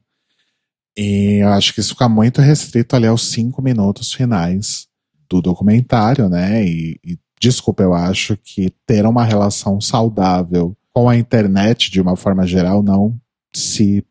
E 0.98 1.44
eu 1.44 1.48
acho 1.50 1.72
que 1.72 1.78
isso 1.78 1.90
fica 1.90 2.08
muito 2.08 2.40
restrito 2.40 2.96
ali 2.96 3.06
aos 3.06 3.30
cinco 3.30 3.62
minutos 3.62 4.12
finais 4.12 4.88
do 5.28 5.40
documentário, 5.40 6.28
né? 6.28 6.66
E, 6.66 6.98
e 7.06 7.16
desculpa, 7.40 7.82
eu 7.82 7.94
acho 7.94 8.36
que 8.36 8.70
ter 8.86 9.06
uma 9.06 9.24
relação 9.24 9.80
saudável 9.80 10.76
com 10.92 11.08
a 11.08 11.16
internet 11.16 11.90
de 11.90 12.00
uma 12.00 12.16
forma 12.16 12.46
geral 12.46 12.82
não 12.82 13.18
se 13.54 14.04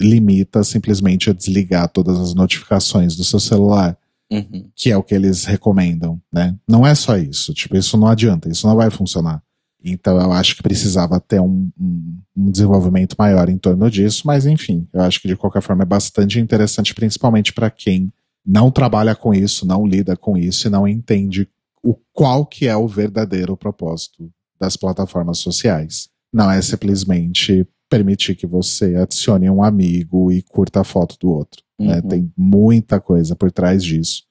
limita 0.00 0.62
simplesmente 0.62 1.30
a 1.30 1.32
desligar 1.32 1.88
todas 1.88 2.18
as 2.20 2.34
notificações 2.34 3.16
do 3.16 3.24
seu 3.24 3.40
celular. 3.40 3.96
Uhum. 4.30 4.68
Que 4.74 4.90
é 4.90 4.96
o 4.96 5.02
que 5.02 5.14
eles 5.14 5.44
recomendam, 5.44 6.20
né? 6.32 6.56
Não 6.68 6.86
é 6.86 6.94
só 6.94 7.16
isso. 7.16 7.54
Tipo, 7.54 7.76
isso 7.76 7.96
não 7.96 8.08
adianta, 8.08 8.48
isso 8.48 8.66
não 8.66 8.74
vai 8.74 8.90
funcionar. 8.90 9.42
Então 9.84 10.20
eu 10.20 10.32
acho 10.32 10.56
que 10.56 10.62
precisava 10.62 11.20
ter 11.20 11.40
um, 11.40 11.70
um, 11.78 12.18
um, 12.36 12.50
desenvolvimento 12.50 13.14
maior 13.16 13.48
em 13.48 13.56
torno 13.56 13.88
disso, 13.88 14.22
mas 14.26 14.44
enfim, 14.44 14.88
eu 14.92 15.02
acho 15.02 15.20
que 15.20 15.28
de 15.28 15.36
qualquer 15.36 15.62
forma 15.62 15.84
é 15.84 15.86
bastante 15.86 16.40
interessante, 16.40 16.92
principalmente 16.92 17.52
para 17.52 17.70
quem 17.70 18.12
não 18.44 18.70
trabalha 18.70 19.14
com 19.14 19.32
isso, 19.32 19.64
não 19.64 19.86
lida 19.86 20.16
com 20.16 20.36
isso 20.36 20.66
e 20.66 20.70
não 20.70 20.88
entende 20.88 21.48
o 21.86 21.96
qual 22.12 22.44
que 22.44 22.66
é 22.66 22.76
o 22.76 22.88
verdadeiro 22.88 23.56
propósito 23.56 24.28
das 24.58 24.76
plataformas 24.76 25.38
sociais. 25.38 26.08
Não 26.32 26.50
é 26.50 26.60
simplesmente 26.60 27.64
permitir 27.88 28.34
que 28.34 28.46
você 28.46 28.96
adicione 28.96 29.48
um 29.48 29.62
amigo 29.62 30.32
e 30.32 30.42
curta 30.42 30.80
a 30.80 30.84
foto 30.84 31.16
do 31.20 31.30
outro. 31.30 31.62
Né? 31.78 31.86
Uhum. 31.86 31.94
Né? 31.94 32.02
Tem 32.02 32.32
muita 32.36 32.98
coisa 32.98 33.36
por 33.36 33.52
trás 33.52 33.84
disso. 33.84 34.24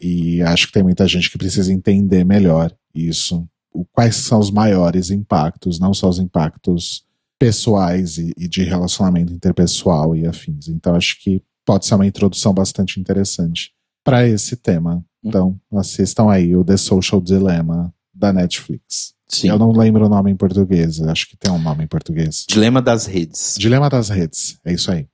E 0.00 0.42
acho 0.42 0.66
que 0.66 0.72
tem 0.72 0.82
muita 0.82 1.06
gente 1.06 1.30
que 1.30 1.38
precisa 1.38 1.72
entender 1.72 2.24
melhor 2.24 2.74
isso. 2.92 3.48
O, 3.72 3.84
quais 3.84 4.16
são 4.16 4.40
os 4.40 4.50
maiores 4.50 5.10
impactos, 5.10 5.78
não 5.78 5.94
só 5.94 6.08
os 6.08 6.18
impactos 6.18 7.04
pessoais 7.38 8.18
e, 8.18 8.32
e 8.36 8.48
de 8.48 8.64
relacionamento 8.64 9.32
interpessoal 9.32 10.16
e 10.16 10.26
afins. 10.26 10.66
Então 10.66 10.96
acho 10.96 11.22
que 11.22 11.40
pode 11.64 11.86
ser 11.86 11.94
uma 11.94 12.06
introdução 12.06 12.52
bastante 12.52 12.98
interessante 12.98 13.75
para 14.06 14.24
esse 14.28 14.54
tema. 14.54 15.04
Então 15.24 15.58
assistam 15.74 16.30
aí 16.30 16.54
o 16.54 16.64
The 16.64 16.76
Social 16.76 17.20
Dilemma 17.20 17.92
da 18.14 18.32
Netflix. 18.32 19.14
Sim. 19.28 19.48
Eu 19.48 19.58
não 19.58 19.72
lembro 19.72 20.06
o 20.06 20.08
nome 20.08 20.30
em 20.30 20.36
português, 20.36 21.00
acho 21.02 21.28
que 21.28 21.36
tem 21.36 21.50
um 21.50 21.58
nome 21.58 21.82
em 21.82 21.88
português. 21.88 22.44
Dilema 22.48 22.80
das 22.80 23.06
redes. 23.06 23.56
Dilema 23.58 23.90
das 23.90 24.08
redes, 24.08 24.60
é 24.64 24.72
isso 24.72 24.92
aí. 24.92 25.08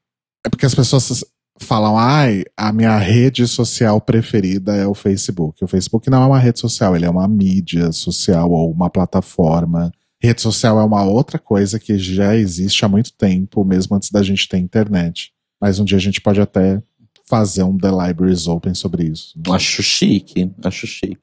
É 0.45 0.51
porque 0.51 0.67
as 0.67 0.75
pessoas 0.75 1.25
falam, 1.59 1.97
ai, 1.97 2.45
a 2.55 2.71
minha 2.71 2.99
rede 2.99 3.47
social 3.49 3.99
preferida 3.99 4.77
é 4.77 4.87
o 4.87 4.93
Facebook. 4.93 5.65
O 5.65 5.69
Facebook 5.69 6.11
não 6.11 6.23
é 6.23 6.27
uma 6.27 6.39
rede 6.39 6.61
social, 6.61 6.95
ele 6.95 7.07
é 7.07 7.11
uma 7.11 7.27
mídia 7.27 7.91
social 7.93 8.51
ou 8.51 8.71
uma 8.71 8.91
plataforma. 8.91 9.91
Rede 10.21 10.43
social 10.43 10.79
é 10.79 10.85
uma 10.85 11.05
outra 11.05 11.39
coisa 11.39 11.79
que 11.79 11.97
já 11.97 12.37
existe 12.37 12.85
há 12.85 12.89
muito 12.89 13.15
tempo, 13.15 13.65
mesmo 13.65 13.97
antes 13.97 14.11
da 14.11 14.23
gente 14.23 14.47
ter 14.47 14.59
internet. 14.59 15.33
Mas 15.59 15.79
um 15.79 15.85
dia 15.85 15.97
a 15.97 16.01
gente 16.01 16.21
pode 16.21 16.41
até 16.41 16.83
fazer 17.29 17.63
um 17.63 17.77
The 17.77 17.91
Libraries 17.91 18.47
Open 18.47 18.75
sobre 18.75 19.05
isso. 19.05 19.39
Acho 19.51 19.83
chique, 19.83 20.51
acho 20.65 20.87
chique. 20.87 21.21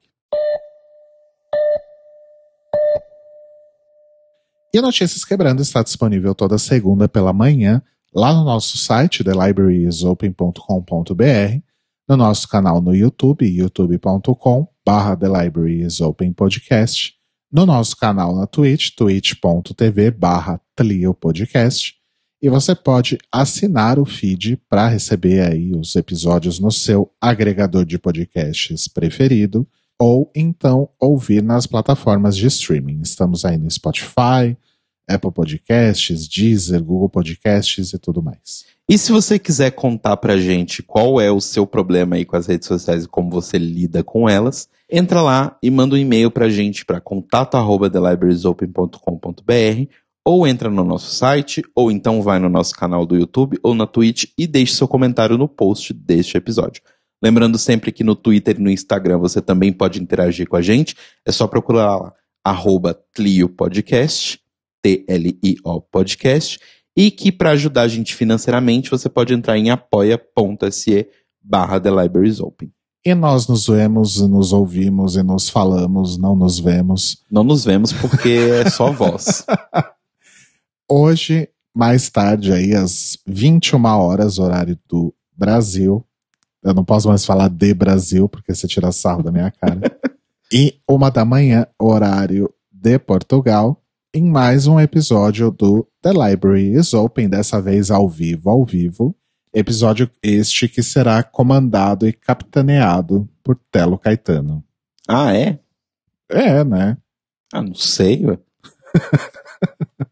E 4.72 4.78
a 4.78 4.82
Notícias 4.82 5.24
Quebrando 5.24 5.62
está 5.62 5.82
disponível 5.82 6.32
toda 6.34 6.56
segunda 6.56 7.08
pela 7.08 7.32
manhã 7.32 7.82
lá 8.14 8.32
no 8.32 8.44
nosso 8.44 8.78
site, 8.78 9.24
thelibrariesopen.com.br, 9.24 11.60
no 12.08 12.16
nosso 12.16 12.48
canal 12.48 12.80
no 12.80 12.94
YouTube, 12.94 13.44
youtube.com 13.46 14.68
barra 14.84 15.16
Podcast, 16.36 17.14
no 17.52 17.66
nosso 17.66 17.96
canal 17.96 18.34
na 18.34 18.46
Twitch, 18.46 18.94
twitch.tv 18.96 20.12
barra 20.12 20.60
Podcast, 21.20 21.99
e 22.42 22.48
você 22.48 22.74
pode 22.74 23.18
assinar 23.30 23.98
o 23.98 24.06
feed 24.06 24.56
para 24.68 24.88
receber 24.88 25.42
aí 25.42 25.72
os 25.72 25.94
episódios 25.94 26.58
no 26.58 26.70
seu 26.70 27.10
agregador 27.20 27.84
de 27.84 27.98
podcasts 27.98 28.88
preferido, 28.88 29.68
ou 29.98 30.30
então 30.34 30.88
ouvir 30.98 31.42
nas 31.42 31.66
plataformas 31.66 32.34
de 32.36 32.46
streaming. 32.46 33.00
Estamos 33.02 33.44
aí 33.44 33.58
no 33.58 33.70
Spotify, 33.70 34.56
Apple 35.06 35.32
Podcasts, 35.32 36.26
Deezer, 36.26 36.82
Google 36.82 37.10
Podcasts 37.10 37.92
e 37.92 37.98
tudo 37.98 38.22
mais. 38.22 38.64
E 38.88 38.96
se 38.96 39.12
você 39.12 39.38
quiser 39.38 39.72
contar 39.72 40.16
pra 40.16 40.38
gente 40.38 40.82
qual 40.82 41.20
é 41.20 41.30
o 41.30 41.40
seu 41.40 41.66
problema 41.66 42.16
aí 42.16 42.24
com 42.24 42.36
as 42.36 42.46
redes 42.46 42.66
sociais 42.66 43.04
e 43.04 43.08
como 43.08 43.30
você 43.30 43.58
lida 43.58 44.02
com 44.02 44.26
elas, 44.28 44.68
entra 44.90 45.20
lá 45.20 45.58
e 45.62 45.70
manda 45.70 45.94
um 45.94 45.98
e-mail 45.98 46.30
pra 46.30 46.48
gente 46.48 46.84
para 46.84 47.00
contato@thelibrariesopen.com.br 47.00 49.90
ou 50.24 50.46
entra 50.46 50.70
no 50.70 50.84
nosso 50.84 51.14
site, 51.14 51.62
ou 51.74 51.90
então 51.90 52.22
vai 52.22 52.38
no 52.38 52.48
nosso 52.48 52.74
canal 52.74 53.06
do 53.06 53.16
YouTube 53.16 53.58
ou 53.62 53.74
na 53.74 53.86
Twitch 53.86 54.26
e 54.36 54.46
deixe 54.46 54.74
seu 54.74 54.86
comentário 54.86 55.38
no 55.38 55.48
post 55.48 55.92
deste 55.92 56.36
episódio. 56.36 56.82
Lembrando 57.22 57.58
sempre 57.58 57.92
que 57.92 58.02
no 58.02 58.16
Twitter 58.16 58.56
e 58.58 58.62
no 58.62 58.70
Instagram 58.70 59.18
você 59.18 59.42
também 59.42 59.72
pode 59.72 60.00
interagir 60.00 60.48
com 60.48 60.56
a 60.56 60.62
gente. 60.62 60.96
É 61.24 61.32
só 61.32 61.46
procurar 61.46 61.96
lá, 61.96 62.14
arroba 62.44 62.98
Tlio 63.14 63.48
Podcast, 63.48 64.40
T-L-I-O 64.82 65.80
Podcast, 65.82 66.58
e 66.96 67.10
que 67.10 67.30
para 67.30 67.50
ajudar 67.50 67.82
a 67.82 67.88
gente 67.88 68.14
financeiramente 68.14 68.90
você 68.90 69.08
pode 69.08 69.34
entrar 69.34 69.58
em 69.58 69.70
apoia.se 69.70 71.08
barra 71.42 71.80
The 71.80 71.90
Libraries 71.90 72.40
Open. 72.40 72.70
E 73.04 73.14
nós 73.14 73.48
nos 73.48 73.66
vemos, 73.66 74.20
nos 74.20 74.52
ouvimos 74.52 75.16
e 75.16 75.22
nos 75.22 75.48
falamos, 75.48 76.18
não 76.18 76.36
nos 76.36 76.58
vemos. 76.58 77.24
Não 77.30 77.42
nos 77.42 77.64
vemos 77.64 77.92
porque 77.94 78.28
é 78.28 78.68
só 78.68 78.92
voz. 78.92 79.44
Hoje, 80.92 81.48
mais 81.72 82.10
tarde, 82.10 82.52
aí, 82.52 82.74
às 82.74 83.16
21 83.24 83.84
horas, 83.84 84.40
horário 84.40 84.76
do 84.88 85.14
Brasil. 85.36 86.04
Eu 86.64 86.74
não 86.74 86.84
posso 86.84 87.06
mais 87.06 87.24
falar 87.24 87.48
de 87.48 87.72
Brasil, 87.72 88.28
porque 88.28 88.52
você 88.52 88.66
tira 88.66 88.90
sarro 88.90 89.22
da 89.22 89.30
minha 89.30 89.52
cara. 89.52 89.80
e 90.52 90.80
uma 90.90 91.08
da 91.08 91.24
manhã, 91.24 91.64
horário 91.80 92.52
de 92.72 92.98
Portugal, 92.98 93.80
em 94.12 94.24
mais 94.24 94.66
um 94.66 94.80
episódio 94.80 95.52
do 95.52 95.86
The 96.02 96.10
Library 96.10 96.74
is 96.74 96.92
Open, 96.92 97.28
dessa 97.28 97.62
vez 97.62 97.92
ao 97.92 98.08
vivo, 98.08 98.50
ao 98.50 98.64
vivo. 98.64 99.14
Episódio 99.54 100.10
este 100.20 100.68
que 100.68 100.82
será 100.82 101.22
comandado 101.22 102.04
e 102.04 102.12
capitaneado 102.12 103.28
por 103.44 103.56
Telo 103.70 103.96
Caetano. 103.96 104.64
Ah, 105.06 105.32
é? 105.36 105.60
É, 106.28 106.64
né? 106.64 106.98
Ah, 107.52 107.62
não 107.62 107.76
sei, 107.76 108.26
ué. 108.26 108.38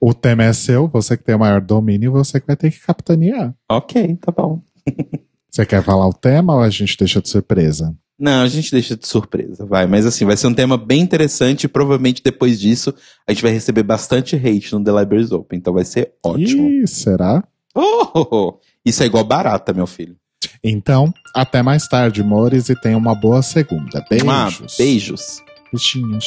O 0.00 0.12
tema 0.12 0.44
é 0.44 0.52
seu, 0.52 0.88
você 0.88 1.16
que 1.16 1.24
tem 1.24 1.34
o 1.34 1.38
maior 1.38 1.60
domínio, 1.60 2.12
você 2.12 2.40
que 2.40 2.46
vai 2.46 2.56
ter 2.56 2.70
que 2.70 2.80
capitanear. 2.80 3.54
Ok, 3.70 4.16
tá 4.16 4.32
bom. 4.32 4.62
Você 5.48 5.64
quer 5.64 5.82
falar 5.82 6.06
o 6.06 6.12
tema 6.12 6.54
ou 6.54 6.60
a 6.60 6.68
gente 6.68 6.98
deixa 6.98 7.22
de 7.22 7.30
surpresa? 7.30 7.96
Não, 8.18 8.42
a 8.42 8.48
gente 8.48 8.70
deixa 8.70 8.94
de 8.94 9.06
surpresa, 9.06 9.64
vai. 9.64 9.86
Mas 9.86 10.04
assim, 10.04 10.26
vai 10.26 10.36
ser 10.36 10.48
um 10.48 10.54
tema 10.54 10.76
bem 10.76 11.00
interessante 11.00 11.64
e 11.64 11.68
provavelmente 11.68 12.22
depois 12.22 12.60
disso 12.60 12.94
a 13.26 13.32
gente 13.32 13.42
vai 13.42 13.52
receber 13.52 13.82
bastante 13.82 14.36
hate 14.36 14.74
no 14.74 14.84
The 14.84 14.90
Libraries 15.00 15.32
Open, 15.32 15.58
então 15.58 15.72
vai 15.72 15.86
ser 15.86 16.12
ótimo. 16.22 16.68
Ih, 16.68 16.86
será? 16.86 17.42
Oh, 17.74 18.06
oh, 18.14 18.28
oh. 18.30 18.60
Isso 18.84 19.02
é 19.02 19.06
igual 19.06 19.24
barata, 19.24 19.72
meu 19.72 19.86
filho. 19.86 20.16
Então, 20.62 21.12
até 21.34 21.62
mais 21.62 21.88
tarde, 21.88 22.20
amores, 22.20 22.68
e 22.68 22.80
tenha 22.80 22.98
uma 22.98 23.14
boa 23.14 23.40
segunda. 23.40 24.04
Beijos. 24.08 24.28
Ah, 24.28 24.50
beijos. 24.78 25.42
Beijinhos. 25.72 26.26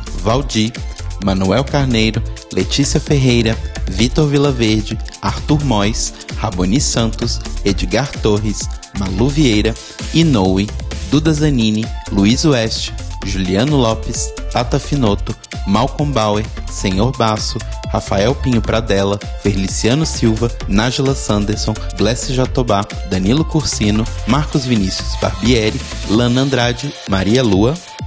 Valdir, 0.21 0.71
Manuel 1.23 1.63
Carneiro, 1.63 2.21
Letícia 2.53 2.99
Ferreira, 2.99 3.57
Vitor 3.87 4.27
Vilaverde, 4.27 4.97
Arthur 5.21 5.63
Mois, 5.65 6.13
Raboni 6.39 6.79
Santos, 6.79 7.39
Edgar 7.65 8.09
Torres, 8.21 8.61
Malu 8.97 9.29
Vieira, 9.29 9.73
Inoue, 10.13 10.67
Duda 11.11 11.33
Zanini, 11.33 11.85
Luiz 12.11 12.45
Oeste, 12.45 12.93
Juliano 13.25 13.77
Lopes, 13.77 14.33
Tata 14.51 14.79
Finoto, 14.79 15.35
Malcolm 15.67 16.11
Bauer, 16.11 16.45
Senhor 16.69 17.11
Basso, 17.17 17.59
Rafael 17.91 18.33
Pinho 18.33 18.61
Pradella, 18.61 19.19
Feliciano 19.43 20.05
Silva, 20.05 20.49
Nájila 20.67 21.13
Sanderson, 21.13 21.73
Glessi 21.97 22.33
Jatobá, 22.33 22.85
Danilo 23.09 23.43
Cursino, 23.43 24.05
Marcos 24.27 24.65
Vinícius 24.65 25.15
Barbieri, 25.21 25.79
Lana 26.09 26.41
Andrade, 26.41 26.91
Maria 27.09 27.43
Lua, 27.43 27.75